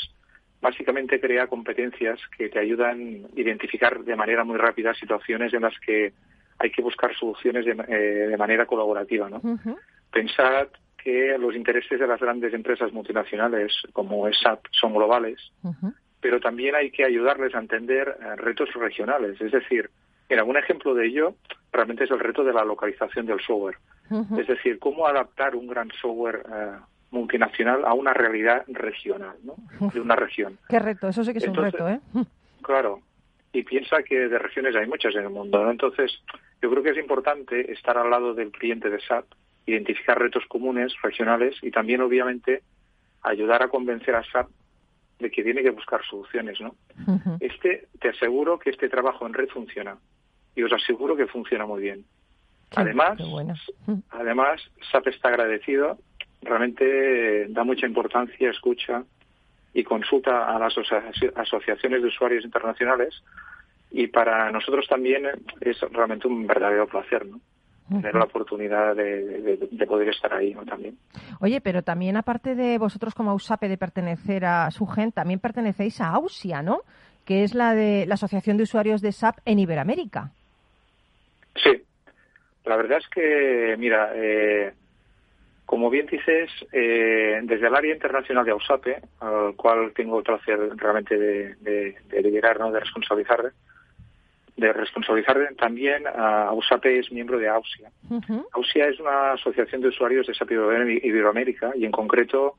básicamente 0.61 1.19
crear 1.19 1.49
competencias 1.49 2.19
que 2.37 2.47
te 2.49 2.59
ayudan 2.59 3.25
a 3.35 3.39
identificar 3.39 3.99
de 4.03 4.15
manera 4.15 4.43
muy 4.45 4.57
rápida 4.57 4.93
situaciones 4.95 5.53
en 5.53 5.61
las 5.63 5.77
que 5.81 6.13
hay 6.59 6.71
que 6.71 6.81
buscar 6.81 7.15
soluciones 7.15 7.65
de, 7.65 7.71
eh, 7.87 8.27
de 8.29 8.37
manera 8.37 8.65
colaborativa, 8.65 9.29
¿no? 9.29 9.37
Ujú. 9.43 9.77
Pensad 10.11 10.67
que 10.97 11.37
los 11.37 11.55
intereses 11.55 11.99
de 11.99 12.07
las 12.07 12.19
grandes 12.19 12.53
empresas 12.53 12.91
multinacionales 12.91 13.73
como 13.93 14.27
es 14.27 14.37
SAP 14.39 14.65
son 14.71 14.93
globales, 14.93 15.51
pero 16.19 16.39
también 16.39 16.73
hay 16.75 16.89
que 16.89 17.05
ayudarles 17.05 17.53
a 17.53 17.59
entender 17.59 18.17
eh, 18.19 18.35
retos 18.37 18.73
regionales. 18.73 19.39
Es 19.39 19.51
decir, 19.51 19.89
en 20.29 20.39
algún 20.39 20.57
ejemplo 20.57 20.95
de 20.95 21.05
ello, 21.07 21.35
realmente 21.71 22.05
es 22.05 22.11
el 22.11 22.19
reto 22.19 22.43
de 22.43 22.53
la 22.53 22.63
localización 22.65 23.25
del 23.27 23.39
software. 23.41 23.77
Es 24.39 24.47
decir, 24.47 24.79
cómo 24.79 25.05
adaptar 25.07 25.55
un 25.55 25.67
gran 25.67 25.91
software 25.99 26.43
eh, 26.51 26.71
multinacional 27.11 27.85
a 27.85 27.93
una 27.93 28.13
realidad 28.13 28.63
regional, 28.67 29.35
¿no? 29.43 29.55
De 29.93 29.99
una 29.99 30.15
región. 30.15 30.57
Qué 30.69 30.79
reto, 30.79 31.07
eso 31.09 31.23
sí 31.23 31.31
que 31.33 31.39
es 31.39 31.43
Entonces- 31.45 31.79
un 31.79 31.87
reto, 31.87 32.01
¿eh? 32.19 32.23
Claro. 32.63 33.01
Y 33.53 33.63
piensa 33.63 34.01
que 34.03 34.27
de 34.27 34.37
regiones 34.39 34.75
hay 34.75 34.87
muchas 34.87 35.13
en 35.15 35.23
el 35.23 35.29
mundo, 35.29 35.63
¿no? 35.63 35.71
Entonces, 35.71 36.19
yo 36.61 36.69
creo 36.69 36.83
que 36.83 36.91
es 36.91 36.97
importante 36.97 37.71
estar 37.71 37.97
al 37.97 38.09
lado 38.09 38.33
del 38.33 38.51
cliente 38.51 38.89
de 38.89 38.99
SAP, 38.99 39.25
identificar 39.65 40.19
retos 40.19 40.43
comunes, 40.47 40.93
regionales 41.01 41.55
y 41.61 41.71
también, 41.71 42.01
obviamente, 42.01 42.61
ayudar 43.23 43.63
a 43.63 43.67
convencer 43.67 44.15
a 44.15 44.23
SAP 44.23 44.47
de 45.19 45.31
que 45.31 45.43
tiene 45.43 45.63
que 45.63 45.69
buscar 45.71 46.03
soluciones, 46.05 46.59
¿no? 46.61 46.75
Este, 47.39 47.87
te 47.99 48.09
aseguro 48.09 48.59
que 48.59 48.69
este 48.69 48.89
trabajo 48.89 49.25
en 49.25 49.33
red 49.33 49.47
funciona. 49.49 49.97
Y 50.55 50.63
os 50.63 50.71
aseguro 50.73 51.15
que 51.15 51.27
funciona 51.27 51.65
muy 51.65 51.81
bien. 51.81 52.05
Qué- 52.69 52.81
Además, 52.81 53.17
qué 53.17 53.23
bueno. 53.25 53.53
Ujú. 53.87 54.01
Además, 54.09 54.61
SAP 54.91 55.07
está 55.07 55.29
agradecido, 55.29 55.97
realmente 56.41 57.47
da 57.49 57.63
mucha 57.63 57.85
importancia, 57.85 58.49
escucha 58.49 59.03
y 59.73 59.83
consulta 59.83 60.53
a 60.55 60.59
las 60.59 60.75
asoci- 60.75 61.31
asociaciones 61.35 62.01
de 62.01 62.07
usuarios 62.07 62.45
internacionales 62.45 63.21
y 63.91 64.07
para 64.07 64.51
nosotros 64.51 64.85
también 64.87 65.25
es 65.61 65.79
realmente 65.91 66.27
un 66.27 66.45
verdadero 66.47 66.87
placer, 66.87 67.25
¿no? 67.25 67.39
Tener 67.87 68.15
la 68.15 68.23
oportunidad 68.23 68.95
de, 68.95 69.23
de- 69.41 69.67
de 69.71 69.85
poder 69.85 70.09
estar 70.09 70.33
ahí, 70.33 70.55
¿no? 70.55 70.65
También. 70.65 70.97
Oye, 71.39 71.61
pero 71.61 71.83
también 71.83 72.17
aparte 72.17 72.55
de 72.55 72.79
vosotros 72.79 73.13
como 73.13 73.29
AUSAPE 73.29 73.69
de 73.69 73.77
pertenecer 73.77 74.43
a 74.45 74.71
SUGEN, 74.71 75.11
también 75.11 75.39
pertenecéis 75.39 76.01
a 76.01 76.09
AUSIA, 76.09 76.63
¿no? 76.63 76.81
Que 77.25 77.43
es 77.43 77.53
la 77.53 77.75
de 77.75 78.05
la 78.07 78.15
Asociación 78.15 78.57
de 78.57 78.63
Usuarios 78.63 79.01
de 79.01 79.11
SAP 79.11 79.37
en 79.45 79.59
Iberoamérica. 79.59 80.31
Sí, 81.63 81.83
la 82.65 82.75
verdad 82.75 82.97
es 82.97 83.07
que, 83.09 83.75
mira, 83.77 84.11
eh, 84.15 84.73
como 85.67 85.89
bien 85.91 86.07
dices, 86.07 86.49
eh, 86.71 87.39
desde 87.43 87.67
el 87.67 87.75
área 87.75 87.93
internacional 87.93 88.45
de 88.45 88.51
AUSAPE, 88.51 89.01
al 89.19 89.55
cual 89.55 89.91
tengo 89.95 90.17
el 90.17 90.23
placer 90.23 90.57
realmente 90.75 91.17
de, 91.17 91.55
de, 91.55 91.95
de 92.09 92.21
liderar, 92.23 92.59
¿no? 92.59 92.71
de 92.71 92.79
responsabilizar, 92.79 93.51
de 94.57 94.71
responsabilizar 94.71 95.37
también 95.57 96.07
a 96.07 96.47
AUSAPE 96.47 96.99
es 96.99 97.11
miembro 97.11 97.37
de 97.37 97.49
AUSIA. 97.49 97.89
Ujú. 98.09 98.47
AUSIA 98.53 98.87
es 98.87 98.99
una 98.99 99.33
asociación 99.33 99.81
de 99.81 99.89
usuarios 99.89 100.27
de 100.27 100.33
SAP 100.33 100.51
Ibero- 100.51 100.89
Iberoamérica 101.03 101.71
y 101.75 101.85
en 101.85 101.91
concreto 101.91 102.55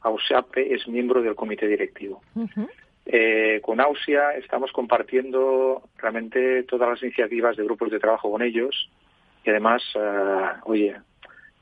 AUSAPE 0.00 0.74
es 0.74 0.88
miembro 0.88 1.20
del 1.22 1.34
comité 1.34 1.66
directivo. 1.66 2.22
Eh, 3.04 3.60
con 3.62 3.80
AUSIA 3.80 4.32
estamos 4.32 4.72
compartiendo 4.72 5.82
realmente 5.98 6.62
todas 6.64 6.88
las 6.88 7.02
iniciativas 7.02 7.56
de 7.56 7.64
grupos 7.64 7.90
de 7.90 8.00
trabajo 8.00 8.30
con 8.30 8.42
ellos 8.42 8.90
y 9.44 9.50
además, 9.50 9.82
eh, 9.94 10.46
oye, 10.64 10.96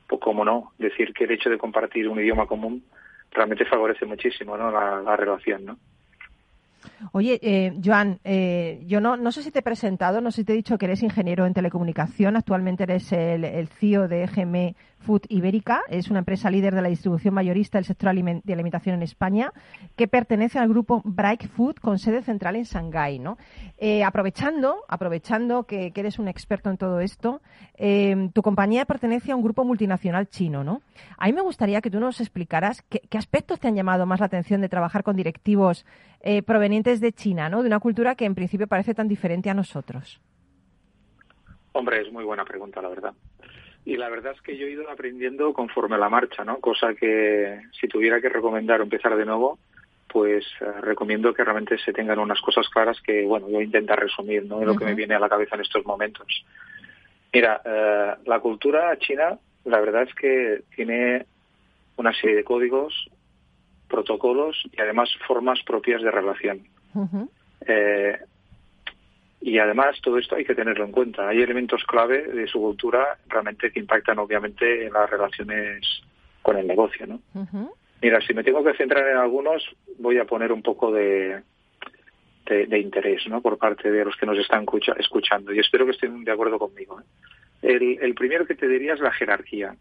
pues 0.06 0.20
cómo 0.20 0.44
no, 0.44 0.72
decir 0.78 1.12
que 1.12 1.24
el 1.24 1.32
hecho 1.32 1.50
de 1.50 1.58
compartir 1.58 2.08
un 2.08 2.20
idioma 2.20 2.46
común 2.46 2.84
realmente 3.32 3.64
favorece 3.64 4.06
muchísimo 4.06 4.56
¿no? 4.56 4.70
la, 4.70 5.02
la 5.02 5.16
relación. 5.16 5.64
¿no? 5.66 5.78
Oye, 7.12 7.38
eh, 7.42 7.78
Joan, 7.84 8.20
eh, 8.24 8.82
yo 8.86 9.00
no, 9.00 9.16
no 9.16 9.32
sé 9.32 9.42
si 9.42 9.50
te 9.50 9.60
he 9.60 9.62
presentado, 9.62 10.20
no 10.20 10.30
sé 10.30 10.42
si 10.42 10.44
te 10.44 10.52
he 10.52 10.56
dicho 10.56 10.78
que 10.78 10.86
eres 10.86 11.02
ingeniero 11.02 11.46
en 11.46 11.54
telecomunicación, 11.54 12.36
actualmente 12.36 12.84
eres 12.84 13.12
el, 13.12 13.44
el 13.44 13.68
CEO 13.68 14.08
de 14.08 14.24
EGM 14.24 14.74
Food 15.04 15.22
Ibérica, 15.28 15.82
es 15.88 16.10
una 16.10 16.20
empresa 16.20 16.50
líder 16.50 16.74
de 16.74 16.82
la 16.82 16.88
distribución 16.88 17.34
mayorista 17.34 17.78
del 17.78 17.84
sector 17.84 18.14
de 18.14 18.52
alimentación 18.52 18.96
en 18.96 19.02
España, 19.02 19.52
que 19.96 20.08
pertenece 20.08 20.58
al 20.58 20.68
grupo 20.68 21.02
Bright 21.04 21.48
Food 21.48 21.76
con 21.76 21.98
sede 21.98 22.22
central 22.22 22.56
en 22.56 22.64
Shanghái, 22.64 23.18
¿no? 23.18 23.36
Eh, 23.78 24.02
aprovechando, 24.02 24.84
aprovechando 24.88 25.64
que, 25.64 25.92
que 25.92 26.00
eres 26.00 26.18
un 26.18 26.28
experto 26.28 26.70
en 26.70 26.76
todo 26.76 27.00
esto, 27.00 27.40
eh, 27.76 28.30
tu 28.32 28.42
compañía 28.42 28.84
pertenece 28.84 29.32
a 29.32 29.36
un 29.36 29.42
grupo 29.42 29.64
multinacional 29.64 30.28
chino, 30.28 30.64
¿no? 30.64 30.82
A 31.18 31.26
mí 31.26 31.32
me 31.32 31.42
gustaría 31.42 31.80
que 31.80 31.90
tú 31.90 32.00
nos 32.00 32.20
explicaras 32.20 32.82
qué, 32.88 33.00
qué 33.08 33.18
aspectos 33.18 33.60
te 33.60 33.68
han 33.68 33.76
llamado 33.76 34.06
más 34.06 34.20
la 34.20 34.26
atención 34.26 34.60
de 34.60 34.68
trabajar 34.68 35.02
con 35.02 35.16
directivos 35.16 35.84
eh, 36.20 36.42
provenientes 36.42 37.00
de 37.00 37.12
China, 37.12 37.48
¿no? 37.48 37.62
De 37.62 37.68
una 37.68 37.80
cultura 37.80 38.14
que 38.14 38.24
en 38.24 38.34
principio 38.34 38.66
parece 38.66 38.94
tan 38.94 39.08
diferente 39.08 39.50
a 39.50 39.54
nosotros. 39.54 40.20
Hombre, 41.72 42.00
es 42.00 42.12
muy 42.12 42.24
buena 42.24 42.44
pregunta, 42.44 42.80
la 42.80 42.88
verdad. 42.88 43.12
Y 43.84 43.96
la 43.96 44.08
verdad 44.08 44.32
es 44.34 44.40
que 44.40 44.56
yo 44.56 44.66
he 44.66 44.70
ido 44.70 44.90
aprendiendo 44.90 45.52
conforme 45.52 45.96
a 45.96 45.98
la 45.98 46.08
marcha, 46.08 46.44
¿no? 46.44 46.58
Cosa 46.58 46.94
que 46.94 47.60
si 47.78 47.86
tuviera 47.86 48.20
que 48.20 48.30
recomendar 48.30 48.80
o 48.80 48.84
empezar 48.84 49.14
de 49.16 49.26
nuevo, 49.26 49.58
pues 50.08 50.44
eh, 50.60 50.80
recomiendo 50.80 51.34
que 51.34 51.44
realmente 51.44 51.76
se 51.78 51.92
tengan 51.92 52.18
unas 52.18 52.40
cosas 52.40 52.68
claras 52.68 53.00
que, 53.02 53.24
bueno, 53.26 53.48
yo 53.50 53.60
intento 53.60 53.94
resumir, 53.96 54.46
¿no? 54.46 54.60
De 54.60 54.66
lo 54.66 54.76
que 54.76 54.84
me 54.84 54.94
viene 54.94 55.14
a 55.14 55.18
la 55.18 55.28
cabeza 55.28 55.56
en 55.56 55.62
estos 55.62 55.84
momentos. 55.84 56.44
Mira, 57.32 57.60
eh, 57.64 58.14
la 58.24 58.40
cultura 58.40 58.96
china, 58.98 59.38
la 59.64 59.80
verdad 59.80 60.04
es 60.04 60.14
que 60.14 60.62
tiene 60.74 61.26
una 61.96 62.12
serie 62.14 62.36
de 62.36 62.44
códigos, 62.44 63.10
protocolos 63.88 64.56
y 64.72 64.80
además 64.80 65.10
formas 65.26 65.60
propias 65.64 66.00
de 66.00 66.10
relación. 66.10 66.66
Eh, 67.66 68.18
y 69.46 69.58
además 69.58 70.00
todo 70.00 70.16
esto 70.16 70.36
hay 70.36 70.44
que 70.46 70.54
tenerlo 70.54 70.86
en 70.86 70.90
cuenta. 70.92 71.28
Hay 71.28 71.42
elementos 71.42 71.84
clave 71.84 72.22
de 72.22 72.46
su 72.46 72.58
cultura 72.60 73.18
realmente 73.28 73.70
que 73.70 73.78
impactan 73.80 74.18
obviamente 74.18 74.86
en 74.86 74.92
las 74.94 75.08
relaciones 75.10 75.86
con 76.40 76.56
el 76.56 76.66
negocio, 76.66 77.06
¿no? 77.06 77.20
Mira, 78.00 78.20
si 78.22 78.32
me 78.32 78.42
tengo 78.42 78.64
que 78.64 78.72
centrar 78.74 79.06
en 79.06 79.18
algunos, 79.18 79.62
voy 79.98 80.16
a 80.18 80.24
poner 80.24 80.50
un 80.50 80.62
poco 80.62 80.90
de, 80.92 81.42
de, 82.46 82.66
de 82.66 82.78
interés, 82.78 83.26
¿no? 83.28 83.42
Por 83.42 83.58
parte 83.58 83.90
de 83.90 84.04
los 84.04 84.16
que 84.16 84.24
nos 84.26 84.38
están 84.38 84.62
escucha- 84.62 84.96
escuchando 84.98 85.52
y 85.52 85.58
espero 85.58 85.84
que 85.84 85.92
estén 85.92 86.24
de 86.24 86.32
acuerdo 86.32 86.58
conmigo. 86.58 87.00
¿eh? 87.00 87.04
El, 87.62 87.98
el 88.00 88.14
primero 88.14 88.46
que 88.46 88.54
te 88.54 88.66
diría 88.66 88.94
es 88.94 89.00
la 89.00 89.12
jerarquía. 89.12 89.76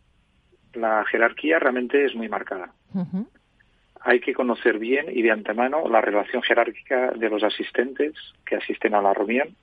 La 0.73 1.05
jerarquía 1.05 1.59
realmente 1.59 2.03
es 2.05 2.15
muy 2.15 2.27
marcada 2.27 2.73
hay 4.03 4.19
que 4.19 4.33
conocer 4.33 4.79
bien 4.79 5.07
y 5.09 5.21
de 5.21 5.31
antemano 5.31 5.87
la 5.89 6.01
relación 6.01 6.43
jerárquica 6.43 7.11
de 7.11 7.29
los 7.29 7.43
asistentes 7.43 8.13
que 8.45 8.57
asisten 8.57 8.93
a 8.95 9.01
la 9.01 9.13
reunión 9.13 9.55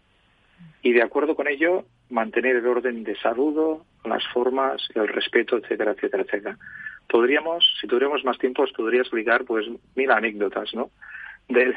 y 0.82 0.92
de 0.92 1.02
acuerdo 1.02 1.36
con 1.36 1.46
ello 1.48 1.84
mantener 2.08 2.56
el 2.56 2.66
orden 2.66 3.04
de 3.04 3.16
saludo, 3.16 3.84
las 4.04 4.26
formas, 4.32 4.82
el 4.94 5.08
respeto, 5.08 5.58
etcétera, 5.58 5.92
etcétera, 5.92 6.22
etcétera. 6.22 6.56
Podríamos, 7.08 7.64
si 7.80 7.86
tuviéramos 7.86 8.24
más 8.24 8.38
tiempo, 8.38 8.62
os 8.62 8.72
podría 8.72 9.00
explicar 9.00 9.44
pues 9.44 9.66
mil 9.94 10.10
anécdotas, 10.10 10.72
¿no? 10.74 10.90
De, 11.48 11.74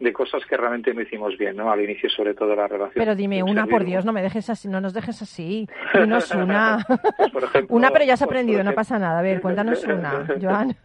de 0.00 0.12
cosas 0.12 0.44
que 0.44 0.56
realmente 0.56 0.92
no 0.92 1.00
hicimos 1.00 1.36
bien, 1.38 1.56
¿no? 1.56 1.72
Al 1.72 1.80
inicio, 1.80 2.10
sobre 2.10 2.34
todo, 2.34 2.50
de 2.50 2.56
la 2.56 2.68
relación. 2.68 3.02
Pero 3.02 3.16
dime 3.16 3.42
una, 3.42 3.66
por 3.66 3.82
Dios, 3.82 4.04
no 4.04 4.12
me 4.12 4.20
dejes 4.20 4.50
así, 4.50 4.68
no 4.68 4.82
nos 4.82 4.92
dejes 4.92 5.22
así. 5.22 5.66
Dinos 5.94 6.30
una. 6.32 6.84
una, 7.70 7.90
pero 7.90 8.04
ya 8.04 8.14
has 8.14 8.22
aprendido, 8.22 8.62
no 8.62 8.72
pasa 8.72 8.98
nada. 8.98 9.20
A 9.20 9.22
ver, 9.22 9.40
cuéntanos 9.40 9.82
una, 9.84 10.26
Joan. 10.40 10.76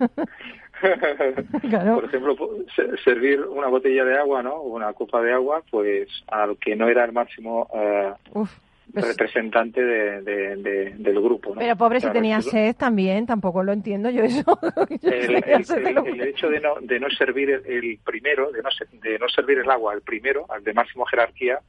Por 1.95 2.05
ejemplo, 2.05 2.35
se- 2.75 2.97
servir 3.03 3.41
una 3.41 3.67
botella 3.67 4.03
de 4.05 4.17
agua, 4.17 4.41
¿no? 4.43 4.55
O 4.55 4.75
una 4.75 4.93
copa 4.93 5.21
de 5.21 5.33
agua, 5.33 5.61
pues 5.69 6.07
al 6.27 6.57
que 6.57 6.75
no 6.75 6.87
era 6.87 7.05
el 7.05 7.11
máximo 7.11 7.67
eh, 7.73 8.11
Uf, 8.33 8.51
pues- 8.93 9.07
representante 9.07 9.83
de- 9.83 10.21
de- 10.21 10.55
de- 10.57 10.89
del 10.97 11.21
grupo, 11.21 11.53
¿no? 11.53 11.59
Pero 11.61 11.75
pobre, 11.75 11.99
si 11.99 12.09
tenía 12.09 12.37
eso- 12.39 12.49
sed 12.51 12.75
también, 12.75 13.25
tampoco 13.25 13.61
lo 13.63 13.71
entiendo 13.71 14.09
yo 14.09 14.23
eso. 14.23 14.43
Yo 15.01 15.09
el, 15.11 15.35
el- 15.45 15.95
lo- 15.95 16.05
hecho 16.23 16.49
de 16.49 16.59
no, 16.59 16.75
de 16.81 16.99
no 16.99 17.09
servir 17.11 17.49
el, 17.65 17.99
primero, 18.05 18.51
de 18.51 18.61
no, 18.63 18.69
de 19.01 19.19
no 19.19 19.29
servir 19.29 19.59
el 19.59 19.69
agua 19.69 19.93
al 19.93 20.01
primero, 20.01 20.45
al 20.49 20.63
de 20.63 20.73
máximo 20.73 21.05
jerarquía, 21.05 21.59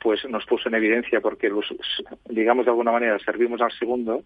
pues 0.00 0.24
nos 0.28 0.44
puso 0.46 0.68
en 0.68 0.74
evidencia 0.76 1.20
porque, 1.20 1.48
los, 1.48 1.66
digamos 2.28 2.64
de 2.64 2.70
alguna 2.70 2.92
manera, 2.92 3.18
servimos 3.20 3.60
al 3.60 3.72
segundo 3.72 4.22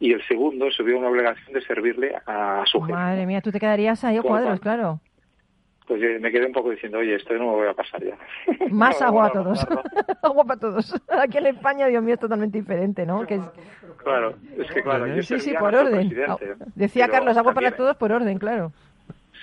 y 0.00 0.12
el 0.12 0.26
segundo 0.26 0.70
se 0.70 0.82
vio 0.82 0.98
una 0.98 1.08
obligación 1.08 1.52
de 1.52 1.60
servirle 1.62 2.14
a 2.26 2.62
su 2.66 2.80
jefe. 2.80 2.92
Madre 2.92 3.26
mía, 3.26 3.40
tú 3.40 3.50
te 3.50 3.58
quedarías 3.60 4.02
ahí 4.04 4.16
a 4.16 4.22
cuadros, 4.22 4.60
claro. 4.60 5.00
Pues 5.86 6.02
yo 6.02 6.08
me 6.20 6.30
quedé 6.30 6.44
un 6.46 6.52
poco 6.52 6.70
diciendo, 6.70 6.98
oye, 6.98 7.14
esto 7.14 7.32
no 7.34 7.46
me 7.46 7.52
voy 7.52 7.66
a 7.68 7.72
pasar 7.72 8.04
ya. 8.04 8.16
Más 8.70 9.00
No, 9.00 9.06
agua 9.06 9.26
a 9.26 9.30
todos. 9.32 9.66
no, 9.70 9.82
agua 10.22 10.44
para 10.44 10.60
todos. 10.60 10.94
Aquí 11.08 11.38
en 11.38 11.46
España, 11.46 11.86
Dios 11.86 12.02
mío, 12.02 12.14
es 12.14 12.20
totalmente 12.20 12.58
diferente, 12.58 13.06
¿no? 13.06 13.26
Que 13.26 13.36
es- 13.36 13.50
Claro, 13.96 14.34
es 14.56 14.70
que 14.70 14.82
claro, 14.82 15.06
yo 15.06 15.22
sí, 15.22 15.40
sí, 15.40 15.52
por 15.58 15.74
orden. 15.74 16.14
Ah, 16.28 16.36
Decía 16.74 17.06
pero 17.06 17.18
Carlos, 17.18 17.36
agua 17.36 17.52
también- 17.54 17.72
para 17.72 17.76
todos 17.76 17.96
por 17.96 18.12
orden, 18.12 18.38
claro. 18.38 18.72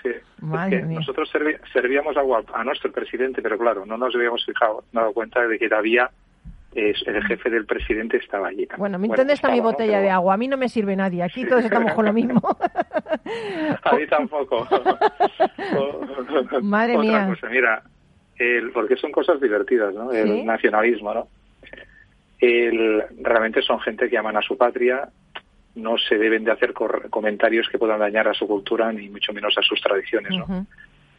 Sí, 0.01 0.09
Madre 0.39 0.77
es 0.77 0.81
que 0.83 0.87
mía. 0.87 0.99
nosotros 0.99 1.29
servíamos 1.73 2.15
agua 2.15 2.43
a 2.53 2.63
nuestro 2.63 2.91
presidente, 2.91 3.41
pero 3.41 3.57
claro, 3.57 3.85
no 3.85 3.97
nos 3.97 4.15
habíamos 4.15 4.45
fijado, 4.45 4.83
dado 4.93 5.13
cuenta 5.13 5.45
de 5.47 5.57
que 5.59 5.67
todavía 5.67 6.09
es- 6.75 7.01
el 7.07 7.23
jefe 7.25 7.49
del 7.49 7.65
presidente 7.65 8.17
estaba 8.17 8.49
allí. 8.49 8.67
Bueno, 8.77 8.99
¿dónde 8.99 9.33
está 9.33 9.49
mi 9.49 9.59
botella 9.61 9.99
de 10.01 10.09
agua? 10.09 10.33
A 10.33 10.37
mí 10.37 10.47
no 10.47 10.57
me 10.57 10.69
sirve 10.69 10.95
nadie. 10.95 11.23
Aquí 11.23 11.45
todos 11.45 11.63
estamos 11.65 11.93
con 11.93 12.05
lo 12.05 12.13
mismo. 12.13 12.41
A 13.83 13.95
mí 13.95 14.05
tampoco. 14.07 14.67
Madre 16.61 16.97
Otra 16.97 17.09
mía. 17.09 17.27
cosa, 17.27 17.47
mira, 17.49 17.83
el, 18.37 18.71
porque 18.71 18.95
son 18.97 19.11
cosas 19.11 19.39
divertidas, 19.41 19.93
¿no? 19.93 20.11
El 20.11 20.27
Sí. 20.27 20.43
nacionalismo, 20.43 21.13
¿no? 21.13 21.27
El, 22.39 23.03
realmente 23.21 23.61
son 23.61 23.79
gente 23.79 24.09
que 24.09 24.17
aman 24.17 24.35
a 24.37 24.41
su 24.41 24.57
patria, 24.57 25.07
no 25.75 25.97
se 25.97 26.17
deben 26.17 26.43
de 26.43 26.51
hacer 26.51 26.73
cor- 26.73 27.09
comentarios 27.09 27.67
que 27.69 27.77
puedan 27.79 27.99
dañar 27.99 28.27
a 28.27 28.33
su 28.33 28.47
cultura 28.47 28.91
ni 28.91 29.09
mucho 29.09 29.33
menos 29.33 29.57
a 29.57 29.61
sus 29.61 29.81
tradiciones, 29.81 30.31
¿no? 30.37 30.65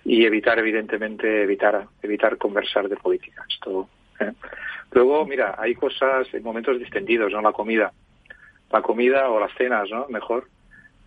Y 0.04 0.24
evitar 0.24 0.58
evidentemente 0.58 1.42
evitar 1.42 1.86
evitar 2.02 2.36
conversar 2.38 2.88
de 2.88 2.96
política 2.96 3.44
esto 3.50 3.88
¿eh? 4.20 4.32
Luego 4.92 5.26
mira 5.26 5.54
hay 5.58 5.74
cosas 5.74 6.26
en 6.32 6.42
momentos 6.42 6.78
distendidos 6.78 7.32
no 7.32 7.40
la 7.40 7.52
comida 7.52 7.92
la 8.70 8.82
comida 8.82 9.28
o 9.30 9.40
las 9.40 9.52
cenas 9.56 9.88
no 9.90 10.06
mejor 10.08 10.48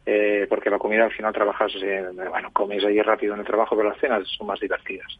eh, 0.05 0.45
porque 0.49 0.69
la 0.69 0.79
comida 0.79 1.05
al 1.05 1.11
final 1.11 1.33
trabajas 1.33 1.71
eh, 1.81 2.05
bueno 2.29 2.49
comes 2.53 2.83
ahí 2.83 3.01
rápido 3.01 3.33
en 3.33 3.41
el 3.41 3.45
trabajo 3.45 3.75
pero 3.75 3.89
las 3.89 3.99
cenas 3.99 4.27
son 4.37 4.47
más 4.47 4.59
divertidas 4.59 5.19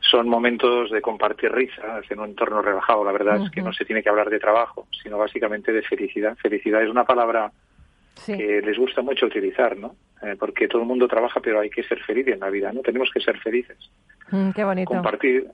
son 0.00 0.28
momentos 0.28 0.90
de 0.90 1.00
compartir 1.00 1.50
risas 1.50 2.08
en 2.10 2.20
un 2.20 2.30
entorno 2.30 2.62
relajado 2.62 3.04
la 3.04 3.12
verdad 3.12 3.42
es 3.44 3.50
que 3.50 3.62
no 3.62 3.72
se 3.72 3.84
tiene 3.84 4.02
que 4.02 4.08
hablar 4.08 4.30
de 4.30 4.38
trabajo 4.38 4.86
sino 5.02 5.18
básicamente 5.18 5.72
de 5.72 5.82
felicidad 5.82 6.36
felicidad 6.36 6.82
es 6.82 6.90
una 6.90 7.04
palabra 7.04 7.50
Sí. 8.16 8.36
que 8.36 8.62
les 8.62 8.78
gusta 8.78 9.02
mucho 9.02 9.26
utilizar, 9.26 9.76
¿no? 9.76 9.94
Eh, 10.22 10.36
porque 10.38 10.68
todo 10.68 10.82
el 10.82 10.88
mundo 10.88 11.06
trabaja, 11.06 11.40
pero 11.40 11.60
hay 11.60 11.68
que 11.68 11.82
ser 11.82 12.02
feliz 12.02 12.26
en 12.28 12.40
la 12.40 12.48
vida, 12.48 12.72
¿no? 12.72 12.80
Tenemos 12.80 13.10
que 13.12 13.20
ser 13.20 13.38
felices. 13.40 13.76
Mm, 14.30 14.50
qué 14.52 14.64
bonito. 14.64 14.88
Compartir, 14.88 15.46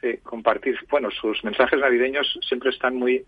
sí, 0.00 0.18
compartir, 0.22 0.78
bueno, 0.90 1.10
sus 1.10 1.42
mensajes 1.44 1.78
navideños 1.78 2.38
siempre 2.46 2.70
están 2.70 2.96
muy 2.96 3.24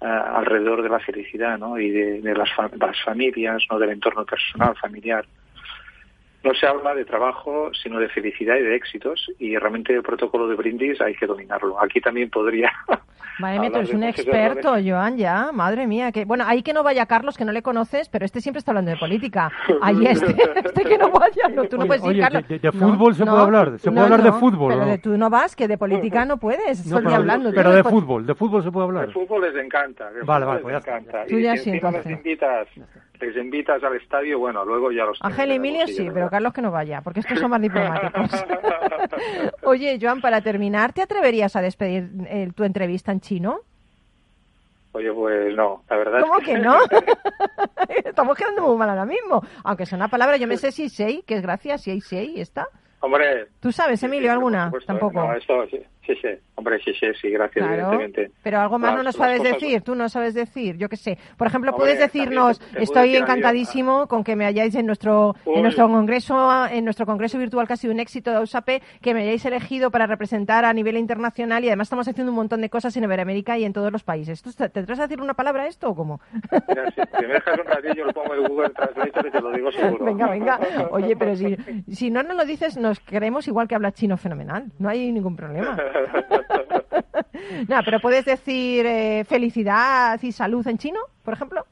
ah, 0.00 0.34
alrededor 0.38 0.82
de 0.82 0.88
la 0.88 1.00
felicidad, 1.00 1.58
¿no? 1.58 1.78
Y 1.78 1.90
de, 1.90 2.20
de 2.20 2.34
las, 2.34 2.52
fa- 2.54 2.70
las 2.78 3.02
familias, 3.04 3.62
¿no? 3.70 3.78
Del 3.78 3.90
entorno 3.90 4.24
personal, 4.24 4.76
familiar. 4.76 5.24
No 6.46 6.54
se 6.54 6.64
habla 6.64 6.94
de 6.94 7.04
trabajo, 7.04 7.70
sino 7.82 7.98
de 7.98 8.08
felicidad 8.08 8.54
y 8.56 8.62
de 8.62 8.76
éxitos, 8.76 9.26
y 9.40 9.56
realmente 9.56 9.92
el 9.92 10.02
protocolo 10.02 10.46
de 10.46 10.54
brindis 10.54 11.00
hay 11.00 11.14
que 11.16 11.26
dominarlo. 11.26 11.80
Aquí 11.82 12.00
también 12.00 12.30
podría 12.30 12.70
Madre 13.40 13.58
mía, 13.60 13.70
tú 13.70 13.76
eres 13.78 13.90
de 13.90 13.96
un 13.96 14.02
experto, 14.04 14.76
Joan, 14.82 15.16
ya. 15.18 15.50
Madre 15.52 15.86
mía. 15.86 16.10
Que... 16.12 16.24
Bueno, 16.24 16.44
ahí 16.46 16.62
que 16.62 16.72
no 16.72 16.82
vaya 16.82 17.04
Carlos, 17.04 17.36
que 17.36 17.44
no 17.44 17.52
le 17.52 17.60
conoces, 17.62 18.08
pero 18.08 18.24
este 18.24 18.40
siempre 18.40 18.60
está 18.60 18.70
hablando 18.70 18.92
de 18.92 18.96
política. 18.96 19.50
Ahí 19.82 20.06
este, 20.06 20.34
este 20.64 20.84
que 20.84 20.96
no 20.96 21.10
vaya. 21.10 21.48
No, 21.54 21.64
tú 21.64 21.76
no 21.76 21.82
Oye, 21.82 21.88
puedes 21.88 22.04
ir, 22.04 22.10
oye, 22.10 22.20
Carlos. 22.20 22.48
de- 22.48 22.58
de 22.60 22.70
No, 22.72 22.72
fútbol 22.72 23.14
se 23.14 23.24
no, 23.26 23.32
puede 23.32 23.42
hablar, 23.44 23.78
se 23.78 23.90
puede 23.90 23.94
no, 23.96 24.02
hablar 24.04 24.22
de 24.22 24.30
no, 24.30 24.38
fútbol, 24.40 24.72
Pero 24.72 24.84
¿no? 24.86 24.90
de 24.90 24.98
tú 24.98 25.18
no 25.18 25.28
vas, 25.28 25.54
que 25.56 25.68
de 25.68 25.76
política 25.76 26.24
no 26.24 26.38
puedes. 26.38 26.86
No, 26.86 26.96
Estoy 26.98 27.04
pero, 27.04 27.16
hablando. 27.16 27.52
pero 27.52 27.72
de 27.72 27.82
no- 27.82 27.90
fútbol, 27.90 28.24
de 28.24 28.34
fútbol 28.36 28.62
se 28.62 28.70
puede 28.70 28.86
hablar. 28.86 29.04
El 29.06 29.12
fútbol 29.12 29.42
les 29.42 29.56
encanta. 29.62 30.08
el 30.18 30.22
Vale, 30.24 30.46
vale, 30.46 30.60
pues 30.60 30.72
ya 30.72 30.78
está. 30.78 30.96
encanta. 30.96 31.26
Tú 31.26 31.38
ya 31.38 31.56
sí, 31.58 31.70
entonces. 31.70 32.06
les 32.06 32.16
invitas, 32.16 32.68
les 33.20 33.36
invitas 33.36 33.82
al 33.84 33.96
estadio, 33.96 34.38
bueno, 34.38 34.64
luego 34.64 34.92
ya 34.92 35.04
los 35.04 35.18
Ángel 35.20 35.50
y 35.50 35.54
Emilio 35.56 35.86
sí, 35.88 36.08
pero 36.12 36.30
Carlos 36.36 36.52
que 36.52 36.60
no 36.60 36.70
vaya, 36.70 37.00
porque 37.00 37.20
estos 37.20 37.38
son 37.38 37.50
más 37.50 37.62
diplomáticos. 37.62 38.44
Oye, 39.62 39.98
Joan, 39.98 40.20
para 40.20 40.42
terminar, 40.42 40.92
¿te 40.92 41.00
atreverías 41.00 41.56
a 41.56 41.62
despedir 41.62 42.10
eh, 42.28 42.50
tu 42.54 42.62
entrevista 42.64 43.10
en 43.10 43.22
chino? 43.22 43.60
Oye, 44.92 45.10
pues 45.14 45.56
no, 45.56 45.82
la 45.88 45.96
verdad. 45.96 46.20
¿Cómo 46.20 46.38
que 46.40 46.58
no? 46.58 46.76
Estamos 48.04 48.36
quedando 48.36 48.66
muy 48.68 48.76
mal 48.76 48.90
ahora 48.90 49.06
mismo. 49.06 49.42
Aunque 49.64 49.86
sea 49.86 49.96
una 49.96 50.08
palabra, 50.08 50.36
yo 50.36 50.46
me 50.46 50.58
sé 50.58 50.72
si 50.72 50.90
sei, 50.90 51.22
que 51.22 51.36
es 51.36 51.40
gracias, 51.40 51.80
si 51.80 51.90
hay 51.90 52.02
sei, 52.02 52.38
está. 52.38 52.68
Hombre. 53.00 53.46
¿Tú 53.58 53.72
sabes, 53.72 54.02
Emilio, 54.02 54.28
sí, 54.28 54.32
alguna? 54.32 54.66
supuesto. 54.66 54.86
Tampoco. 54.88 55.18
No, 55.18 55.32
esto, 55.32 55.66
sí, 55.70 55.80
Sí, 56.06 56.14
sí, 56.22 56.28
hombre, 56.54 56.78
sí, 56.84 56.92
sí, 56.98 57.06
sí, 57.20 57.30
gracias, 57.30 57.66
Claro, 57.66 57.92
evidentemente. 57.92 58.30
pero 58.42 58.60
algo 58.60 58.78
más 58.78 58.90
Las- 58.90 58.96
no 58.98 59.02
nos 59.02 59.16
sabes 59.16 59.38
cosas- 59.40 59.60
decir, 59.60 59.82
tú 59.82 59.94
no 59.96 60.08
sabes 60.08 60.34
decir, 60.34 60.76
yo 60.76 60.88
qué 60.88 60.96
sé. 60.96 61.18
Por 61.36 61.48
ejemplo, 61.48 61.72
Hombre, 61.72 61.82
puedes 61.82 61.98
decirnos, 61.98 62.58
te- 62.60 62.76
te 62.76 62.82
estoy 62.84 63.08
decir 63.08 63.22
encantadísimo 63.22 64.06
con 64.06 64.22
que 64.22 64.36
me 64.36 64.44
hayáis 64.46 64.74
en 64.76 64.86
nuestro 64.86 65.34
en 65.46 65.62
nuestro 65.62 65.88
congreso 65.88 66.66
en 66.66 66.84
nuestro 66.84 67.06
congreso 67.06 67.38
virtual 67.38 67.66
casi 67.66 67.88
un 67.88 67.98
éxito 67.98 68.30
de 68.30 68.40
USAPE, 68.40 68.82
que 69.00 69.14
me 69.14 69.22
hayáis 69.22 69.44
elegido 69.46 69.90
para 69.90 70.06
representar 70.06 70.64
a 70.64 70.72
nivel 70.72 70.96
internacional 70.96 71.64
y 71.64 71.68
además 71.68 71.86
estamos 71.86 72.06
haciendo 72.06 72.30
un 72.30 72.36
montón 72.36 72.60
de 72.60 72.70
cosas 72.70 72.96
en 72.96 73.04
Iberoamérica 73.04 73.58
y 73.58 73.64
en 73.64 73.72
todos 73.72 73.90
los 73.90 74.04
países. 74.04 74.42
¿Tú 74.42 74.52
te, 74.52 74.68
te 74.68 74.80
atreves 74.80 75.00
a 75.00 75.02
decir 75.08 75.20
una 75.20 75.34
palabra 75.34 75.64
a 75.64 75.66
esto 75.66 75.90
o 75.90 75.94
cómo? 75.96 76.20
Mira, 76.68 76.90
si 76.92 77.00
si 77.18 77.26
me 77.26 77.34
dejas 77.34 77.58
un 77.58 77.66
ratillo, 77.66 78.04
lo 78.04 78.12
pongo 78.12 78.34
en 78.34 78.44
Google 78.44 78.70
Translator 78.70 79.26
y 79.26 79.30
te 79.32 79.40
lo 79.40 79.50
digo 79.52 79.72
seguro. 79.72 80.04
venga, 80.04 80.28
venga. 80.28 80.60
Oye, 80.92 81.16
pero 81.16 81.34
si, 81.34 81.56
si 81.90 82.10
no 82.10 82.22
nos 82.22 82.36
lo 82.36 82.44
dices, 82.44 82.76
nos 82.76 83.00
creemos 83.00 83.48
igual 83.48 83.66
que 83.66 83.74
habla 83.74 83.90
chino 83.92 84.16
fenomenal. 84.16 84.66
No 84.78 84.88
hay 84.88 85.10
ningún 85.12 85.34
problema. 85.36 85.76
No, 87.68 87.80
pero 87.84 88.00
puedes 88.00 88.24
decir 88.24 88.86
eh, 88.86 89.24
felicidad 89.24 90.18
y 90.22 90.32
salud 90.32 90.66
en 90.66 90.78
chino, 90.78 91.00
por 91.24 91.34
ejemplo, 91.34 91.66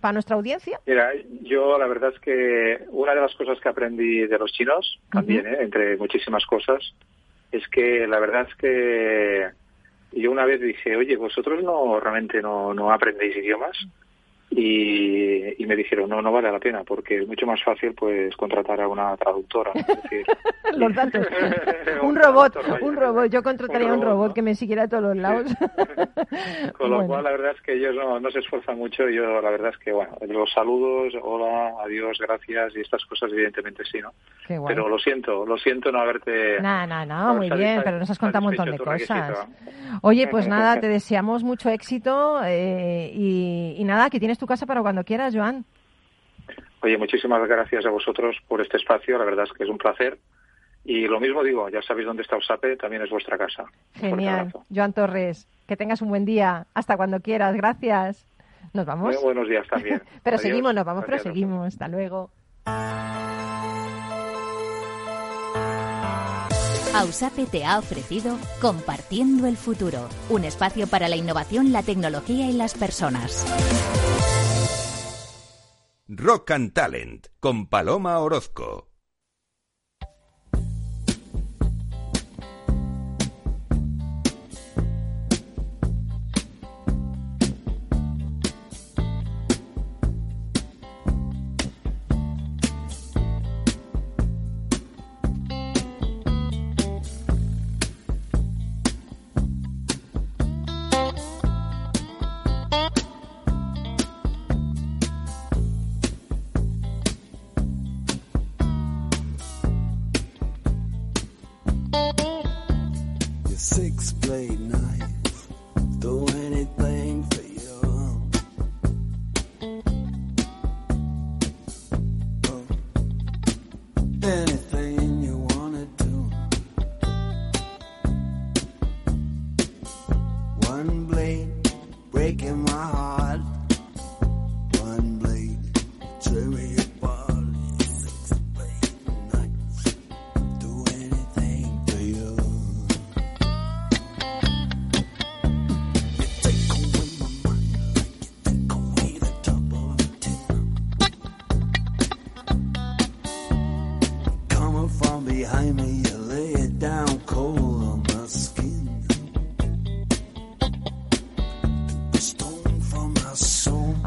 para 0.00 0.12
nuestra 0.12 0.36
audiencia. 0.36 0.80
Mira, 0.86 1.12
yo 1.42 1.78
la 1.78 1.86
verdad 1.86 2.12
es 2.14 2.20
que 2.20 2.84
una 2.90 3.14
de 3.14 3.20
las 3.20 3.34
cosas 3.34 3.60
que 3.60 3.68
aprendí 3.68 4.26
de 4.26 4.38
los 4.38 4.52
chinos, 4.52 4.98
también, 5.10 5.46
¿eh? 5.46 5.58
entre 5.60 5.96
muchísimas 5.96 6.44
cosas, 6.46 6.94
es 7.52 7.66
que 7.68 8.06
la 8.06 8.18
verdad 8.18 8.46
es 8.48 8.54
que 8.56 9.50
yo 10.12 10.30
una 10.30 10.44
vez 10.44 10.60
dije, 10.60 10.96
oye, 10.96 11.16
vosotros 11.16 11.62
no 11.62 12.00
realmente 12.00 12.40
no, 12.40 12.72
no 12.74 12.92
aprendéis 12.92 13.36
idiomas 13.36 13.76
y, 14.50 15.62
y 15.62 15.66
me 15.66 15.76
dijeron, 15.76 16.08
no, 16.10 16.20
no 16.20 16.32
vale 16.32 16.50
la 16.50 16.58
pena 16.58 16.82
porque 16.84 17.18
es 17.18 17.26
mucho 17.28 17.46
más 17.46 17.62
fácil 17.62 17.94
pues 17.94 18.34
contratar 18.36 18.80
a 18.80 18.88
una 18.88 19.16
traductora. 19.16 19.70
Es 19.74 19.86
decir, 19.86 20.24
Los 20.76 20.94
datos. 20.94 21.26
un 22.02 22.10
Un 22.10 22.16
robot, 22.16 22.56
un 22.82 22.96
robot. 22.96 23.30
Yo 23.30 23.42
contrataría 23.42 23.86
Un 23.88 23.94
un 23.94 24.02
robot, 24.02 24.12
robot 24.14 24.28
¿no? 24.28 24.34
que 24.34 24.42
me 24.42 24.54
siguiera 24.54 24.84
a 24.84 24.88
todos 24.88 25.02
los 25.04 25.16
lados. 25.16 25.46
Con 26.78 26.90
lo 26.90 26.96
Bueno. 26.96 27.06
cual, 27.08 27.24
la 27.24 27.30
verdad 27.30 27.52
es 27.56 27.62
que 27.62 27.74
ellos 27.74 27.94
no, 27.94 28.18
no 28.20 28.30
se 28.30 28.40
esfuerzan 28.40 28.76
mucho. 28.78 29.08
Yo, 29.08 29.40
la 29.40 29.50
verdad 29.50 29.70
es 29.70 29.78
que, 29.78 29.92
bueno, 29.92 30.16
los 30.28 30.50
saludos, 30.52 31.14
hola, 31.22 31.74
adiós, 31.84 32.18
gracias 32.20 32.74
y 32.76 32.80
estas 32.80 33.04
cosas, 33.06 33.30
evidentemente 33.32 33.84
sí, 33.90 33.98
¿no? 34.00 34.12
Qué 34.46 34.58
guay. 34.58 34.74
Pero 34.74 34.88
lo 34.88 34.98
siento, 34.98 35.46
lo 35.46 35.56
siento 35.58 35.92
no 35.92 36.00
haberte. 36.00 36.60
No, 36.60 36.86
no, 36.86 37.06
no, 37.06 37.34
muy 37.36 37.50
bien, 37.50 37.82
pero 37.84 37.98
nos 37.98 38.10
has 38.10 38.18
contado 38.18 38.44
un 38.46 38.54
montón 38.54 38.70
de 38.72 38.78
cosas. 38.78 39.46
Oye, 40.02 40.26
pues 40.28 40.48
nada, 40.48 40.80
te 40.80 40.88
deseamos 40.88 41.42
mucho 41.44 41.68
éxito 41.70 42.40
eh, 42.44 43.10
y, 43.14 43.74
y 43.78 43.84
nada, 43.84 44.10
que 44.10 44.18
tienes 44.18 44.38
tu 44.40 44.46
casa 44.46 44.66
para 44.66 44.82
cuando 44.82 45.04
quieras, 45.04 45.34
Joan. 45.34 45.64
Oye, 46.82 46.96
muchísimas 46.98 47.46
gracias 47.46 47.86
a 47.86 47.90
vosotros 47.90 48.36
por 48.48 48.60
este 48.60 48.78
espacio. 48.78 49.18
La 49.18 49.24
verdad 49.24 49.44
es 49.44 49.52
que 49.52 49.64
es 49.64 49.70
un 49.70 49.78
placer. 49.78 50.18
Y 50.84 51.06
lo 51.06 51.20
mismo 51.20 51.42
digo, 51.44 51.68
ya 51.68 51.82
sabéis 51.82 52.06
dónde 52.06 52.22
está 52.22 52.36
USAPE, 52.36 52.76
también 52.76 53.02
es 53.02 53.10
vuestra 53.10 53.36
casa. 53.36 53.66
Genial. 53.94 54.50
Joan 54.74 54.94
Torres, 54.94 55.46
que 55.68 55.76
tengas 55.76 56.00
un 56.00 56.08
buen 56.08 56.24
día. 56.24 56.66
Hasta 56.74 56.96
cuando 56.96 57.20
quieras. 57.20 57.54
Gracias. 57.54 58.26
Nos 58.72 58.86
vamos. 58.86 59.14
Muy 59.14 59.22
buenos 59.22 59.48
días 59.48 59.66
también. 59.68 60.02
Pero 60.24 60.36
Adiós. 60.36 60.42
seguimos, 60.42 60.74
nos 60.74 60.84
vamos, 60.84 61.04
pero 61.04 61.18
seguimos. 61.18 61.66
Hasta 61.66 61.88
luego. 61.88 62.30
Ausape 66.94 67.46
te 67.46 67.64
ha 67.64 67.78
ofrecido 67.78 68.36
Compartiendo 68.60 69.46
el 69.46 69.56
Futuro, 69.56 70.08
un 70.28 70.44
espacio 70.44 70.88
para 70.88 71.08
la 71.08 71.16
innovación, 71.16 71.72
la 71.72 71.84
tecnología 71.84 72.48
y 72.48 72.52
las 72.52 72.74
personas. 72.74 73.46
Rock 76.08 76.50
and 76.50 76.72
Talent 76.72 77.28
con 77.38 77.68
Paloma 77.68 78.18
Orozco. 78.18 78.89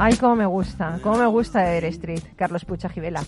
Ay, 0.06 0.18
cómo 0.18 0.36
me 0.36 0.46
gusta, 0.46 1.00
cómo 1.02 1.18
me 1.18 1.28
gusta 1.28 1.74
Air 1.74 1.86
Street, 1.86 2.24
Carlos 2.36 2.66
Pucha 2.66 2.90
Givela. 2.90 3.24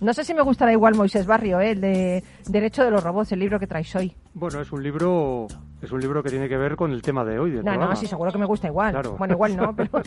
No 0.00 0.14
sé 0.14 0.22
si 0.22 0.32
me 0.32 0.42
gustará 0.42 0.70
igual 0.70 0.94
Moisés 0.94 1.26
Barrio, 1.26 1.58
¿eh? 1.58 1.72
el 1.72 1.80
de 1.80 2.22
Derecho 2.46 2.84
de 2.84 2.92
los 2.92 3.02
Robots, 3.02 3.32
el 3.32 3.40
libro 3.40 3.58
que 3.58 3.66
traes 3.66 3.92
hoy. 3.96 4.16
Bueno, 4.34 4.60
es 4.60 4.70
un 4.70 4.84
libro 4.84 5.48
es 5.84 5.92
un 5.92 6.00
libro 6.00 6.22
que 6.22 6.30
tiene 6.30 6.48
que 6.48 6.56
ver 6.56 6.76
con 6.76 6.90
el 6.92 7.02
tema 7.02 7.24
de 7.24 7.38
hoy. 7.38 7.50
Del 7.52 7.64
No, 7.64 7.70
no, 7.72 7.76
programa. 7.78 7.96
sí, 7.96 8.06
seguro 8.06 8.32
que 8.32 8.38
me 8.38 8.46
gusta 8.46 8.66
igual. 8.68 8.92
Claro. 8.92 9.16
Bueno, 9.18 9.34
igual 9.34 9.56
no, 9.56 9.74
pero... 9.74 9.90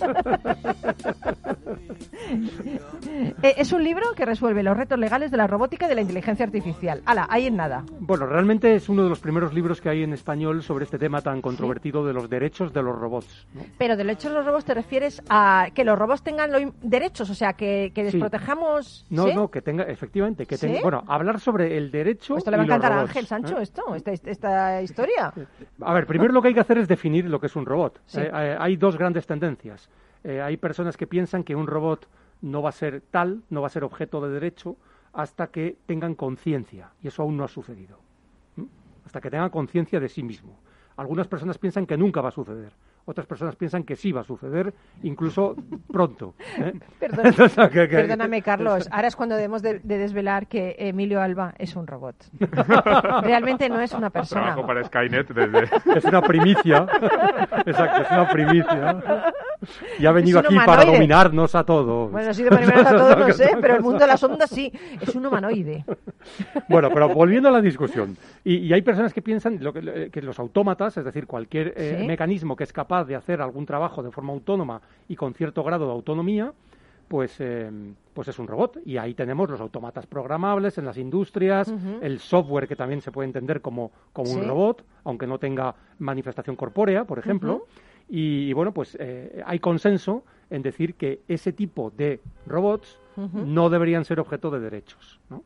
Eh, 3.42 3.56
es 3.58 3.72
un 3.72 3.84
libro 3.84 4.14
que 4.16 4.26
resuelve 4.26 4.64
los 4.64 4.76
retos 4.76 4.98
legales 5.00 5.32
de 5.32 5.38
la 5.38 5.48
robótica 5.48 5.86
y 5.86 5.90
de 5.90 5.96
la 5.96 6.02
inteligencia 6.02 6.46
artificial. 6.46 7.02
Ala, 7.06 7.26
ahí 7.30 7.48
en 7.48 7.56
nada. 7.56 7.84
Bueno, 8.00 8.26
realmente 8.26 8.76
es 8.76 8.90
uno 8.90 9.04
de 9.04 9.10
los 9.10 9.20
primeros 9.20 9.54
libros 9.54 9.80
que 9.82 9.90
hay 9.90 10.04
en 10.04 10.14
español 10.14 10.62
sobre 10.64 10.86
este 10.86 10.98
tema 10.98 11.22
tan 11.22 11.42
controvertido 11.42 12.06
de 12.06 12.14
los 12.14 12.30
derechos 12.30 12.74
de 12.74 12.82
los 12.84 12.96
robots. 12.98 13.48
¿no? 13.54 13.62
Pero 13.78 13.96
de 13.96 14.04
derechos 14.04 14.32
de 14.32 14.38
los 14.38 14.46
robots 14.46 14.66
te 14.66 14.74
refieres 14.74 15.22
a 15.30 15.68
que 15.74 15.84
los 15.84 15.98
robots 15.98 16.22
tengan 16.24 16.52
los 16.52 16.64
derechos, 16.82 17.30
o 17.30 17.36
sea, 17.36 17.54
que, 17.54 17.92
que 17.94 18.02
Sí. 18.08 18.12
desprotejamos... 18.18 19.06
No, 19.10 19.26
¿sí? 19.26 19.34
no, 19.34 19.50
que 19.50 19.62
tenga, 19.62 19.84
efectivamente, 19.84 20.46
que 20.46 20.58
tenga, 20.58 20.82
bueno, 20.82 21.04
hablar 21.08 21.40
sobre 21.40 21.78
el 21.78 21.92
derecho 21.92 22.38
Esto 22.38 22.52
le 22.52 22.58
va 22.58 22.64
a 22.64 22.66
los 22.66 22.76
encantar 22.76 22.94
a 22.98 23.02
Ángel 23.02 23.26
Sancho, 23.28 23.60
¿eh? 23.60 23.64
esto, 23.64 23.96
esta, 23.96 24.12
esta 24.12 24.82
historia. 24.82 25.34
A 25.82 25.94
ver, 25.94 26.08
primero 26.08 26.34
lo 26.34 26.42
que 26.42 26.50
hay 26.50 26.54
que 26.54 26.60
hacer 26.60 26.78
es 26.78 26.88
definir 26.88 27.26
lo 27.26 27.40
que 27.40 27.48
es 27.48 27.56
un 27.56 27.66
robot. 27.66 28.02
Sí. 28.06 28.22
Eh, 28.22 28.32
eh, 28.34 28.58
hay 28.60 28.76
dos 28.78 28.98
grandes 28.98 29.26
tendencias. 29.28 29.90
Eh, 30.24 30.42
hay 30.42 30.58
personas 30.58 30.98
que 30.98 31.08
piensan 31.08 31.44
que 31.44 31.56
un 31.56 31.68
robot 31.68 32.08
no 32.42 32.62
va 32.62 32.70
a 32.70 32.74
ser 32.74 33.02
tal, 33.12 33.44
no 33.50 33.62
va 33.62 33.68
a 33.68 33.70
ser 33.70 33.84
objeto 33.84 34.22
de 34.22 34.34
derecho, 34.34 34.78
hasta 35.14 35.48
que 35.48 35.78
tengan 35.86 36.16
conciencia. 36.16 36.92
Y 37.02 37.08
eso 37.08 37.24
aún 37.24 37.38
no 37.38 37.44
ha 37.44 37.48
sucedido. 37.48 38.00
¿Mm? 38.56 38.66
Hasta 39.06 39.22
que 39.22 39.30
tengan 39.30 39.50
conciencia 39.50 40.00
de 40.00 40.10
sí 40.10 40.24
mismo. 40.24 40.60
Algunas 40.96 41.28
personas 41.28 41.58
piensan 41.58 41.86
que 41.86 41.98
nunca 41.98 42.22
va 42.22 42.30
a 42.30 42.32
suceder. 42.32 42.72
Otras 43.10 43.26
personas 43.26 43.56
piensan 43.56 43.84
que 43.84 43.96
sí 43.96 44.12
va 44.12 44.20
a 44.22 44.24
suceder, 44.26 44.74
incluso 45.02 45.56
pronto. 45.92 46.36
¿eh? 46.60 46.74
Sea, 47.50 47.70
que- 47.70 47.88
que- 47.88 47.96
Perdóname, 47.96 48.42
Carlos. 48.42 48.88
Ahora 48.92 49.08
es 49.08 49.16
cuando 49.16 49.36
debemos 49.36 49.62
de, 49.62 49.80
de 49.80 49.98
desvelar 49.98 50.48
que 50.48 50.76
Emilio 50.78 51.22
Alba 51.22 51.54
es 51.58 51.76
un 51.78 51.88
robot. 51.88 52.16
Realmente 53.24 53.70
no 53.70 53.80
es 53.80 53.94
una 53.94 54.10
persona. 54.10 54.42
Trabajo 54.42 54.68
para 54.68 54.84
Skynet 54.84 55.30
desde... 55.30 55.70
Es 55.98 56.04
una 56.06 56.22
primicia. 56.22 56.86
Exacto, 57.66 58.02
es 58.02 58.12
una 58.12 58.30
primicia. 58.30 59.02
Y 60.00 60.06
ha 60.06 60.12
venido 60.12 60.40
aquí 60.40 60.56
para 60.56 60.66
humanoide. 60.84 60.92
dominarnos 60.94 61.56
a 61.56 61.64
todos. 61.64 62.12
Bueno, 62.12 62.34
de 62.34 62.46
primera 62.50 62.82
a 62.90 62.96
todos 62.96 63.18
no 63.18 63.34
sé, 63.34 63.52
pero 63.62 63.76
el 63.76 63.82
mundo 63.82 64.00
de 64.00 64.08
las 64.08 64.24
ondas 64.24 64.50
sí. 64.50 64.72
Es 65.02 65.16
un 65.16 65.26
humanoide. 65.26 65.86
Bueno, 66.70 66.90
pero 66.94 67.10
volviendo 67.10 67.50
a 67.50 67.52
la 67.52 67.62
discusión. 67.62 68.18
Y, 68.44 68.58
y 68.58 68.74
hay 68.74 68.82
personas 68.82 69.14
que 69.14 69.22
piensan 69.22 69.58
lo 69.64 69.74
que, 69.74 70.10
que 70.12 70.22
los 70.22 70.38
autómatas, 70.40 70.98
es 70.98 71.06
decir, 71.06 71.26
cualquier 71.26 71.74
eh, 71.76 71.98
Sí. 72.02 72.06
mecanismo 72.08 72.56
que 72.56 72.64
es 72.66 72.74
capaz 72.74 72.97
de 73.04 73.16
hacer 73.16 73.42
algún 73.42 73.66
trabajo 73.66 74.04
de 74.04 74.12
forma 74.12 74.34
autónoma 74.34 74.82
y 75.08 75.16
con 75.16 75.34
cierto 75.34 75.64
grado 75.64 75.86
de 75.86 75.92
autonomía, 75.92 76.54
pues, 77.08 77.36
eh, 77.40 77.70
pues 78.14 78.28
es 78.28 78.40
un 78.40 78.48
robot. 78.48 78.80
Y 78.86 78.98
ahí 78.98 79.14
tenemos 79.14 79.50
los 79.50 79.62
automatas 79.62 80.06
programables 80.06 80.78
en 80.78 80.86
las 80.86 80.98
industrias, 80.98 81.74
el 82.02 82.20
software 82.20 82.68
que 82.68 82.76
también 82.76 83.02
se 83.02 83.12
puede 83.12 83.28
entender 83.28 83.62
como, 83.62 83.92
como 84.14 84.32
un 84.32 84.48
robot, 84.48 84.84
aunque 85.04 85.28
no 85.28 85.40
tenga 85.40 85.76
manifestación 86.00 86.56
corpórea, 86.56 87.06
por 87.06 87.20
ejemplo. 87.20 87.66
Y, 88.10 88.50
y, 88.50 88.54
bueno, 88.54 88.74
pues 88.74 88.96
eh, 89.00 89.42
hay 89.46 89.60
consenso 89.60 90.24
en 90.50 90.62
decir 90.62 90.96
que 90.96 91.22
ese 91.28 91.52
tipo 91.52 91.92
de 91.92 92.22
robots 92.46 93.00
no 93.18 93.70
deberían 93.70 94.06
ser 94.06 94.20
objeto 94.20 94.52
de 94.52 94.60
derechos. 94.60 95.20
¿no? 95.30 95.44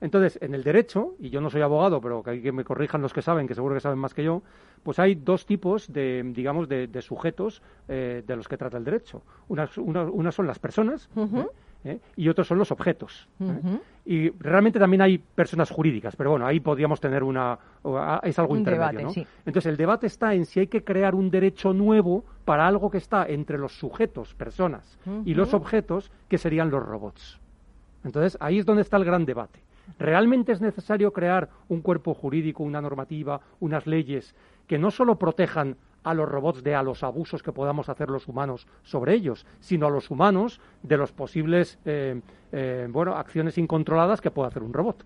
Entonces, 0.00 0.38
en 0.40 0.54
el 0.54 0.62
derecho, 0.62 1.14
y 1.18 1.30
yo 1.30 1.40
no 1.40 1.50
soy 1.50 1.60
abogado, 1.62 2.00
pero 2.00 2.22
que 2.22 2.30
hay 2.30 2.40
que 2.42 2.52
me 2.52 2.62
corrijan 2.64 3.02
los 3.02 3.12
que 3.12 3.20
saben, 3.22 3.48
que 3.48 3.54
seguro 3.54 3.74
que 3.74 3.80
saben 3.80 3.98
más 3.98 4.14
que 4.14 4.22
yo, 4.22 4.42
pues 4.84 4.98
hay 5.00 5.16
dos 5.16 5.44
tipos 5.44 5.92
de, 5.92 6.22
digamos, 6.34 6.68
de, 6.68 6.86
de 6.86 7.02
sujetos 7.02 7.62
eh, 7.88 8.22
de 8.26 8.36
los 8.36 8.46
que 8.46 8.56
trata 8.56 8.76
el 8.78 8.84
derecho. 8.84 9.22
Unas, 9.48 9.76
una- 9.76 10.04
unas 10.04 10.34
son 10.34 10.46
las 10.46 10.58
personas. 10.60 11.08
¿eh? 11.16 11.46
¿eh? 11.84 12.00
y 12.16 12.28
otros 12.28 12.46
son 12.46 12.58
los 12.58 12.70
objetos. 12.70 13.28
¿eh? 13.40 13.44
Y 14.04 14.30
realmente 14.38 14.78
también 14.78 15.02
hay 15.02 15.18
personas 15.18 15.68
jurídicas, 15.70 16.14
pero 16.16 16.30
bueno, 16.30 16.46
ahí 16.46 16.60
podríamos 16.60 17.00
tener 17.00 17.22
una... 17.24 17.58
o, 17.82 17.98
es 18.22 18.38
algo 18.38 18.52
Un 18.52 18.58
intermedio, 18.60 18.86
debate, 18.98 19.02
¿no? 19.04 19.10
sí. 19.10 19.26
Entonces, 19.46 19.66
el 19.70 19.76
debate 19.76 20.06
está 20.06 20.32
en 20.34 20.46
si 20.46 20.60
hay 20.60 20.68
que 20.68 20.82
crear 20.84 21.14
un 21.16 21.28
derecho 21.30 21.72
nuevo 21.72 22.24
para 22.44 22.66
algo 22.68 22.88
que 22.90 22.98
está 22.98 23.26
entre 23.26 23.58
los 23.58 23.76
sujetos, 23.78 24.34
personas, 24.34 24.96
y 25.24 25.34
los 25.34 25.54
objetos, 25.54 26.10
que 26.28 26.38
serían 26.38 26.70
los 26.70 26.84
robots. 26.86 27.40
Entonces, 28.04 28.36
ahí 28.40 28.58
es 28.58 28.64
donde 28.66 28.82
está 28.82 28.96
el 28.96 29.04
gran 29.04 29.24
debate. 29.26 29.60
¿Realmente 29.98 30.52
es 30.52 30.60
necesario 30.60 31.12
crear 31.12 31.48
un 31.68 31.80
cuerpo 31.80 32.14
jurídico, 32.14 32.62
una 32.62 32.80
normativa, 32.80 33.40
unas 33.60 33.86
leyes 33.86 34.34
que 34.66 34.78
no 34.78 34.90
solo 34.90 35.18
protejan 35.18 35.76
a 36.04 36.14
los 36.14 36.28
robots 36.28 36.62
de 36.62 36.74
a 36.74 36.82
los 36.82 37.02
abusos 37.02 37.42
que 37.42 37.52
podamos 37.52 37.88
hacer 37.88 38.08
los 38.08 38.28
humanos 38.28 38.66
sobre 38.82 39.14
ellos, 39.14 39.46
sino 39.60 39.86
a 39.86 39.90
los 39.90 40.10
humanos 40.10 40.60
de 40.82 40.96
los 40.96 41.12
posibles 41.12 41.78
eh, 41.84 42.20
eh, 42.52 42.86
bueno, 42.90 43.14
acciones 43.16 43.58
incontroladas 43.58 44.20
que 44.20 44.30
pueda 44.30 44.48
hacer 44.48 44.62
un 44.62 44.72
robot? 44.72 45.04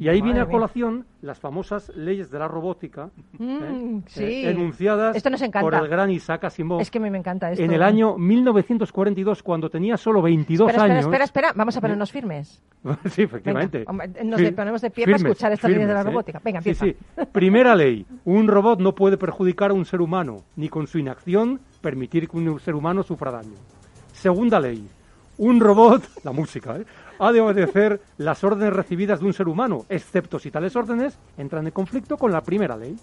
Y 0.00 0.08
ahí 0.08 0.22
viene 0.22 0.38
Madre 0.38 0.40
a 0.40 0.44
mía. 0.46 0.52
colación 0.52 1.06
las 1.20 1.38
famosas 1.38 1.90
leyes 1.94 2.30
de 2.30 2.38
la 2.38 2.48
robótica, 2.48 3.10
Mm, 3.38 3.98
¿eh? 3.98 4.02
sí. 4.06 4.24
Eh, 4.24 4.50
enunciadas 4.50 5.14
Esto 5.14 5.28
nos 5.28 5.42
encanta. 5.42 5.60
por 5.60 5.74
el 5.74 5.88
gran 5.88 6.10
Isaac 6.10 6.44
Asimov 6.44 6.80
Es 6.80 6.90
que 6.90 6.96
a 6.98 7.02
me 7.02 7.16
encanta 7.18 7.52
esto. 7.52 7.62
en 7.62 7.70
el 7.70 7.82
año 7.82 8.16
1942, 8.16 9.42
cuando 9.42 9.68
tenía 9.68 9.96
solo 9.98 10.22
22 10.22 10.68
espera, 10.70 10.84
espera, 10.84 10.94
años. 10.94 11.04
espera, 11.06 11.24
espera. 11.24 11.52
Vamos 11.54 11.76
a 11.76 11.80
ponernos 11.82 12.10
firmes. 12.12 12.62
sí, 13.10 13.22
efectivamente. 13.22 13.84
Venga, 13.86 14.06
nos 14.24 14.40
Fir- 14.40 14.54
ponemos 14.54 14.80
de 14.80 14.90
pie 14.90 15.04
para 15.04 15.16
escuchar 15.18 15.52
estas 15.52 15.70
leyes 15.70 15.86
de 15.86 15.92
la 15.94 16.00
¿eh? 16.00 16.04
robótica. 16.04 16.40
Venga, 16.42 16.62
Sí, 16.62 16.70
empieza. 16.70 16.98
sí. 17.18 17.26
Primera 17.30 17.76
ley. 17.76 18.06
Un 18.24 18.48
robot 18.48 18.80
no 18.80 18.94
puede 18.94 19.18
perjudicar 19.18 19.70
a 19.70 19.74
un 19.74 19.84
ser 19.84 20.00
humano, 20.00 20.38
ni 20.56 20.70
con 20.70 20.86
su 20.86 20.98
inacción 20.98 21.60
permitir 21.82 22.26
que 22.28 22.38
un 22.38 22.58
ser 22.60 22.74
humano 22.74 23.02
sufra 23.02 23.30
daño. 23.30 23.54
Segunda 24.12 24.58
ley. 24.60 24.88
Un 25.36 25.60
robot, 25.60 26.02
la 26.24 26.32
música, 26.32 26.76
¿eh? 26.78 26.84
Ha 27.20 27.32
de 27.32 27.40
obedecer 27.42 28.00
las 28.16 28.42
órdenes 28.42 28.72
recibidas 28.72 29.20
de 29.20 29.26
un 29.26 29.34
ser 29.34 29.46
humano, 29.46 29.84
excepto 29.90 30.38
si 30.38 30.50
tales 30.50 30.74
órdenes 30.74 31.18
entran 31.36 31.66
en 31.66 31.72
conflicto 31.72 32.16
con 32.16 32.32
la 32.32 32.40
primera 32.40 32.76
ley. 32.76 32.96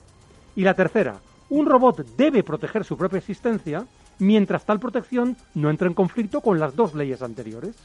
Y 0.56 0.64
la 0.64 0.74
tercera, 0.74 1.18
un 1.50 1.68
robot 1.68 2.04
debe 2.18 2.44
proteger 2.44 2.84
su 2.84 2.98
propia 2.98 3.20
existencia 3.20 3.86
mientras 4.18 4.66
tal 4.66 4.80
protección 4.80 5.38
no 5.54 5.70
entre 5.70 5.88
en 5.88 5.94
conflicto 5.94 6.42
con 6.42 6.60
las 6.60 6.76
dos 6.76 6.96
leyes 6.96 7.22
anteriores. 7.22 7.76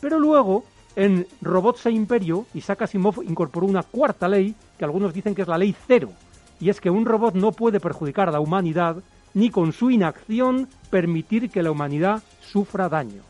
Pero 0.00 0.18
luego, 0.18 0.64
en 0.96 1.28
Robots 1.40 1.86
e 1.86 1.92
Imperio, 1.92 2.46
Isaac 2.52 2.82
Asimov 2.82 3.22
incorporó 3.22 3.66
una 3.66 3.84
cuarta 3.84 4.26
ley, 4.26 4.56
que 4.76 4.84
algunos 4.84 5.14
dicen 5.14 5.36
que 5.36 5.42
es 5.42 5.48
la 5.48 5.58
ley 5.58 5.74
cero, 5.86 6.10
y 6.58 6.68
es 6.68 6.80
que 6.80 6.90
un 6.90 7.06
robot 7.06 7.34
no 7.34 7.52
puede 7.52 7.78
perjudicar 7.78 8.28
a 8.28 8.32
la 8.32 8.40
humanidad 8.40 8.96
ni 9.34 9.50
con 9.50 9.72
su 9.72 9.92
inacción 9.92 10.68
permitir 10.90 11.48
que 11.48 11.62
la 11.62 11.70
humanidad 11.70 12.24
sufra 12.40 12.88
daño. 12.88 13.29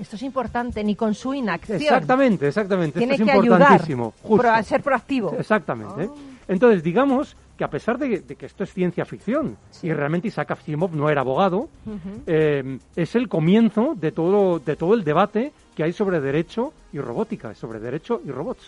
Esto 0.00 0.16
es 0.16 0.22
importante, 0.22 0.82
ni 0.82 0.96
con 0.96 1.14
su 1.14 1.34
inacción. 1.34 1.80
Exactamente, 1.80 2.48
exactamente. 2.48 2.98
Tiene 2.98 3.14
Esto 3.14 3.24
es 3.24 3.30
que 3.30 3.38
ayudar, 3.38 3.60
importantísimo. 3.60 4.14
justo. 4.22 4.42
pro- 4.42 4.50
a 4.52 4.62
ser 4.62 4.82
proactivo. 4.82 5.34
Exactamente. 5.38 6.08
Ah. 6.10 6.14
Entonces, 6.48 6.82
digamos 6.82 7.36
que 7.56 7.64
a 7.64 7.68
pesar 7.70 7.98
de, 7.98 8.20
de 8.20 8.34
que 8.36 8.46
esto 8.46 8.64
es 8.64 8.72
ciencia 8.72 9.04
ficción 9.04 9.56
y 9.82 9.92
realmente 9.92 10.28
Isaac 10.28 10.52
Asimov 10.52 10.94
no 10.96 11.10
era 11.10 11.20
abogado, 11.20 11.68
eh, 12.26 12.78
es 12.96 13.14
el 13.14 13.28
comienzo 13.28 13.94
de 13.94 14.10
todo, 14.12 14.58
de 14.58 14.76
todo 14.76 14.94
el 14.94 15.04
debate 15.04 15.52
que 15.76 15.84
hay 15.84 15.92
sobre 15.92 16.20
derecho 16.20 16.72
y 16.92 16.98
robótica, 16.98 17.54
sobre 17.54 17.78
derecho 17.78 18.22
y 18.24 18.30
robots. 18.30 18.62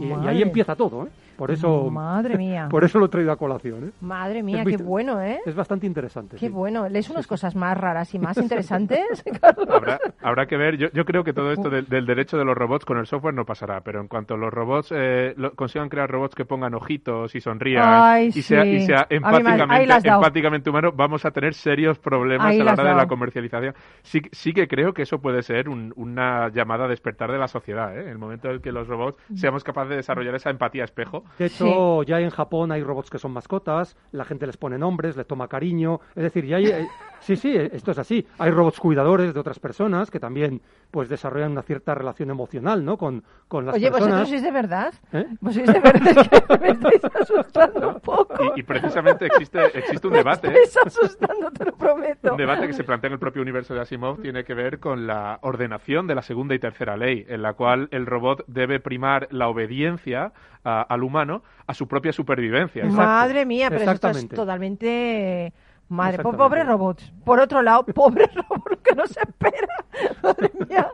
Y, 0.00 0.04
y 0.08 0.28
ahí 0.28 0.42
empieza 0.42 0.76
todo, 0.76 1.06
¿eh? 1.06 1.08
Por 1.36 1.50
eso, 1.50 1.90
Madre 1.90 2.36
mía. 2.36 2.68
por 2.70 2.84
eso 2.84 2.98
lo 2.98 3.06
he 3.06 3.08
traído 3.08 3.32
a 3.32 3.36
colación, 3.36 3.88
¿eh? 3.88 3.90
Madre 4.00 4.42
mía, 4.42 4.62
Es 4.62 4.68
qué 4.68 4.78
muy- 4.78 4.86
bueno, 4.86 5.20
¿eh? 5.20 5.40
Es 5.46 5.54
bastante 5.54 5.86
interesante. 5.86 6.36
Qué 6.36 6.46
sí. 6.46 6.52
bueno. 6.52 6.88
¿Lees 6.88 7.10
unas 7.10 7.26
cosas 7.26 7.54
más 7.56 7.76
raras 7.76 8.14
y 8.14 8.18
más 8.18 8.36
interesantes? 8.38 9.24
Habrá, 9.68 9.98
habrá 10.22 10.46
que 10.46 10.56
ver, 10.56 10.76
yo, 10.76 10.88
yo 10.92 11.04
creo 11.04 11.24
que 11.24 11.32
todo 11.32 11.52
esto 11.52 11.70
del, 11.70 11.86
del 11.86 12.06
derecho 12.06 12.36
de 12.38 12.44
los 12.44 12.56
robots 12.56 12.84
con 12.84 12.98
el 12.98 13.06
software 13.06 13.34
no 13.34 13.44
pasará, 13.44 13.80
pero 13.80 14.00
en 14.00 14.08
cuanto 14.08 14.36
los 14.36 14.52
robots 14.52 14.92
eh, 14.94 15.34
lo- 15.36 15.52
consigan 15.54 15.88
crear 15.88 16.10
robots 16.10 16.34
que 16.34 16.44
pongan 16.44 16.74
ojitos 16.74 17.34
y 17.34 17.40
sonrían 17.40 17.82
Ay, 17.86 18.28
y, 18.28 18.42
sea, 18.42 18.64
y 18.64 18.86
empáticamente, 19.10 20.70
humano, 20.70 20.92
vamos 20.94 21.24
a 21.24 21.30
tener 21.30 21.54
serios 21.54 21.98
problemas 21.98 22.46
Ahí 22.48 22.60
a 22.60 22.64
la 22.64 22.72
hora 22.72 22.84
de 22.90 22.94
la 22.94 23.06
comercialización. 23.06 23.74
Sí, 24.02 24.20
sí 24.32 24.52
que 24.52 24.68
creo 24.68 24.92
que 24.92 25.02
eso 25.02 25.18
puede 25.20 25.42
ser 25.42 25.68
un- 25.68 25.92
una 25.96 26.48
llamada 26.50 26.84
a 26.84 26.88
despertar 26.88 27.30
de 27.32 27.38
la 27.38 27.48
sociedad, 27.48 27.96
¿eh? 27.96 28.10
el 28.10 28.18
momento 28.18 28.50
en 28.50 28.60
que 28.60 28.72
los 28.72 28.86
robots 28.88 29.18
seamos 29.34 29.64
capaces 29.64 29.90
de 29.90 29.96
desarrollar 29.96 30.34
esa 30.34 30.50
empatía 30.50 30.84
espejo. 30.84 31.23
De 31.38 31.46
hecho, 31.46 32.02
ya 32.04 32.20
en 32.20 32.30
Japón 32.30 32.70
hay 32.72 32.82
robots 32.82 33.10
que 33.10 33.18
son 33.18 33.32
mascotas, 33.32 33.96
la 34.12 34.24
gente 34.24 34.46
les 34.46 34.56
pone 34.56 34.78
nombres, 34.78 35.16
les 35.16 35.26
toma 35.26 35.48
cariño, 35.48 36.00
es 36.14 36.22
decir, 36.22 36.46
ya 36.46 36.56
hay, 36.56 36.66
eh, 36.66 36.88
sí, 37.24 37.36
sí, 37.36 37.56
eh, 37.56 37.70
esto 37.72 37.90
es 37.90 37.98
así. 37.98 38.26
Hay 38.38 38.50
robots 38.50 38.78
cuidadores 38.78 39.34
de 39.34 39.40
otras 39.40 39.58
personas 39.58 40.10
que 40.10 40.20
también 40.20 40.60
pues 40.90 41.08
desarrollan 41.08 41.52
una 41.52 41.62
cierta 41.62 41.94
relación 41.94 42.30
emocional, 42.30 42.84
¿no? 42.84 42.96
Con, 42.96 43.24
con 43.48 43.66
las 43.66 43.74
Oye, 43.74 43.90
personas. 43.90 44.08
¿vosotros 44.20 44.28
sois 44.30 44.42
de 44.42 44.50
verdad? 44.52 44.94
¿Eh? 45.12 45.26
¿Vos 45.40 45.54
sois 45.54 45.66
de 45.66 45.80
verdad? 45.80 46.02
Es 46.34 46.42
que 46.48 46.58
me 46.58 46.68
estáis 46.68 47.04
asustando 47.20 47.88
un 47.88 48.00
poco. 48.00 48.52
Y, 48.56 48.60
y 48.60 48.62
precisamente 48.62 49.26
existe, 49.26 49.58
existe 49.78 50.06
un 50.06 50.12
Me 50.12 50.18
debate. 50.18 50.48
¿eh? 50.48 50.54
estáis 50.64 50.86
asustando, 50.86 51.50
te 51.50 51.64
lo 51.64 51.76
prometo. 51.76 52.32
Un 52.32 52.36
debate 52.38 52.66
que 52.66 52.72
se 52.72 52.84
plantea 52.84 53.08
en 53.08 53.14
el 53.14 53.18
propio 53.18 53.42
universo 53.42 53.74
de 53.74 53.80
Asimov 53.80 54.20
tiene 54.20 54.44
que 54.44 54.54
ver 54.54 54.78
con 54.78 55.06
la 55.06 55.38
ordenación 55.42 56.06
de 56.06 56.14
la 56.14 56.22
segunda 56.22 56.54
y 56.54 56.58
tercera 56.58 56.96
ley, 56.96 57.24
en 57.28 57.42
la 57.42 57.54
cual 57.54 57.88
el 57.90 58.06
robot 58.06 58.44
debe 58.46 58.78
primar 58.80 59.26
la 59.30 59.48
obediencia 59.48 60.32
a- 60.62 60.82
al 60.82 61.02
humano 61.02 61.42
a 61.66 61.74
su 61.74 61.88
propia 61.88 62.12
supervivencia. 62.12 62.84
Madre 62.84 63.44
mía, 63.46 63.68
pero 63.70 63.90
esto 63.90 64.08
es 64.10 64.28
totalmente... 64.28 65.52
Madre, 65.94 66.22
po- 66.22 66.30
Exactamente. 66.30 66.36
pobre 66.38 66.64
robots. 66.64 67.12
Por 67.24 67.40
otro 67.40 67.62
lado, 67.62 67.84
pobre 67.94 68.26
robot 68.26 68.70
lo 68.70 68.82
que 68.82 68.94
no 68.94 69.06
se 69.06 69.20
espera. 69.20 69.68
Madre 70.22 70.50
mía. 70.68 70.90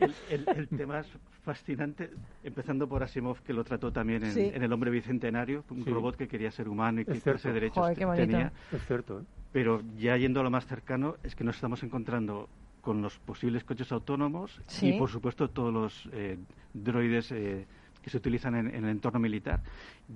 El, 0.00 0.14
el- 0.30 0.48
el 0.58 0.68
tema 0.68 1.00
es 1.00 1.08
fascinante, 1.42 2.10
empezando 2.44 2.86
por 2.88 3.02
Asimov, 3.02 3.40
que 3.42 3.52
lo 3.52 3.64
trató 3.64 3.90
también 3.92 4.24
en, 4.24 4.32
Sí. 4.32 4.50
en 4.52 4.62
El 4.62 4.72
hombre 4.72 4.90
bicentenario, 4.90 5.64
un 5.70 5.84
Sí. 5.84 5.90
robot 5.90 6.16
que 6.16 6.28
quería 6.28 6.50
ser 6.50 6.68
humano 6.68 7.00
y 7.00 7.04
que 7.04 7.12
de 7.14 7.52
derechos 7.52 7.76
Joder, 7.96 8.16
tenía. 8.16 8.52
Es 8.72 8.84
cierto, 8.86 9.20
¿eh? 9.20 9.24
Pero 9.52 9.82
ya 9.98 10.16
yendo 10.16 10.40
a 10.40 10.42
lo 10.44 10.50
más 10.50 10.66
cercano, 10.66 11.16
es 11.24 11.34
que 11.34 11.42
nos 11.44 11.56
estamos 11.56 11.82
encontrando 11.82 12.48
con 12.82 13.02
los 13.02 13.18
posibles 13.18 13.64
coches 13.64 13.90
autónomos 13.92 14.60
Sí. 14.66 14.94
y, 14.94 14.98
por 14.98 15.10
supuesto, 15.10 15.48
todos 15.50 15.72
los 15.72 16.08
eh, 16.12 16.38
droides 16.72 17.32
eh, 17.32 17.66
que 18.02 18.10
se 18.10 18.16
utilizan 18.16 18.54
en, 18.54 18.68
en 18.74 18.84
el 18.84 18.90
entorno 18.90 19.18
militar. 19.20 19.60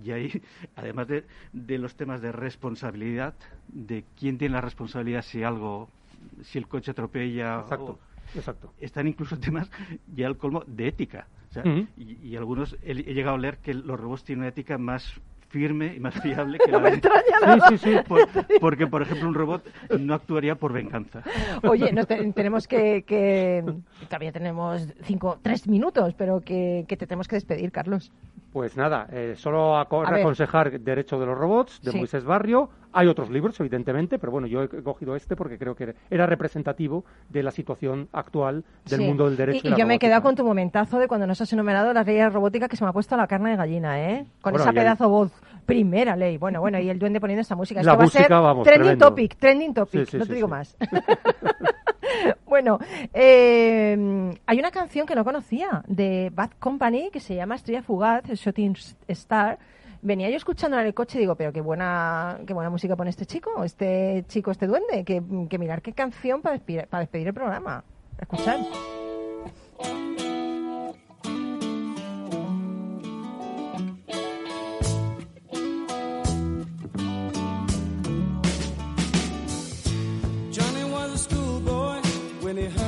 Y 0.05 0.11
ahí, 0.11 0.43
además 0.77 1.09
de, 1.09 1.25
de 1.53 1.79
los 1.79 1.95
temas 1.95 2.21
de 2.23 2.33
responsabilidad, 2.33 3.35
de 3.69 4.05
quién 4.19 4.39
tiene 4.39 4.55
la 4.55 4.61
responsabilidad 4.61 5.23
si 5.23 5.43
algo, 5.43 5.89
si 6.43 6.59
el 6.59 6.67
coche 6.69 6.91
atropella. 6.91 7.61
Exacto, 7.61 7.85
o- 7.93 7.99
exacto. 8.39 8.73
están 8.81 9.07
incluso 9.07 9.39
temas 9.41 9.71
ya 10.15 10.27
al 10.27 10.37
colmo 10.37 10.65
de 10.67 10.89
ética. 10.89 11.27
O 11.51 11.53
sea, 11.55 11.63
Ujú. 11.63 11.87
y, 11.97 12.29
y 12.29 12.37
algunos 12.37 12.77
he, 12.83 12.93
he 12.93 13.15
llegado 13.15 13.37
a 13.37 13.39
leer 13.39 13.59
que 13.59 13.75
los 13.75 13.99
robots 14.01 14.25
tienen 14.25 14.41
una 14.41 14.49
ética 14.49 14.77
más 14.79 15.21
firme 15.55 15.95
y 15.97 16.01
más 16.01 16.15
fiable 16.21 16.59
que 16.65 16.71
No 16.73 16.79
la 16.79 16.85
me 16.85 16.91
de... 16.91 16.97
extraña 16.97 17.41
nada. 17.57 17.69
Sí, 17.69 17.79
sí, 17.79 17.91
sí. 17.93 17.97
Por- 18.09 18.29
porque, 18.61 18.87
por 18.89 19.03
ejemplo, 19.03 19.29
un 19.29 19.35
robot 19.35 19.65
no 20.01 20.15
actuaría 20.15 20.57
por 20.57 20.73
venganza. 20.73 21.23
Oye, 21.63 21.93
nos 21.93 22.09
te- 22.09 22.33
tenemos 22.33 22.67
que, 22.67 23.05
que... 23.07 23.65
Todavía 24.09 24.33
tenemos 24.33 24.89
cinco, 25.05 25.39
tres 25.41 25.69
minutos, 25.69 26.13
pero 26.15 26.41
que, 26.41 26.85
que 26.89 26.97
te 26.97 27.07
tenemos 27.07 27.29
que 27.29 27.37
despedir, 27.37 27.71
Carlos. 27.71 28.11
Pues 28.53 28.77
nada, 28.77 29.07
eh, 29.13 29.35
solo 29.37 29.77
aco- 29.79 30.05
A 30.07 30.11
ver. 30.11 30.21
aconsejar 30.21 30.81
Derecho 30.81 31.19
de 31.21 31.27
los 31.27 31.39
Robots, 31.39 31.81
de 31.83 31.93
Sí. 31.93 31.99
Moisés 31.99 32.25
Barrio. 32.25 32.69
Hay 32.97 33.09
otros 33.09 33.29
libros, 33.29 33.59
evidentemente, 33.59 34.19
pero 34.21 34.31
bueno, 34.31 34.47
yo 34.47 34.63
he 34.63 34.69
cogido 34.69 35.17
este 35.17 35.35
porque 35.35 35.59
creo 35.59 35.75
que 35.75 35.95
era 36.11 36.27
representativo 36.27 37.05
de 37.29 37.43
la 37.43 37.51
situación 37.51 38.09
actual 38.13 38.65
del 38.89 39.01
Sí. 39.01 39.05
mundo 39.07 39.27
del 39.27 39.37
derecho. 39.37 39.69
Y, 39.69 39.77
yo 39.77 39.85
me 39.87 39.97
he 39.97 39.99
quedado 39.99 40.23
con 40.23 40.37
tu 40.37 40.45
momentazo 40.45 40.99
de 40.99 41.09
cuando 41.09 41.27
nos 41.27 41.41
has 41.41 41.53
enumerado 41.53 41.93
las 41.93 42.07
leyes 42.07 42.33
robóticas 42.33 42.69
que 42.69 42.77
se 42.77 42.85
me 42.85 42.91
ha 42.91 42.93
puesto 42.93 43.17
la 43.17 43.27
carne 43.27 43.51
de 43.51 43.57
gallina, 43.57 44.01
¿eh? 44.01 44.27
Con 44.41 44.53
Bueno, 44.53 44.65
esa 44.65 44.73
pedazo 44.73 45.09
voz. 45.09 45.33
Primera 45.67 46.15
ley. 46.15 46.37
Bueno, 46.37 46.61
bueno, 46.61 46.79
y 46.79 46.89
el 46.89 46.99
duende 46.99 47.21
poniendo 47.21 47.41
esta 47.41 47.57
música. 47.57 47.83
La 47.83 47.93
Esto 47.93 47.99
va 47.99 48.05
a 48.05 48.09
ser 48.09 48.21
música, 48.23 48.41
vamos, 48.41 48.65
trending 48.65 48.83
tremendo. 48.83 49.09
topic, 49.09 49.37
trending 49.37 49.75
topic, 49.75 50.01
Sí, 50.05 50.11
sí, 50.13 50.19
no 50.19 50.27
te 50.27 50.35
digo 50.35 50.47
más. 50.47 50.77
bueno, 52.47 52.79
eh, 53.13 54.35
hay 54.47 54.59
una 54.59 54.71
canción 54.71 55.07
que 55.07 55.15
no 55.15 55.25
conocía 55.25 55.83
de 55.87 56.31
Bad 56.35 56.51
Company 56.59 57.11
que 57.11 57.21
se 57.21 57.35
llama 57.35 57.57
Estrella 57.57 57.83
Fugaz, 57.83 58.25
Shooting 58.27 58.77
Star. 59.09 59.59
Venía 60.05 60.29
yo 60.29 60.37
escuchándola 60.37 60.83
en 60.83 60.89
el 60.89 60.95
coche 60.95 61.17
y 61.17 61.23
digo, 61.23 61.35
pero 61.35 61.51
qué 61.51 61.63
buena, 61.63 62.39
qué 62.47 62.53
buena 62.53 62.69
música 62.69 62.95
pone 62.95 63.09
este 63.09 63.25
chico, 63.25 63.65
este 63.65 64.23
chico, 64.29 64.51
este 64.51 64.67
duende, 64.67 65.03
que, 65.03 65.23
mirar 65.59 65.81
qué 65.81 65.95
canción 65.95 66.43
para 66.43 66.53
despedir, 66.57 66.87
para 66.89 67.01
despedir 67.01 67.29
el 67.29 67.33
programa. 67.33 67.83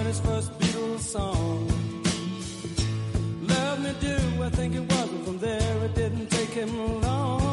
His 0.06 0.20
first 0.20 0.58
Beatles 0.58 1.10
song. 1.10 1.66
Love 3.42 3.80
me 3.80 3.92
do, 4.00 4.42
I 4.44 4.50
think 4.50 4.74
it 4.76 4.92
was, 4.92 5.05
him 6.56 7.02
long. 7.02 7.45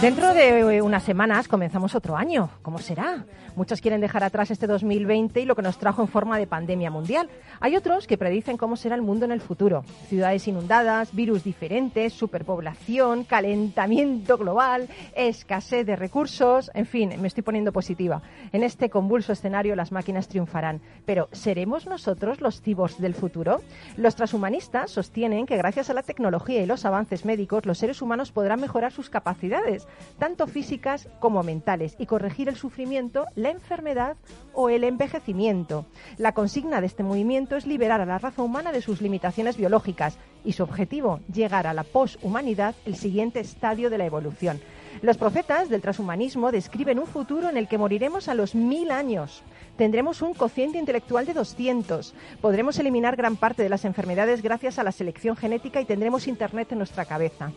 Dentro 0.00 0.32
de 0.32 0.80
unas 0.80 1.02
semanas 1.02 1.46
comenzamos 1.46 1.94
otro 1.94 2.16
año. 2.16 2.48
¿Cómo 2.62 2.78
será? 2.78 3.26
Muchos 3.54 3.82
quieren 3.82 4.00
dejar 4.00 4.24
atrás 4.24 4.50
este 4.50 4.66
2020 4.66 5.42
y 5.42 5.44
lo 5.44 5.54
que 5.54 5.60
nos 5.60 5.76
trajo 5.76 6.00
en 6.00 6.08
forma 6.08 6.38
de 6.38 6.46
pandemia 6.46 6.90
mundial. 6.90 7.28
Hay 7.60 7.76
otros 7.76 8.06
que 8.06 8.16
predicen 8.16 8.56
cómo 8.56 8.76
será 8.76 8.94
el 8.94 9.02
mundo 9.02 9.26
en 9.26 9.32
el 9.32 9.42
futuro. 9.42 9.84
Ciudades 10.08 10.48
inundadas, 10.48 11.14
virus 11.14 11.44
diferentes, 11.44 12.14
superpoblación, 12.14 13.24
calentamiento 13.24 14.38
global, 14.38 14.88
escasez 15.14 15.84
de 15.84 15.96
recursos. 15.96 16.70
En 16.72 16.86
fin, 16.86 17.12
me 17.20 17.28
estoy 17.28 17.42
poniendo 17.42 17.70
positiva. 17.70 18.22
En 18.52 18.62
este 18.62 18.88
convulso 18.88 19.34
escenario 19.34 19.76
las 19.76 19.92
máquinas 19.92 20.28
triunfarán. 20.28 20.80
Pero 21.04 21.28
¿seremos 21.32 21.86
nosotros 21.86 22.40
los 22.40 22.62
cibos 22.62 22.98
del 22.98 23.14
futuro? 23.14 23.60
Los 23.98 24.14
transhumanistas 24.14 24.90
sostienen 24.90 25.44
que 25.44 25.58
gracias 25.58 25.90
a 25.90 25.94
la 25.94 26.02
tecnología 26.02 26.62
y 26.62 26.66
los 26.66 26.86
avances 26.86 27.26
médicos 27.26 27.66
los 27.66 27.76
seres 27.76 28.00
humanos 28.00 28.32
podrán 28.32 28.62
mejorar 28.62 28.92
sus 28.92 29.10
capacidades, 29.10 29.86
tanto 30.18 30.46
físicas 30.46 31.08
como 31.18 31.42
mentales, 31.42 31.96
y 31.98 32.06
corregir 32.06 32.48
el 32.48 32.56
sufrimiento, 32.56 33.26
la 33.34 33.50
enfermedad 33.50 34.16
o 34.52 34.68
el 34.68 34.84
envejecimiento. 34.84 35.86
La 36.18 36.32
consigna 36.32 36.80
de 36.80 36.86
este 36.86 37.02
movimiento 37.02 37.56
es 37.56 37.66
liberar 37.66 38.00
a 38.00 38.06
la 38.06 38.18
raza 38.18 38.42
humana 38.42 38.72
de 38.72 38.82
sus 38.82 39.00
limitaciones 39.00 39.56
biológicas 39.56 40.18
y 40.44 40.52
su 40.52 40.62
objetivo, 40.62 41.20
llegar 41.32 41.66
a 41.66 41.74
la 41.74 41.84
poshumanidad, 41.84 42.74
el 42.84 42.96
siguiente 42.96 43.40
estadio 43.40 43.90
de 43.90 43.98
la 43.98 44.06
evolución. 44.06 44.60
Los 45.02 45.16
profetas 45.16 45.70
del 45.70 45.80
transhumanismo 45.80 46.52
describen 46.52 46.98
un 46.98 47.06
futuro 47.06 47.48
en 47.48 47.56
el 47.56 47.68
que 47.68 47.78
moriremos 47.78 48.28
a 48.28 48.34
los 48.34 48.54
mil 48.54 48.90
años. 48.90 49.42
Tendremos 49.76 50.20
un 50.20 50.34
cociente 50.34 50.78
intelectual 50.78 51.24
de 51.24 51.32
200. 51.32 52.14
Podremos 52.42 52.78
eliminar 52.78 53.16
gran 53.16 53.36
parte 53.36 53.62
de 53.62 53.70
las 53.70 53.86
enfermedades 53.86 54.42
gracias 54.42 54.78
a 54.78 54.84
la 54.84 54.92
selección 54.92 55.36
genética 55.36 55.80
y 55.80 55.86
tendremos 55.86 56.28
Internet 56.28 56.72
en 56.72 56.78
nuestra 56.78 57.06
cabeza. 57.06 57.52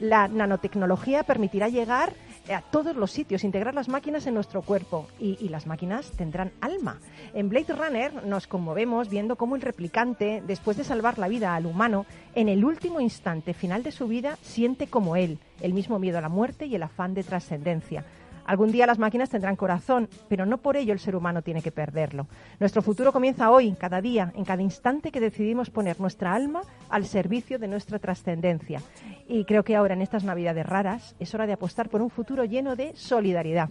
La 0.00 0.28
nanotecnología 0.28 1.24
permitirá 1.24 1.68
llegar 1.68 2.14
a 2.50 2.62
todos 2.62 2.96
los 2.96 3.10
sitios, 3.10 3.44
integrar 3.44 3.74
las 3.74 3.90
máquinas 3.90 4.26
en 4.26 4.32
nuestro 4.32 4.62
cuerpo 4.62 5.06
y, 5.18 5.48
las 5.50 5.66
máquinas 5.66 6.10
tendrán 6.12 6.52
alma. 6.62 6.98
En 7.34 7.50
Blade 7.50 7.74
Runner 7.74 8.24
nos 8.24 8.46
conmovemos 8.46 9.10
viendo 9.10 9.36
cómo 9.36 9.56
el 9.56 9.62
replicante, 9.62 10.42
después 10.46 10.78
de 10.78 10.84
salvar 10.84 11.18
la 11.18 11.28
vida 11.28 11.54
al 11.54 11.66
humano, 11.66 12.06
en 12.34 12.48
el 12.48 12.64
último 12.64 13.00
instante 13.00 13.52
final 13.52 13.82
de 13.82 13.92
su 13.92 14.08
vida 14.08 14.38
siente 14.40 14.86
como 14.86 15.16
él 15.16 15.38
el 15.60 15.74
mismo 15.74 15.98
miedo 15.98 16.16
a 16.16 16.22
la 16.22 16.30
muerte 16.30 16.64
y 16.64 16.74
el 16.74 16.82
afán 16.82 17.12
de 17.12 17.22
trascendencia. 17.22 18.04
Algún 18.50 18.72
día 18.72 18.84
las 18.84 18.98
máquinas 18.98 19.30
tendrán 19.30 19.54
corazón, 19.54 20.08
pero 20.28 20.44
no 20.44 20.58
por 20.58 20.76
ello 20.76 20.92
el 20.92 20.98
ser 20.98 21.14
humano 21.14 21.40
tiene 21.40 21.62
que 21.62 21.70
perderlo. 21.70 22.26
Nuestro 22.58 22.82
futuro 22.82 23.12
comienza 23.12 23.48
hoy, 23.52 23.76
cada 23.78 24.00
día, 24.00 24.32
en 24.34 24.44
cada 24.44 24.60
instante 24.60 25.12
que 25.12 25.20
decidimos 25.20 25.70
poner 25.70 26.00
nuestra 26.00 26.34
alma 26.34 26.62
al 26.88 27.06
servicio 27.06 27.60
de 27.60 27.68
nuestra 27.68 28.00
trascendencia. 28.00 28.82
Y 29.28 29.44
creo 29.44 29.62
que 29.62 29.76
ahora, 29.76 29.94
en 29.94 30.02
estas 30.02 30.24
Navidades 30.24 30.66
raras, 30.66 31.14
es 31.20 31.32
hora 31.32 31.46
de 31.46 31.52
apostar 31.52 31.90
por 31.90 32.02
un 32.02 32.10
futuro 32.10 32.44
lleno 32.44 32.74
de 32.74 32.92
solidaridad. 32.96 33.68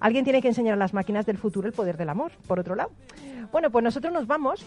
Alguien 0.00 0.24
tiene 0.24 0.40
que 0.40 0.48
enseñar 0.48 0.72
a 0.72 0.78
las 0.78 0.94
máquinas 0.94 1.26
del 1.26 1.36
futuro 1.36 1.68
el 1.68 1.74
poder 1.74 1.98
del 1.98 2.08
amor, 2.08 2.32
por 2.46 2.58
otro 2.58 2.74
lado. 2.74 2.90
Bueno, 3.52 3.68
pues 3.68 3.84
nosotros 3.84 4.14
nos 4.14 4.26
vamos 4.26 4.64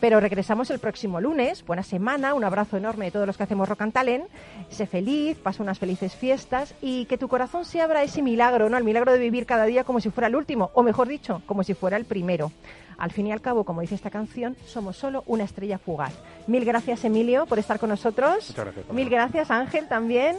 pero 0.00 0.20
regresamos 0.20 0.70
el 0.70 0.78
próximo 0.78 1.20
lunes. 1.20 1.64
Buena 1.64 1.82
semana, 1.82 2.34
un 2.34 2.44
abrazo 2.44 2.76
enorme 2.76 3.06
de 3.06 3.10
todos 3.10 3.26
los 3.26 3.36
que 3.36 3.42
hacemos 3.42 3.68
Rock 3.68 3.82
and 3.82 3.92
Talent. 3.92 4.24
Sé 4.68 4.86
feliz, 4.86 5.38
pasa 5.38 5.62
unas 5.62 5.78
felices 5.78 6.14
fiestas 6.14 6.74
y 6.80 7.06
que 7.06 7.18
tu 7.18 7.28
corazón 7.28 7.64
se 7.64 7.80
abra 7.80 8.00
a 8.00 8.02
ese 8.02 8.22
milagro, 8.22 8.68
¿no? 8.68 8.76
El 8.76 8.84
milagro 8.84 9.12
de 9.12 9.18
vivir 9.18 9.46
cada 9.46 9.64
día 9.64 9.84
como 9.84 10.00
si 10.00 10.10
fuera 10.10 10.28
el 10.28 10.36
último, 10.36 10.70
o 10.74 10.82
mejor 10.82 11.08
dicho, 11.08 11.42
como 11.46 11.62
si 11.64 11.74
fuera 11.74 11.96
el 11.96 12.04
primero. 12.04 12.52
Al 12.98 13.10
fin 13.10 13.26
y 13.26 13.32
al 13.32 13.40
cabo, 13.40 13.64
como 13.64 13.80
dice 13.80 13.94
esta 13.94 14.10
canción, 14.10 14.56
somos 14.66 14.96
solo 14.96 15.24
una 15.26 15.44
estrella 15.44 15.78
fugaz. 15.78 16.14
Mil 16.46 16.64
gracias, 16.64 17.04
Emilio, 17.04 17.46
por 17.46 17.58
estar 17.58 17.78
con 17.78 17.88
nosotros. 17.88 18.50
Muchas 18.50 18.64
gracias. 18.64 18.92
Mil 18.92 19.10
gracias, 19.10 19.50
Ángel, 19.50 19.88
también. 19.88 20.36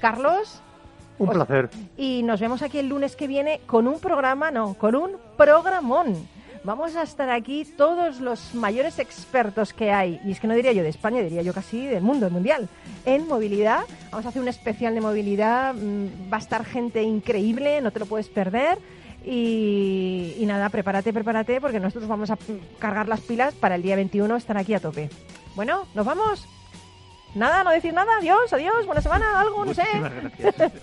Carlos. 0.00 0.60
Un 1.18 1.30
placer. 1.30 1.70
Y 1.96 2.22
nos 2.22 2.40
vemos 2.40 2.62
aquí 2.62 2.78
el 2.78 2.88
lunes 2.88 3.16
que 3.16 3.26
viene 3.26 3.60
con 3.66 3.88
un 3.88 3.98
programa, 3.98 4.50
no, 4.50 4.74
con 4.74 4.94
un 4.94 5.12
programón. 5.36 6.28
Vamos 6.66 6.96
a 6.96 7.04
estar 7.04 7.30
aquí 7.30 7.64
todos 7.64 8.18
los 8.18 8.52
mayores 8.56 8.98
expertos 8.98 9.72
que 9.72 9.92
hay, 9.92 10.20
y 10.24 10.32
es 10.32 10.40
que 10.40 10.48
no 10.48 10.54
diría 10.54 10.72
yo 10.72 10.82
de 10.82 10.88
España, 10.88 11.22
diría 11.22 11.42
yo 11.42 11.54
casi 11.54 11.86
del 11.86 12.02
mundo, 12.02 12.28
mundial, 12.28 12.68
en 13.04 13.28
movilidad. 13.28 13.84
Vamos 14.10 14.26
a 14.26 14.30
hacer 14.30 14.42
un 14.42 14.48
especial 14.48 14.92
de 14.92 15.00
movilidad, 15.00 15.74
mm, 15.74 16.32
va 16.32 16.38
a 16.38 16.40
estar 16.40 16.64
gente 16.64 17.04
increíble, 17.04 17.80
no 17.82 17.92
te 17.92 18.00
lo 18.00 18.06
puedes 18.06 18.28
perder. 18.28 18.78
Y, 19.24 20.34
y 20.40 20.44
nada, 20.46 20.68
prepárate, 20.68 21.12
prepárate, 21.12 21.60
porque 21.60 21.78
nosotros 21.78 22.08
vamos 22.08 22.32
a 22.32 22.38
cargar 22.80 23.06
las 23.06 23.20
pilas 23.20 23.54
para 23.54 23.76
el 23.76 23.82
día 23.82 23.94
21 23.94 24.34
estar 24.34 24.58
aquí 24.58 24.74
a 24.74 24.80
tope. 24.80 25.08
Bueno, 25.54 25.84
¿nos 25.94 26.04
vamos? 26.04 26.48
Nada, 27.36 27.62
no 27.64 27.70
decir 27.70 27.92
nada, 27.92 28.16
adiós, 28.18 28.50
adiós, 28.50 28.86
buena 28.86 29.02
semana, 29.02 29.38
algo, 29.38 29.66
no 29.66 29.74
sé. 29.74 29.84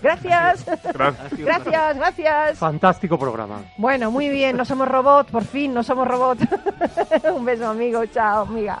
Gracias. 0.02 0.64
Gracias. 0.64 1.38
Gracias, 1.38 1.96
gracias. 1.96 2.58
Fantástico 2.58 3.18
programa. 3.18 3.62
Bueno, 3.76 4.12
muy 4.12 4.28
bien, 4.28 4.56
no 4.56 4.64
somos 4.64 4.86
robots, 4.86 5.32
por 5.32 5.44
fin, 5.44 5.74
no 5.74 5.82
somos 5.82 6.06
robots. 6.06 6.46
Un 7.34 7.44
beso, 7.44 7.66
amigo, 7.66 8.06
chao, 8.06 8.42
amiga. 8.42 8.80